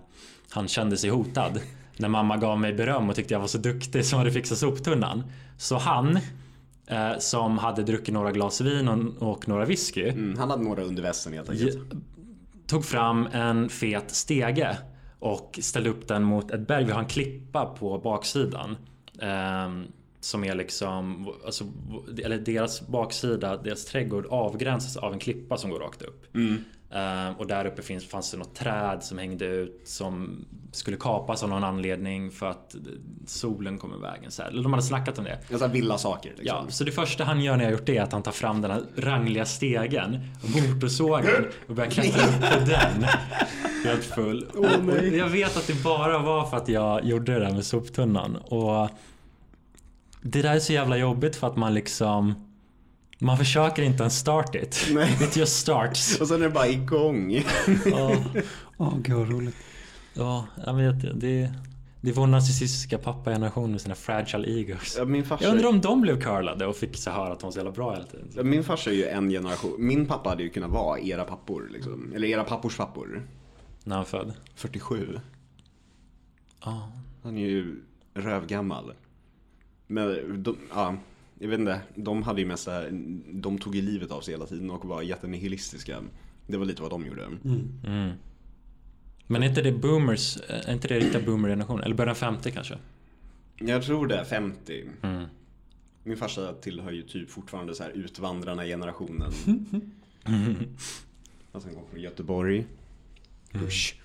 han 0.51 0.69
kände 0.69 0.97
sig 0.97 1.11
hotad. 1.11 1.61
När 1.97 2.09
mamma 2.09 2.37
gav 2.37 2.61
mig 2.61 2.73
beröm 2.73 3.09
och 3.09 3.17
tyckte 3.17 3.35
jag 3.35 3.41
var 3.41 3.47
så 3.47 3.59
duktig 3.59 4.07
som 4.07 4.19
hade 4.19 4.33
fixat 4.33 4.59
soptunnan. 4.59 5.25
Så 5.59 5.77
han, 5.79 6.19
eh, 6.87 7.19
som 7.19 7.59
hade 7.59 7.83
druckit 7.83 8.15
några 8.15 8.33
glas 8.33 8.61
vin 8.61 8.89
och, 8.89 9.33
och 9.33 9.49
några 9.49 9.65
whisky. 9.65 10.09
Mm, 10.09 10.39
han 10.39 10.51
hade 10.51 10.63
några 10.65 10.83
under 10.83 11.03
västen 11.03 11.33
helt 11.33 11.51
enkelt. 11.51 11.79
tog 12.67 12.85
fram 12.85 13.29
en 13.33 13.69
fet 13.69 14.11
stege 14.11 14.79
och 15.19 15.59
ställde 15.63 15.91
upp 15.91 16.09
den 16.09 16.23
mot 16.23 16.51
ett 16.51 16.67
berg. 16.67 16.85
Vi 16.85 16.93
har 16.93 17.01
en 17.01 17.09
klippa 17.09 17.65
på 17.65 17.99
baksidan. 17.99 18.77
ehm, 19.21 19.87
som 20.25 20.45
är 20.45 20.55
liksom, 20.55 21.29
alltså, 21.45 21.65
eller 22.25 22.39
deras 22.39 22.89
baksida, 22.89 23.57
deras 23.57 23.85
trädgård 23.85 24.27
avgränsas 24.27 24.97
av 24.97 25.13
en 25.13 25.19
klippa 25.19 25.57
som 25.57 25.71
går 25.71 25.81
rakt 25.81 26.03
upp. 26.03 26.35
Mm. 26.35 26.65
Ehm, 26.95 27.35
och 27.35 27.47
där 27.47 27.65
uppe 27.67 27.83
finns, 27.83 28.07
fanns 28.09 28.31
det 28.31 28.37
något 28.37 28.55
träd 28.55 29.03
som 29.03 29.19
hängde 29.19 29.45
ut 29.45 29.81
som 29.85 30.45
skulle 30.73 30.97
kapas 30.97 31.43
av 31.43 31.49
någon 31.49 31.65
anledning 31.65 32.31
för 32.31 32.47
att 32.51 32.75
solen 33.27 33.79
kom 33.79 33.95
i 33.95 33.99
vägen. 33.99 34.31
Så 34.31 34.43
här. 34.43 34.51
De 34.51 34.73
hade 34.73 34.83
snackat 34.83 35.19
om 35.19 35.25
det. 35.25 35.39
Alltså 35.53 35.67
villa 35.67 35.99
saker 35.99 36.29
liksom. 36.29 36.47
Ja, 36.47 36.65
så 36.69 36.85
det 36.85 36.93
första 36.93 37.25
han 37.25 37.41
gör 37.41 37.57
när 37.57 37.65
jag 37.65 37.73
gjort 37.73 37.87
det 37.87 37.97
är 37.97 38.03
att 38.03 38.13
han 38.13 38.23
tar 38.23 38.33
fram 38.33 38.61
den 38.61 38.71
här 38.71 38.83
rangliga 38.97 39.45
stegen 39.45 40.21
motorsågen 40.43 41.47
och 41.69 41.75
börjar 41.75 41.91
klättra 41.91 42.23
upp 42.27 42.41
på 42.59 42.65
den. 42.67 43.07
Helt 43.85 44.05
full. 44.05 44.47
Och 44.55 44.95
jag 45.13 45.29
vet 45.29 45.57
att 45.57 45.67
det 45.67 45.83
bara 45.85 46.19
var 46.19 46.47
för 46.47 46.57
att 46.57 46.69
jag 46.69 47.05
gjorde 47.05 47.33
det 47.33 47.39
där 47.41 47.53
med 47.53 47.67
soptunnan. 47.67 48.37
Och 48.37 48.91
det 50.23 50.43
där 50.43 50.55
är 50.55 50.61
så 50.61 50.73
jävla 50.73 50.97
jobbigt 50.97 51.37
för 51.37 51.47
att 51.47 51.57
man 51.57 51.75
liksom 51.75 52.52
man 53.23 53.39
försöker 53.39 53.83
inte 53.83 54.03
ens 54.03 54.19
start 54.19 54.55
it. 54.55 54.87
Nej. 54.93 55.19
It 55.23 55.37
just 55.37 55.57
starts. 55.57 56.21
Och 56.21 56.29
sen 56.29 56.37
är 56.43 56.45
det 56.45 56.51
bara 56.51 56.69
igång. 56.69 57.33
Ja, 57.87 58.25
Ja, 58.79 58.99
gud 59.03 59.17
vad 59.17 59.31
roligt. 59.31 59.57
ja 60.15 60.47
jag 60.67 60.75
vet 60.75 61.01
det. 61.21 61.51
Det, 62.01 62.11
är 62.11 62.15
vår 62.15 62.27
narcissistiska 62.27 62.99
pappageneration 62.99 63.71
med 63.71 63.81
sina 63.81 63.95
fragile 63.95 64.49
egos. 64.59 64.95
Ja, 64.99 65.05
Min 65.05 65.25
farsa, 65.25 65.45
Jag 65.45 65.53
undrar 65.53 65.69
om 65.69 65.81
de 65.81 66.01
blev 66.01 66.21
curlade 66.21 66.67
och 66.67 66.77
fick 66.77 66.97
så 66.97 67.11
höra 67.11 67.33
att 67.33 67.41
de 67.41 67.45
var 67.47 67.53
så 67.53 67.59
jävla 67.59 67.73
bra 67.73 67.93
hela 67.93 68.05
tiden. 68.05 68.29
Ja, 68.37 68.43
min 68.43 68.65
farsa 68.65 68.91
är 68.91 68.95
ju 68.95 69.07
en 69.07 69.31
generation. 69.31 69.75
Min 69.79 70.07
pappa 70.07 70.29
hade 70.31 70.43
ju 70.43 70.49
kunnat 70.51 70.71
vara 70.71 71.01
era 71.01 71.25
pappor 71.25 71.69
liksom. 71.73 72.13
Eller 72.15 72.29
era 72.29 72.45
pappors 72.45 72.77
pappor. 72.77 73.23
När 73.85 73.97
han 73.97 74.05
född. 74.07 74.33
47. 74.55 75.21
Ja. 76.65 76.93
Han 77.23 77.39
är 77.39 77.47
ju 77.47 77.83
rövgammal. 78.15 78.93
Men 79.87 80.43
de, 80.43 80.57
ja, 80.75 80.97
jag 81.43 81.49
vet 81.49 81.61
inte. 81.61 81.81
De 81.95 82.23
hade 82.23 82.41
ju 82.41 82.47
mest 82.47 82.69
de 83.33 83.59
tog 83.59 83.75
ju 83.75 83.83
livet 83.83 84.11
av 84.11 84.21
sig 84.21 84.35
hela 84.35 84.47
tiden 84.47 84.71
och 84.71 84.85
var 84.85 85.03
jättenihilistiska. 85.03 86.03
Det 86.47 86.57
var 86.57 86.65
lite 86.65 86.83
vad 86.83 86.91
de 86.91 87.07
gjorde. 87.07 87.25
Mm. 87.25 88.13
Men 89.27 89.43
är 89.43 89.47
inte 89.47 89.63
det 89.63 89.73
boomers, 89.73 90.39
är 90.49 90.73
inte 90.73 90.89
det 90.89 90.99
riktiga 90.99 91.23
boomer-generationen? 91.23 91.85
Eller 91.85 91.95
början 91.95 92.17
50 92.17 92.51
kanske? 92.51 92.79
Jag 93.57 93.83
tror 93.83 94.07
det 94.07 94.17
är 94.17 94.25
50. 94.25 94.85
Mm. 95.03 95.25
Min 96.05 96.17
farsa 96.17 96.53
tillhör 96.53 96.93
ju 96.93 97.03
typ 97.03 97.31
fortfarande 97.31 97.75
så 97.75 97.83
här 97.83 97.91
utvandrarna-generationen. 97.91 99.23
Alltså 99.23 99.45
han 101.53 101.75
kom 101.75 101.87
från 101.91 102.01
Göteborg. 102.01 102.67
Usch. 103.55 104.01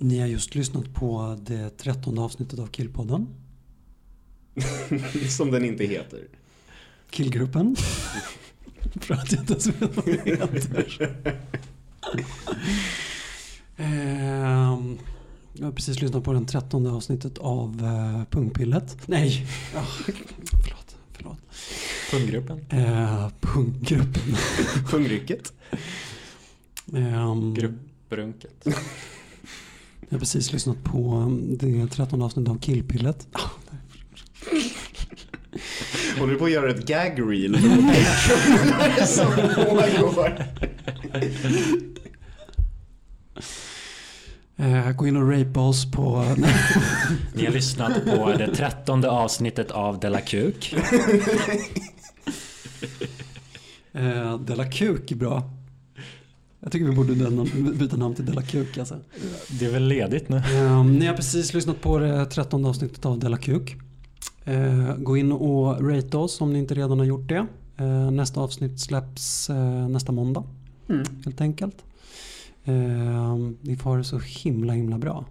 Ni 0.00 0.20
har 0.20 0.26
just 0.26 0.54
lyssnat 0.54 0.94
på 0.94 1.38
det 1.42 1.70
trettonde 1.78 2.20
avsnittet 2.20 2.58
av 2.58 2.66
Killpodden. 2.66 3.26
Som 5.28 5.50
den 5.50 5.64
inte 5.64 5.84
heter. 5.84 6.28
Killgruppen. 7.10 7.76
För 9.00 9.14
att 9.14 9.32
jag 9.32 9.42
inte 9.42 9.52
ens 9.52 9.66
vet 9.66 9.96
vad 9.96 10.04
det 10.04 10.24
heter. 10.24 11.10
Ehm, 13.76 14.98
Jag 15.52 15.64
har 15.66 15.72
precis 15.72 16.00
lyssnat 16.02 16.24
på 16.24 16.32
det 16.32 16.44
trettonde 16.44 16.90
avsnittet 16.90 17.38
av 17.38 17.82
uh, 17.82 18.24
Pungpillet. 18.24 18.96
Nej, 19.08 19.46
förlåt. 19.72 20.96
förlåt. 21.12 21.38
Punggruppen? 22.10 22.58
Uh, 22.72 23.28
Punggruppen. 23.40 24.36
Pungrycket. 24.90 25.52
Ehm, 26.94 27.54
Grupprunket? 27.54 28.66
Jag 30.08 30.14
har 30.16 30.18
precis 30.18 30.52
lyssnat 30.52 30.84
på 30.84 31.14
um, 31.14 31.58
det 31.58 31.86
trettonde 31.86 32.24
avsnittet 32.24 32.50
av 32.50 32.58
Killpillet. 32.58 33.26
Håller 36.18 36.32
du 36.32 36.38
på 36.38 36.44
att 36.44 36.50
göra 36.50 36.70
ett 36.70 36.86
gag 36.86 37.20
reel 37.30 37.52
på 37.54 37.82
Patreon 38.72 39.06
som 39.06 39.32
pågår? 39.54 40.44
Eh, 44.56 44.92
gå 44.92 45.06
in 45.06 45.16
och 45.16 45.30
rape 45.32 45.60
oss 45.60 45.90
på... 45.92 46.24
Ni 47.34 47.44
har 47.44 47.52
lyssnat 47.52 48.04
på 48.04 48.32
det 48.38 48.54
trettonde 48.54 49.10
avsnittet 49.10 49.70
av 49.70 50.00
Della 50.00 50.20
Kuk. 50.20 50.74
eh, 53.92 54.38
Della 54.38 54.70
Kuk 54.70 55.10
är 55.10 55.16
bra. 55.16 55.57
Jag 56.60 56.72
tycker 56.72 56.86
vi 56.86 56.92
borde 56.96 57.14
byta 57.78 57.96
namn 57.96 58.14
till 58.14 58.26
Della 58.26 58.42
Kuk 58.42 58.78
alltså. 58.78 58.96
Det 59.60 59.66
är 59.66 59.70
väl 59.70 59.84
ledigt 59.88 60.28
nu? 60.28 60.36
Eh, 60.36 60.84
ni 60.84 61.06
har 61.06 61.14
precis 61.14 61.54
lyssnat 61.54 61.80
på 61.80 61.98
det 61.98 62.26
trettonde 62.26 62.68
avsnittet 62.68 63.06
av 63.06 63.18
Della 63.18 63.36
Kuk. 63.38 63.76
Eh, 64.44 64.96
gå 64.96 65.16
in 65.16 65.32
och 65.32 65.88
rate 65.90 66.16
oss 66.16 66.40
om 66.40 66.52
ni 66.52 66.58
inte 66.58 66.74
redan 66.74 66.98
har 66.98 67.06
gjort 67.06 67.28
det. 67.28 67.46
Eh, 67.76 68.10
nästa 68.10 68.40
avsnitt 68.40 68.80
släpps 68.80 69.50
eh, 69.50 69.88
nästa 69.88 70.12
måndag. 70.12 70.44
Helt 71.24 71.40
enkelt. 71.40 71.76
Ni 73.60 73.76
får 73.76 73.90
ha 73.90 73.96
det 73.96 74.04
så 74.04 74.18
himla 74.18 74.72
himla 74.72 74.98
bra. 74.98 75.24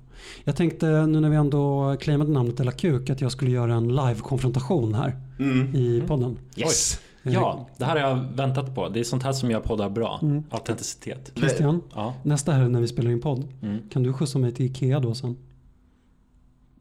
Jag 0.43 0.55
tänkte 0.55 1.05
nu 1.05 1.19
när 1.19 1.29
vi 1.29 1.35
ändå 1.35 1.95
claimade 1.99 2.31
namnet 2.31 2.57
Della 2.57 2.71
Kuk 2.71 3.09
att 3.09 3.21
jag 3.21 3.31
skulle 3.31 3.51
göra 3.51 3.73
en 3.75 3.87
live-konfrontation 3.87 4.93
här 4.93 5.15
Mm. 5.39 5.75
i 5.75 6.03
podden. 6.07 6.37
Yes. 6.55 6.99
Ja, 7.33 7.67
det 7.77 7.85
här 7.85 7.99
har 8.01 8.09
jag 8.09 8.15
väntat 8.35 8.75
på. 8.75 8.89
Det 8.89 8.99
är 8.99 9.03
sånt 9.03 9.23
här 9.23 9.31
som 9.31 9.51
gör 9.51 9.59
poddar 9.59 9.89
bra. 9.89 10.21
Autenticitet. 10.49 11.31
Christian, 11.35 11.81
Ja. 11.95 12.13
nästa 12.23 12.51
här 12.51 12.69
när 12.69 12.81
vi 12.81 12.87
spelar 12.87 13.11
in 13.11 13.21
podd. 13.21 13.47
Mm. 13.61 13.89
Kan 13.89 14.03
du 14.03 14.13
skjutsa 14.13 14.39
mig 14.39 14.51
till 14.51 14.65
Ikea 14.65 14.99
då 14.99 15.15
sen? 15.15 15.37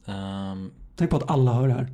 Ehm, 0.06 0.70
Tänk 0.96 1.10
på 1.10 1.16
att 1.16 1.30
alla 1.30 1.52
hör 1.52 1.68
det 1.68 1.74
här. 1.74 1.88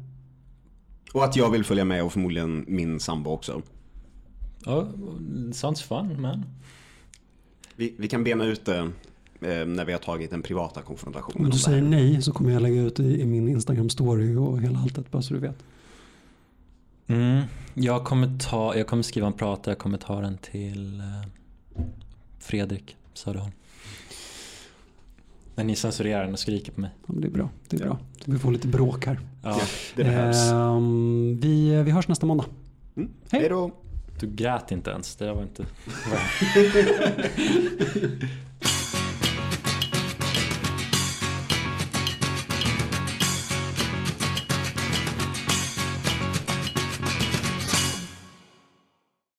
Och 1.14 1.24
att 1.24 1.36
jag 1.36 1.50
vill 1.50 1.64
följa 1.64 1.84
med 1.84 2.05
och 2.05 2.12
förmodligen 2.12 2.64
min 2.68 3.00
sambo 3.00 3.30
också. 3.30 3.62
oh, 4.66 4.84
sounds 5.53 5.82
fun 5.82 6.20
man. 6.20 6.44
Vi, 7.76 7.94
vi 7.98 8.09
kan 8.09 8.24
bena 8.24 8.44
ut 8.44 8.64
det 8.64 8.78
eh, 9.40 9.66
när 9.66 9.84
vi 9.84 9.92
har 9.92 9.98
tagit 9.98 10.30
den 10.30 10.42
privata 10.42 10.82
konfrontationen. 10.82 11.44
Om 11.44 11.50
du 11.50 11.59
säger 11.59 11.82
nej 11.82 12.22
så 12.22 12.32
kommer 12.32 12.50
jag 12.53 12.62
lägga 12.62 12.82
ut 12.82 13.00
i, 13.00 13.20
i 13.20 13.26
min 13.26 13.48
Instagram 13.48 13.88
story 13.90 14.36
och 14.36 14.61
hela 14.61 14.78
alltet 14.78 15.11
bara 15.11 15.22
så 15.22 15.34
du 15.34 15.40
vet. 15.40 15.57
Mm. 17.07 17.42
Jag, 17.74 18.05
kommer 18.05 18.38
ta, 18.38 18.76
jag 18.76 18.86
kommer 18.86 19.03
skriva 19.03 19.26
en 19.26 19.32
prata, 19.32 19.70
jag 19.70 19.78
kommer 19.78 19.98
ta 19.98 20.20
den 20.20 20.38
till 20.38 21.00
eh, 21.00 21.07
Fredrik 22.38 22.96
Söderholm. 23.14 23.53
Men 25.55 25.66
ni 25.66 25.76
censurerar 25.76 26.24
den 26.24 26.32
och 26.32 26.38
skriker 26.38 26.72
på 26.72 26.80
mig. 26.80 26.90
Ja, 27.07 27.12
men 27.12 27.20
det 27.20 27.26
är 27.26 27.30
bra. 27.30 27.50
Det 27.68 27.76
är 27.76 27.80
bra. 27.80 27.98
Vi 28.24 28.38
får 28.38 28.53
lite 28.53 28.68
bråk 28.68 29.07
här. 29.07 29.20
Ja, 29.42 29.61
Det 29.96 30.05
behövs. 30.05 30.50
Ehm, 30.50 31.38
vi, 31.42 31.82
vi 31.82 31.90
hörs 31.90 32.09
nästa 32.09 32.26
måndag. 32.26 32.44
Mm. 32.96 33.11
hej. 33.30 33.48
Då. 33.48 33.70
du 34.20 34.26
grät 34.26 34.70
inte 34.70 34.90
ens. 34.90 35.16
Det 35.16 35.32
var 35.32 35.42
inte... 35.42 35.66